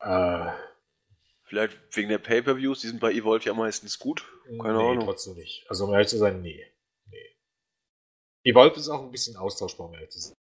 [0.00, 0.52] äh,
[1.44, 4.24] Vielleicht wegen der Pay-Per-Views, die sind bei Evolve ja meistens gut.
[4.46, 5.04] Keine nee, Ahnung.
[5.04, 5.64] trotzdem nicht.
[5.68, 6.64] Also um ehrlich zu sein, nee.
[7.10, 7.36] nee.
[8.42, 10.34] Evolve ist auch ein bisschen austauschbar, um ehrlich zu sein.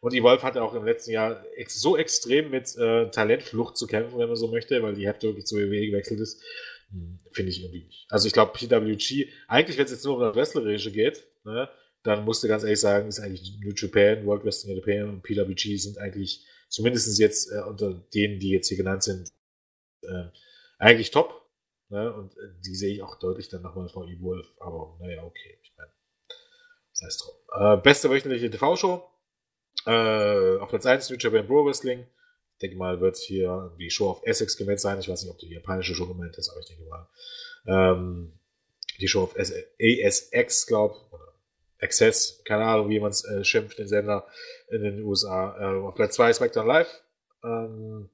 [0.00, 4.18] Und Evolve hatte auch im letzten Jahr ex so extrem mit äh, Talentflucht zu kämpfen,
[4.18, 6.42] wenn man so möchte, weil die Hälfte wirklich zu WWE gewechselt ist.
[6.90, 8.06] Hm, Finde ich irgendwie nicht.
[8.08, 11.68] Also ich glaube, PWG, eigentlich wenn es jetzt nur um das Wrestlerische geht, ne,
[12.02, 15.98] dann musste ganz ehrlich sagen, ist eigentlich New Japan, World Wrestling Japan und PWG sind
[15.98, 19.30] eigentlich zumindest jetzt äh, unter denen, die jetzt hier genannt sind,
[20.02, 20.24] äh,
[20.78, 21.42] eigentlich top.
[21.88, 22.12] Ne?
[22.12, 24.46] Und äh, die sehe ich auch deutlich dann nochmal vor E-Wolf.
[24.58, 25.58] Aber naja, okay.
[25.62, 25.90] Ich meine,
[26.92, 27.78] das heißt drum.
[27.78, 29.04] Äh, beste wöchentliche TV-Show.
[29.86, 32.00] Äh, auf Platz 1 New Japan Pro Wrestling.
[32.54, 34.98] Ich denke mal, wird hier die Show auf Essex gemeint sein.
[34.98, 37.08] Ich weiß nicht, ob die japanische Show gemeint ist, aber ich denke mal.
[37.66, 38.38] Ähm,
[39.00, 41.21] die Show auf ASX, glaube oder
[41.82, 44.26] Access, keine Ahnung, wie man es äh, schimpft, den Sender
[44.68, 45.56] in den USA.
[45.58, 47.02] Äh, auf Platz 2 SmackDown Live.
[47.44, 48.08] Ähm,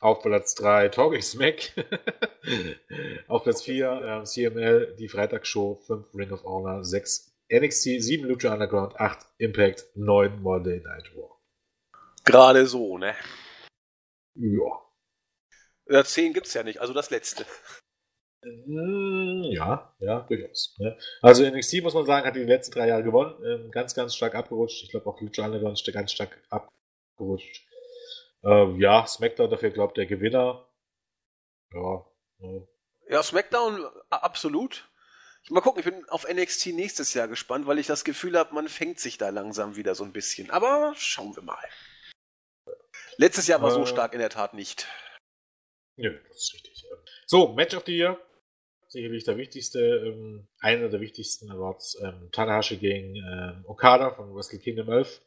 [0.00, 1.72] auf Platz 3 Talking Smack.
[3.28, 8.52] auf Platz 4 äh, CML, die Freitagsshow, 5 Ring of Honor, 6 NXT, 7 Lucha
[8.52, 11.40] Underground, 8 Impact, 9 Monday Night War.
[12.24, 13.14] Gerade so, ne?
[14.34, 14.82] Ja.
[15.88, 17.44] Ja, 10 gibt's ja nicht, also das letzte.
[18.42, 20.74] Hm, ja, ja, durchaus.
[20.78, 20.98] Ne?
[21.20, 23.34] Also NXT, muss man sagen, hat die letzten drei Jahre gewonnen.
[23.44, 24.82] Ähm, ganz, ganz stark abgerutscht.
[24.82, 27.64] Ich glaube auch Lucha Underground ist ganz stark abgerutscht.
[28.44, 30.66] Ähm, ja, SmackDown dafür glaubt der Gewinner.
[31.72, 32.04] Ja.
[32.38, 32.66] Ne.
[33.08, 34.88] Ja, SmackDown absolut.
[35.44, 38.54] Ich mal gucken, ich bin auf NXT nächstes Jahr gespannt, weil ich das Gefühl habe,
[38.54, 40.50] man fängt sich da langsam wieder so ein bisschen.
[40.50, 41.64] Aber schauen wir mal.
[43.18, 44.88] Letztes Jahr war äh, so stark in der Tat nicht.
[45.96, 46.84] Nö, das ist richtig.
[47.26, 48.18] So, Match of the Year.
[48.92, 51.98] Sicherlich der wichtigste, ähm, einer der wichtigsten Awards.
[52.02, 55.22] Ähm, Tanahashi gegen ähm, Okada von Wrestle Kingdom 11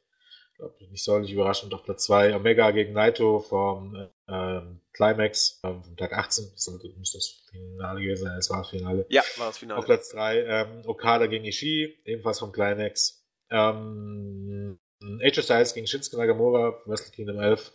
[0.58, 2.36] glaube ich, nicht sonderlich überraschend auf Platz 2.
[2.36, 6.52] Omega gegen Naito vom ähm, Climax ähm, vom Tag 18.
[6.54, 8.38] Das müsste das Finale gewesen sein.
[8.38, 9.06] Es war das Finale.
[9.10, 9.80] Ja, war das Finale.
[9.80, 13.26] Auf Platz 3 ähm, Okada gegen Ishii, ebenfalls vom Climax.
[13.50, 14.80] Ähm,
[15.22, 17.72] AJ Styles gegen Shinsuke Nagamura, Wrestle Kingdom 11.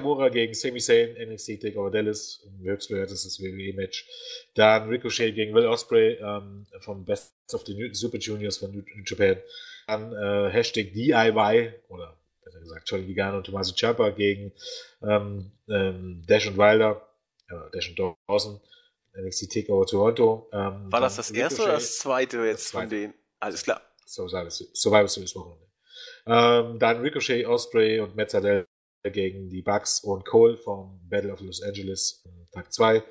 [0.00, 4.06] Nagamura gegen Sami Zayn, NXT Takeover Dallas, höchstwertestes WWE-Match.
[4.54, 9.42] Dann Ricochet gegen Will Ospreay ähm, vom Best of the Super Juniors von New Japan.
[9.88, 14.52] Dann äh, Hashtag DIY oder besser gesagt Johnny Vigano und Tommaso Ciampa gegen
[15.02, 17.04] ähm, ähm, Dash und Wilder,
[17.48, 17.98] äh, Dash und
[18.28, 18.60] Dawson,
[19.20, 20.48] NXT Takeover Toronto.
[20.52, 22.88] Ähm, War das das erste oder das zweite jetzt das zweite.
[22.88, 23.14] von denen?
[23.40, 23.82] Alles klar.
[24.74, 25.66] Survivor Series Wochenende.
[26.26, 28.64] Ähm, dann Ricochet, Osprey und Metzadel
[29.10, 33.02] gegen die Bucks und Cole vom Battle of Los Angeles, Tag 2.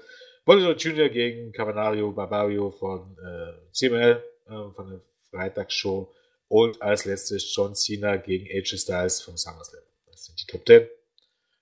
[0.46, 1.10] Bollinger Jr.
[1.10, 6.14] gegen Cavanario Barbario von äh, CML, äh, von der Freitagsshow.
[6.48, 9.84] Und als letztes John Cena gegen AJ Styles vom SummerSlam.
[10.06, 10.88] Das sind die Top 10.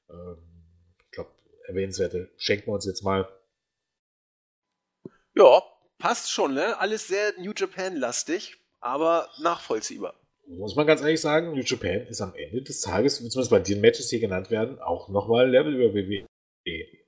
[0.10, 0.38] Ähm,
[1.00, 1.32] ich glaube,
[1.66, 3.28] erwähnenswerte schenken wir uns jetzt mal.
[5.34, 5.64] Ja,
[5.98, 6.80] passt schon, ne?
[6.80, 10.14] Alles sehr New Japan-lastig, aber nachvollziehbar.
[10.48, 13.82] Muss man ganz ehrlich sagen, New Japan ist am Ende des Tages, zumindest bei den
[13.82, 16.26] Matches, die genannt werden, auch nochmal Level über WWE.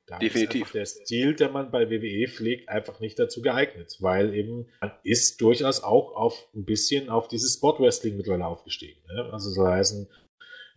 [0.07, 0.73] Da Definitiv.
[0.73, 4.93] Ist der Stil, der man bei WWE pflegt, einfach nicht dazu geeignet, weil eben man
[5.03, 9.01] ist durchaus auch auf ein bisschen auf dieses Spot Wrestling mittlerweile aufgestiegen.
[9.13, 9.29] Ne?
[9.33, 10.07] Also so heißen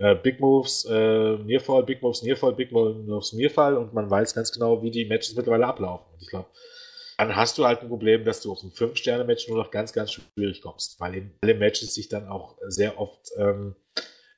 [0.01, 4.51] äh, Big Moves, äh, Nearfall, Big Moves, Nearfall, Big Moves, Nearfall und man weiß ganz
[4.51, 6.07] genau, wie die Matches mittlerweile ablaufen.
[6.13, 6.49] Und ich glaube,
[7.21, 10.13] dann hast du halt ein Problem, dass du auf ein 5-Sterne-Match nur noch ganz, ganz
[10.13, 13.75] schwierig kommst, weil eben alle Matches sich dann auch sehr oft ähm,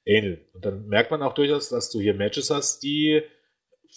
[0.04, 0.40] ähneln.
[0.52, 3.22] Und dann merkt man auch durchaus, dass du hier Matches hast, die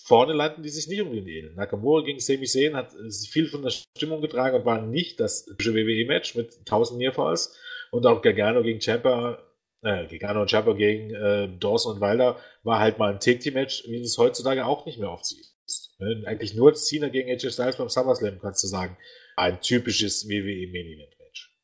[0.03, 1.56] vorne landen die sich nicht unbedingt ähneln.
[1.56, 2.94] Nakamura gegen Sami Zayn hat
[3.30, 7.57] viel von der Stimmung getragen und war nicht das WWE-Match mit 1000 Nearfalls.
[7.91, 9.41] Und auch Gargano gegen Ciampa,
[9.84, 14.02] äh, Gargano und Ciampa gegen äh, Dawson und Wilder war halt mal ein Take-Team-Match, wie
[14.02, 15.55] es heutzutage auch nicht mehr oft sieht.
[15.99, 16.23] Ne?
[16.25, 18.97] Eigentlich nur Cena gegen AJ Styles beim SummerSlam, kannst du sagen.
[19.35, 21.57] Ein typisches WWE Main Event Match.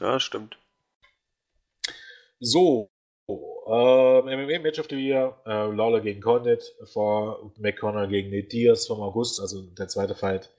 [0.00, 0.58] Ja, stimmt.
[2.38, 2.90] So,
[3.28, 8.86] ähm, MMA Match of the Year, äh, Lawler gegen Condit vor McConnell gegen Nate Diaz
[8.86, 10.50] vom August, also der zweite Fight.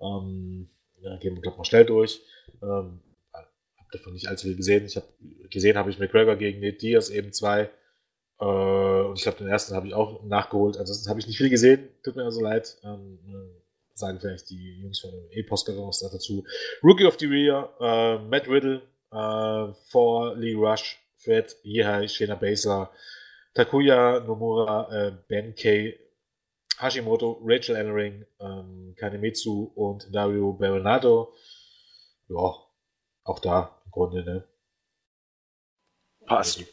[0.00, 0.68] Ähm,
[1.00, 2.20] ja, gehen wir, glaube mal schnell durch.
[2.62, 3.00] Ähm,
[3.32, 4.86] hab davon nicht allzu viel gesehen.
[4.86, 5.06] Ich habe
[5.50, 7.70] gesehen, habe ich McGregor gegen Nate Diaz eben zwei.
[8.42, 10.76] Äh, und ich glaube, den ersten habe ich auch nachgeholt.
[10.76, 11.88] Ansonsten habe ich nicht viel gesehen.
[12.02, 12.76] Tut mir also leid.
[12.82, 13.18] Ähm,
[13.94, 16.44] sagen vielleicht die Jungs von dem E-Post noch dazu.
[16.82, 18.82] Rookie of the Year, äh, Matt Riddle
[19.12, 22.90] äh, vor Lee Rush Fred Yehai, Shayna Baszler,
[23.54, 25.96] Takuya Nomura, äh, Ben Kay,
[26.78, 31.32] Hashimoto, Rachel Ellering, ähm, Kanemitsu und Dario Bernardo.
[32.28, 32.56] Ja,
[33.24, 34.44] auch da im Grunde, ne?
[36.26, 36.64] Passt.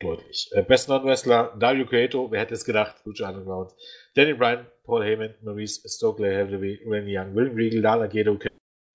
[0.00, 0.50] Deutlich.
[0.52, 2.96] Äh, Best Non-Wrestler, Dario Cueto, wer hätte es gedacht?
[3.04, 3.72] Lucha Underground.
[4.14, 8.38] Danny Bryan, Paul Heyman, Maurice Stokely, Heavyweight, Randy Young, William Regal, Lana Gedo,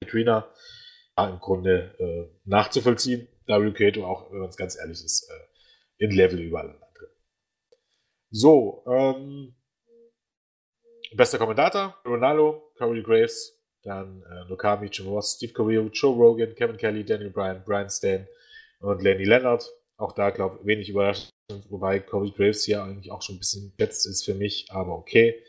[0.01, 0.47] Katrina.
[1.17, 3.27] Ja, im Grunde äh, nachzuvollziehen.
[3.47, 7.15] Dario Cueto auch, wenn man es ganz ehrlich ist, äh, in Level über alle anderen.
[8.29, 9.55] So, ähm,
[11.15, 16.77] bester Kommentator, Ronaldo, Corey Graves, dann äh, Nokami, Jim Ross, Steve Carrillo, Joe Rogan, Kevin
[16.77, 18.27] Kelly, Daniel Bryan, Brian Stan
[18.79, 19.63] und Lenny Leonard.
[20.01, 21.29] Auch da, glaube ich, wenig überraschend,
[21.69, 25.43] wobei Corey Graves hier eigentlich auch schon ein bisschen jetzt ist für mich, aber okay.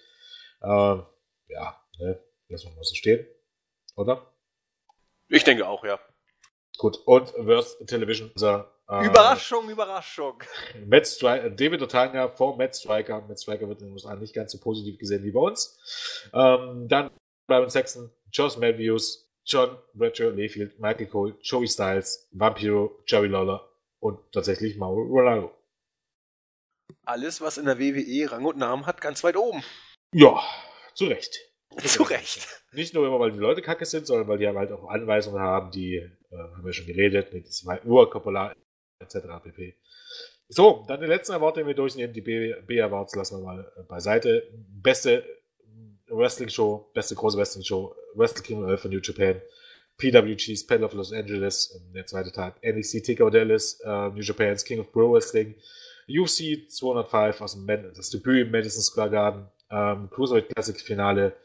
[0.63, 1.07] Ähm,
[1.49, 3.27] ja, ne, lassen wir mal so stehen.
[3.97, 4.31] Oder?
[5.31, 5.99] Ich denke auch, ja.
[6.77, 8.31] Gut, und Worst Television.
[8.35, 10.43] Unser, äh, Überraschung, Überraschung.
[10.85, 13.23] Matt Striker, David Otanga vor Matt Striker.
[13.23, 16.29] Matt Striker wird in den USA nicht ganz so positiv gesehen wie bei uns.
[16.35, 17.11] Ähm, dann
[17.47, 23.72] Byron Saxon, Josh Matthews, John Bradshaw, Layfield, Michael Cole, Joey Styles, Vampiro, Jerry Lawler
[24.03, 25.53] und tatsächlich Mauro Ronaldo.
[27.05, 29.63] Alles, was in der WWE Rang und Namen hat, ganz weit oben.
[30.13, 30.43] Ja,
[30.95, 31.39] zu Recht.
[31.85, 32.47] Zu Recht.
[32.73, 35.71] Nicht nur immer, weil die Leute kacke sind, sondern weil die halt auch Anweisungen haben,
[35.71, 37.49] die, äh, haben wir schon geredet, mit
[37.85, 38.55] nur Coppola,
[38.99, 39.15] etc.
[39.43, 39.79] pp.
[40.49, 44.51] So, dann die letzten Award, den wir durchnehmen, die B-Awards lassen wir mal äh, beiseite.
[44.53, 45.25] Beste
[46.09, 49.41] Wrestling-Show, beste große Wrestling-Show, Wrestle Kingdom von New Japan,
[49.99, 54.65] PWG's Battle of Los Angeles, ähm, der zweite Tag, NXT Ticker Dallas, uh, New Japan's
[54.65, 55.55] King of Pro Wrestling,
[56.09, 61.37] UFC 205 aus dem Man das Debüt im Madison Square Garden, ähm, Cruiserweight Classic Finale,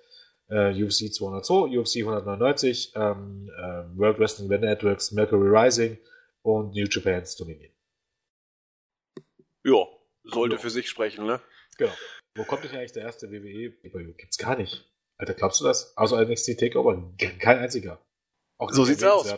[0.50, 5.98] äh, UFC 202, UFC 199, ähm, äh, World Wrestling Networks, Mercury Rising
[6.42, 7.72] und New Japan's Dominion.
[9.64, 9.86] Ja,
[10.24, 10.62] sollte ja.
[10.62, 11.42] für sich sprechen, ne?
[11.78, 11.94] Genau.
[12.36, 13.72] Wo kommt denn eigentlich der erste WWE?
[14.16, 14.90] Gibt's gar nicht.
[15.18, 15.98] Alter, glaubst du das?
[15.98, 17.14] Außer NXT Takeover?
[17.18, 18.00] Kein einziger.
[18.58, 19.36] Auch so sieht's aus.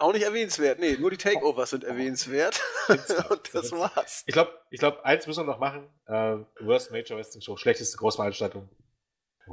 [0.00, 0.78] Auch nicht erwähnenswert.
[0.78, 2.62] Nee, nur die Takeovers sind erwähnenswert.
[2.88, 4.22] und das war's.
[4.26, 5.88] Ich glaube, ich glaub, eins müssen wir noch machen.
[6.06, 8.68] Äh, Worst Major Wrestling Show, schlechteste Großveranstaltung.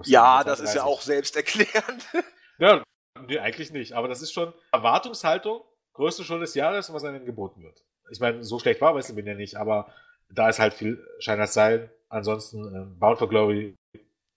[0.04, 2.08] Ja, das ist ja auch selbsterklärend.
[2.60, 2.82] ja,
[3.28, 3.92] nee, eigentlich nicht.
[3.92, 5.64] Aber das ist schon Erwartungshaltung,
[5.94, 7.84] größte Show des Jahres was einem geboten wird.
[8.10, 9.94] Ich meine, so schlecht war Wrestling ja nicht, aber
[10.30, 11.90] da ist halt viel Schein als Sein.
[12.08, 13.76] Ansonsten äh, Bound for Glory,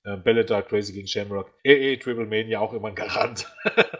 [0.04, 3.48] äh, Bellator, Crazy gegen Shamrock, AA Triple Mania auch immer ein Garant.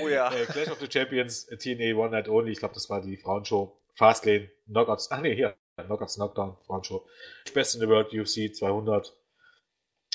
[0.00, 0.32] oh ja.
[0.32, 3.16] äh, Clash of the Champions, äh, TNA One Night Only, ich glaube, das war die
[3.16, 3.76] Frauenshow.
[3.94, 7.06] Fastlane, Knockouts, ach nee, hier, Knockouts Knockdown, Frauenshow.
[7.52, 9.14] Best in the World, UFC 200.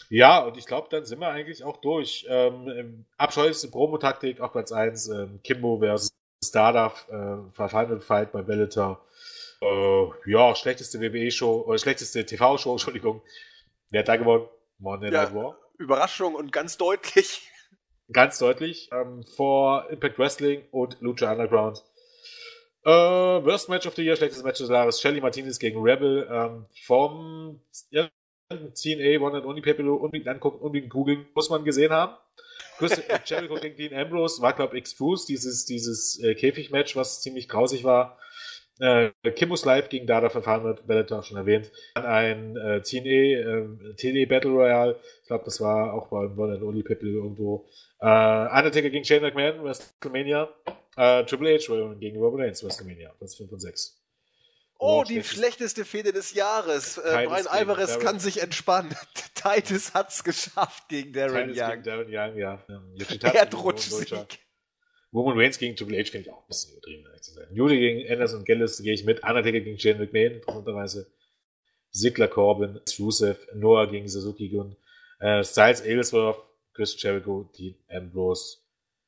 [0.09, 2.26] Ja, und ich glaube, dann sind wir eigentlich auch durch.
[2.30, 6.09] Ähm, abscheulichste Promo-Taktik auf Platz 1, ähm, Kimbo versus
[6.43, 9.05] Stardust, äh, Final Fight bei Bellator.
[9.61, 13.22] Äh, ja, schlechteste WWE-Show, oder schlechteste TV-Show, Entschuldigung.
[13.89, 14.47] Wer hat da gewonnen?
[14.80, 15.57] Monday ja, Night War.
[15.77, 17.51] Überraschung und ganz deutlich.
[18.11, 18.89] Ganz deutlich.
[18.91, 21.84] Ähm, vor Impact Wrestling und Lucha Underground.
[22.85, 26.65] Äh, Worst Match of the Year, schlechtes Match des Jahres, Shelly Martinez gegen Rebel ähm,
[26.85, 27.59] vom
[27.89, 28.07] ja,
[28.49, 32.15] TNA One and Only Paper unbedingt angucken, unbedingt googeln, muss man gesehen haben.
[32.77, 37.49] Chris Jericho gegen Dean Ambrose war, glaube ich, Exposed, dieses, dieses äh, Käfigmatch, was ziemlich
[37.49, 38.17] grausig war.
[38.79, 41.71] Äh, Kimbus Live gegen Dada verfahren wird, Bellator schon erwähnt.
[41.95, 46.53] Dann ein äh, TNA, äh, TNA Battle Royale, ich glaube, das war auch beim One
[46.53, 47.65] and Only Paper irgendwo.
[47.99, 50.49] Äh, Undertaker gegen Shane McMahon, WrestleMania.
[50.95, 54.02] Äh, Triple H gegen Roman Reigns, WrestleMania, Platz 5 und 6.
[54.80, 56.98] Oh, die schlechteste Fehde des Jahres.
[56.98, 58.03] Äh, Brian Alvarez Darren.
[58.03, 58.95] kann sich entspannen.
[59.34, 61.72] Titus hat's geschafft gegen Darren Titus Young.
[61.72, 62.64] Gegen Darren Young, ja.
[63.34, 64.40] Erdrutschsieg.
[65.14, 67.48] Roman Reigns gegen Triple H finde ich auch ein bisschen übertrieben, ehrlich zu sein.
[67.52, 69.24] Judy gegen Anderson Gillis gehe ich mit.
[69.24, 71.07] Undertaker gegen Shane McMahon, interessanterweise.
[71.91, 74.76] Ziggler Corbin, Rusev, Noah gegen Suzuki Gun,
[75.19, 76.38] äh, Styles Aylesworth,
[76.77, 78.57] Chris Jericho, Dean Ambrose.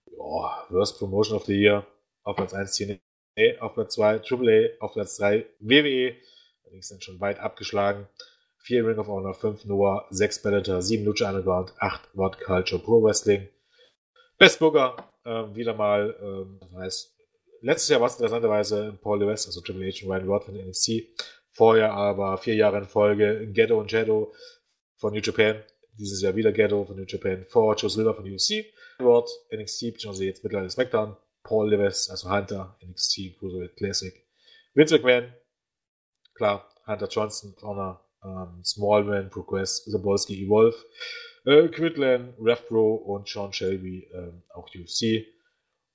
[0.08, 1.86] Ja, Worst Promotion of the Year.
[2.24, 6.16] Auf Platz 1 TNA, auf Platz 2 AAA, auf Platz 3 WWE.
[6.64, 8.08] Allerdings sind schon weit abgeschlagen.
[8.64, 13.04] 4 Ring of Honor, 5 Noah, 6 Bellator, 7 Lucha Underground, 8 World Culture Pro
[13.04, 13.48] Wrestling.
[14.40, 17.16] Best Booker, äh, wieder mal, äh, heißt,
[17.62, 21.04] letztes Jahr war es interessanterweise Paul Lewis, also Triple H und Ryan Ward von NXT.
[21.52, 24.34] Vorher aber vier Jahre in Folge Ghetto und Shadow
[24.98, 25.64] von New Japan.
[26.00, 27.46] Dieses Jahr wieder Ghetto von New Japan.
[27.50, 28.66] Vor Joe Silver von UFC.
[29.00, 31.18] Ward, NXT, beziehungsweise jetzt mittlerweile SmackDown.
[31.44, 34.14] Paul Lewis, also Hunter, NXT, Cruiserweight Classic.
[34.74, 35.34] Vince McMahon,
[36.36, 40.78] klar, Hunter Johnson, Honor, ähm, Smallman, Progress, Zabolski, Evolve,
[41.46, 45.26] äh, Quitland, RevPro und Sean Shelby, äh, auch UFC.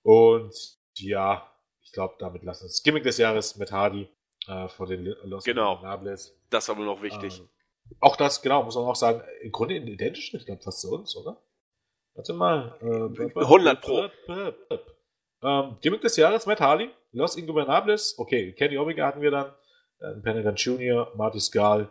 [0.02, 0.55] Und
[0.97, 1.51] ja,
[1.82, 4.09] ich glaube, damit lassen wir das Gimmick des Jahres mit Hardy
[4.48, 5.81] äh, von den Los genau.
[5.82, 6.36] Nables.
[6.51, 7.39] Das war wohl noch wichtig.
[7.39, 7.48] Ähm,
[8.01, 11.16] auch das, genau, muss man auch sagen, im Grunde identisch, ich glaube, fast zu uns,
[11.16, 11.43] oder?
[12.15, 12.77] Warte mal.
[12.81, 14.09] Äh, 100 Pro.
[15.43, 19.52] Ähm, Gimmick des Jahres, Matt Hardy, Los Ingobernables, okay, Kenny Omega hatten wir dann,
[20.01, 21.90] äh, Pentagon Jr., Marty Skal,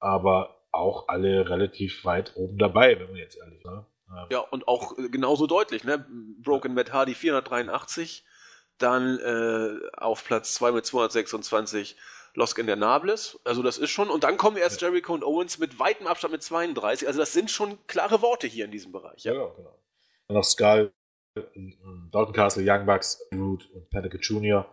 [0.00, 3.86] aber auch alle relativ weit oben dabei, wenn man jetzt ehrlich ne?
[4.10, 6.04] Ähm, ja, und auch äh, genauso deutlich, ne?
[6.42, 8.24] Broken Matt Hardy 483,
[8.78, 11.96] dann äh, auf Platz 2 mit 226
[12.38, 13.38] Losk in der Nables.
[13.44, 14.08] Also das ist schon.
[14.08, 14.88] Und dann kommen erst ja.
[14.88, 17.06] Jericho und Owens mit weitem Abstand mit 32.
[17.06, 19.24] Also das sind schon klare Worte hier in diesem Bereich.
[19.24, 19.78] Ja, ja genau.
[20.28, 20.92] Und noch Skull,
[22.10, 24.66] Dalton Castle, Young Bucks, Root und Panic Jr.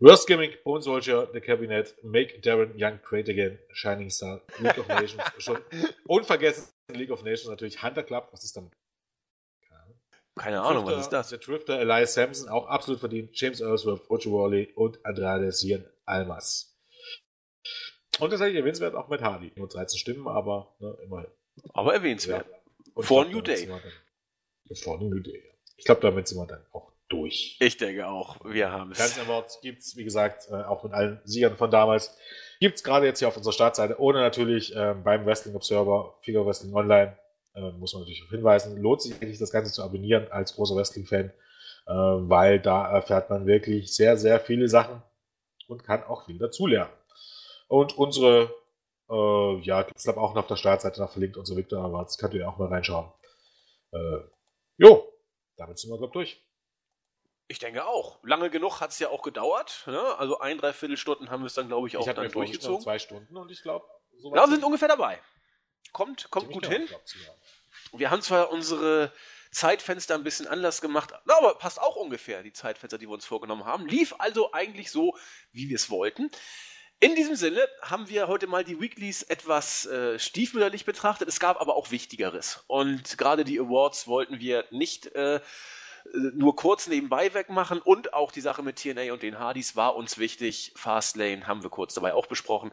[0.00, 4.88] Worst Gimmick, Bone Soldier, The Cabinet, Make Darren Young Great Again, Shining Star, League of
[4.88, 5.58] Nations, schon
[6.06, 8.70] unvergessen League of Nations natürlich, Hunter Club, was ist dann?
[10.38, 11.28] Keine Ahnung, Drifter, was ist das?
[11.30, 16.75] Der Drifter, Elias Sampson, auch absolut verdient, James Ellsworth, Ocho Wally und Andrade Cien Almas.
[18.18, 19.52] Und tatsächlich erwähnenswert auch mit Hardy.
[19.56, 21.30] Nur 13 Stimmen, aber ne, immerhin.
[21.72, 22.46] Aber erwähnenswert.
[22.48, 23.02] Ja.
[23.02, 23.68] Vor New Day.
[24.74, 25.52] Vor New Day, ja.
[25.76, 27.56] Ich glaube, damit sind wir dann auch durch.
[27.60, 28.98] Ich denke auch, wir haben es.
[28.98, 32.16] Ganz Awards gibt's, wie gesagt, äh, auch mit allen Siegern von damals.
[32.58, 36.74] Gibt's gerade jetzt hier auf unserer Startseite, ohne natürlich ähm, beim Wrestling Observer, Figure Wrestling
[36.74, 37.16] Online,
[37.54, 38.80] äh, muss man natürlich hinweisen.
[38.80, 41.32] Lohnt sich eigentlich das Ganze zu abonnieren als großer Wrestling-Fan, äh,
[41.92, 45.02] weil da erfährt man wirklich sehr, sehr viele Sachen
[45.68, 46.92] und kann auch viel dazulernen.
[47.68, 48.54] Und unsere,
[49.08, 52.34] äh, ja, gibt's glaube auch noch auf der Startseite noch verlinkt, unsere Victor Awards, könnt
[52.34, 53.12] ihr auch mal reinschauen.
[53.92, 54.18] Äh,
[54.76, 55.12] jo,
[55.56, 56.46] damit sind wir, glaube ich, durch.
[57.48, 58.18] Ich denke auch.
[58.24, 59.84] Lange genug hat es ja auch gedauert.
[59.86, 60.00] Ne?
[60.18, 62.82] Also ein, dreiviertel Stunden haben wir es dann, glaube ich, auch ich dann durchgezogen.
[62.82, 63.86] zwei Stunden und ich glaube,
[64.18, 65.20] so Ja, wir sind ungefähr dabei.
[65.92, 66.88] Kommt, kommt gut hin.
[67.92, 69.12] Wir haben zwar unsere
[69.52, 73.64] Zeitfenster ein bisschen anders gemacht, aber passt auch ungefähr, die Zeitfenster, die wir uns vorgenommen
[73.64, 73.86] haben.
[73.86, 75.16] Lief also eigentlich so,
[75.52, 76.30] wie wir es wollten.
[76.98, 81.28] In diesem Sinne haben wir heute mal die Weeklies etwas äh, stiefmütterlich betrachtet.
[81.28, 82.64] Es gab aber auch Wichtigeres.
[82.68, 85.40] Und gerade die Awards wollten wir nicht äh,
[86.14, 90.16] nur kurz nebenbei wegmachen und auch die Sache mit TNA und den Hardys war uns
[90.16, 90.72] wichtig.
[90.74, 92.72] Fastlane haben wir kurz dabei auch besprochen.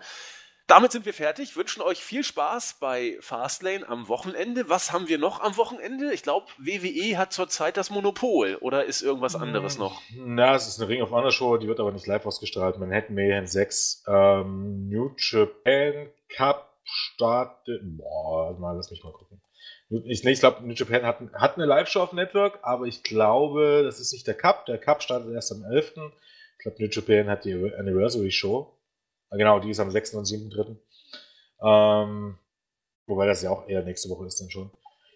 [0.68, 1.58] Damit sind wir fertig.
[1.58, 4.70] Wünschen euch viel Spaß bei Fastlane am Wochenende.
[4.70, 6.14] Was haben wir noch am Wochenende?
[6.14, 10.02] Ich glaube, WWE hat zurzeit das Monopol oder ist irgendwas anderes noch?
[10.16, 12.80] Na, es ist eine Ring of Honor Show, die wird aber nicht live ausgestrahlt.
[12.80, 17.82] Manhattan Mayhem 6, ähm, New Japan Cup startet.
[17.84, 19.42] Boah, mal, lass mich mal gucken.
[20.06, 24.00] Ich, ich glaube, New Japan hat, hat eine Live-Show auf Network, aber ich glaube, das
[24.00, 24.66] ist nicht der Cup.
[24.66, 25.90] Der Cup startet erst am 11.
[25.90, 28.74] Ich glaube, New Japan hat die Anniversary Show.
[29.38, 30.16] Genau, die ist am 6.
[30.16, 30.78] und 7.3.
[31.62, 32.38] Ähm,
[33.08, 34.72] wobei das ja auch eher nächste Woche ist dann schon.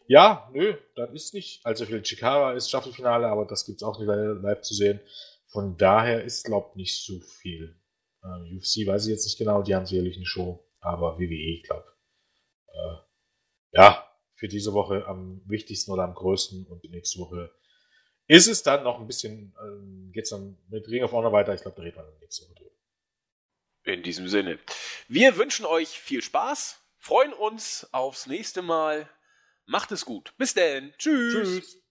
[0.08, 2.02] Ja, nö, dann ist nicht allzu viel.
[2.02, 5.02] Chikara ist Staffelfinale, aber das gibt es auch nicht live zu sehen.
[5.48, 7.76] Von daher ist, glaube ich, nicht so viel.
[8.24, 11.64] Ähm, UFC weiß ich jetzt nicht genau, die haben sicherlich eine Show, aber WWE, ich
[11.64, 11.86] glaube.
[12.68, 12.96] Äh,
[13.74, 17.52] ja, für diese Woche am wichtigsten oder am größten und die nächste Woche
[18.28, 21.54] ist es dann noch ein bisschen, ähm, geht's dann mit Ring of Honor weiter.
[21.54, 22.67] Ich glaube, da reden wir dann nächste Woche drüber.
[23.88, 24.60] In diesem Sinne.
[25.08, 29.10] Wir wünschen euch viel Spaß, freuen uns aufs nächste Mal.
[29.66, 30.34] Macht es gut.
[30.38, 30.94] Bis denn.
[30.98, 31.34] Tschüss.
[31.34, 31.84] Tschüss.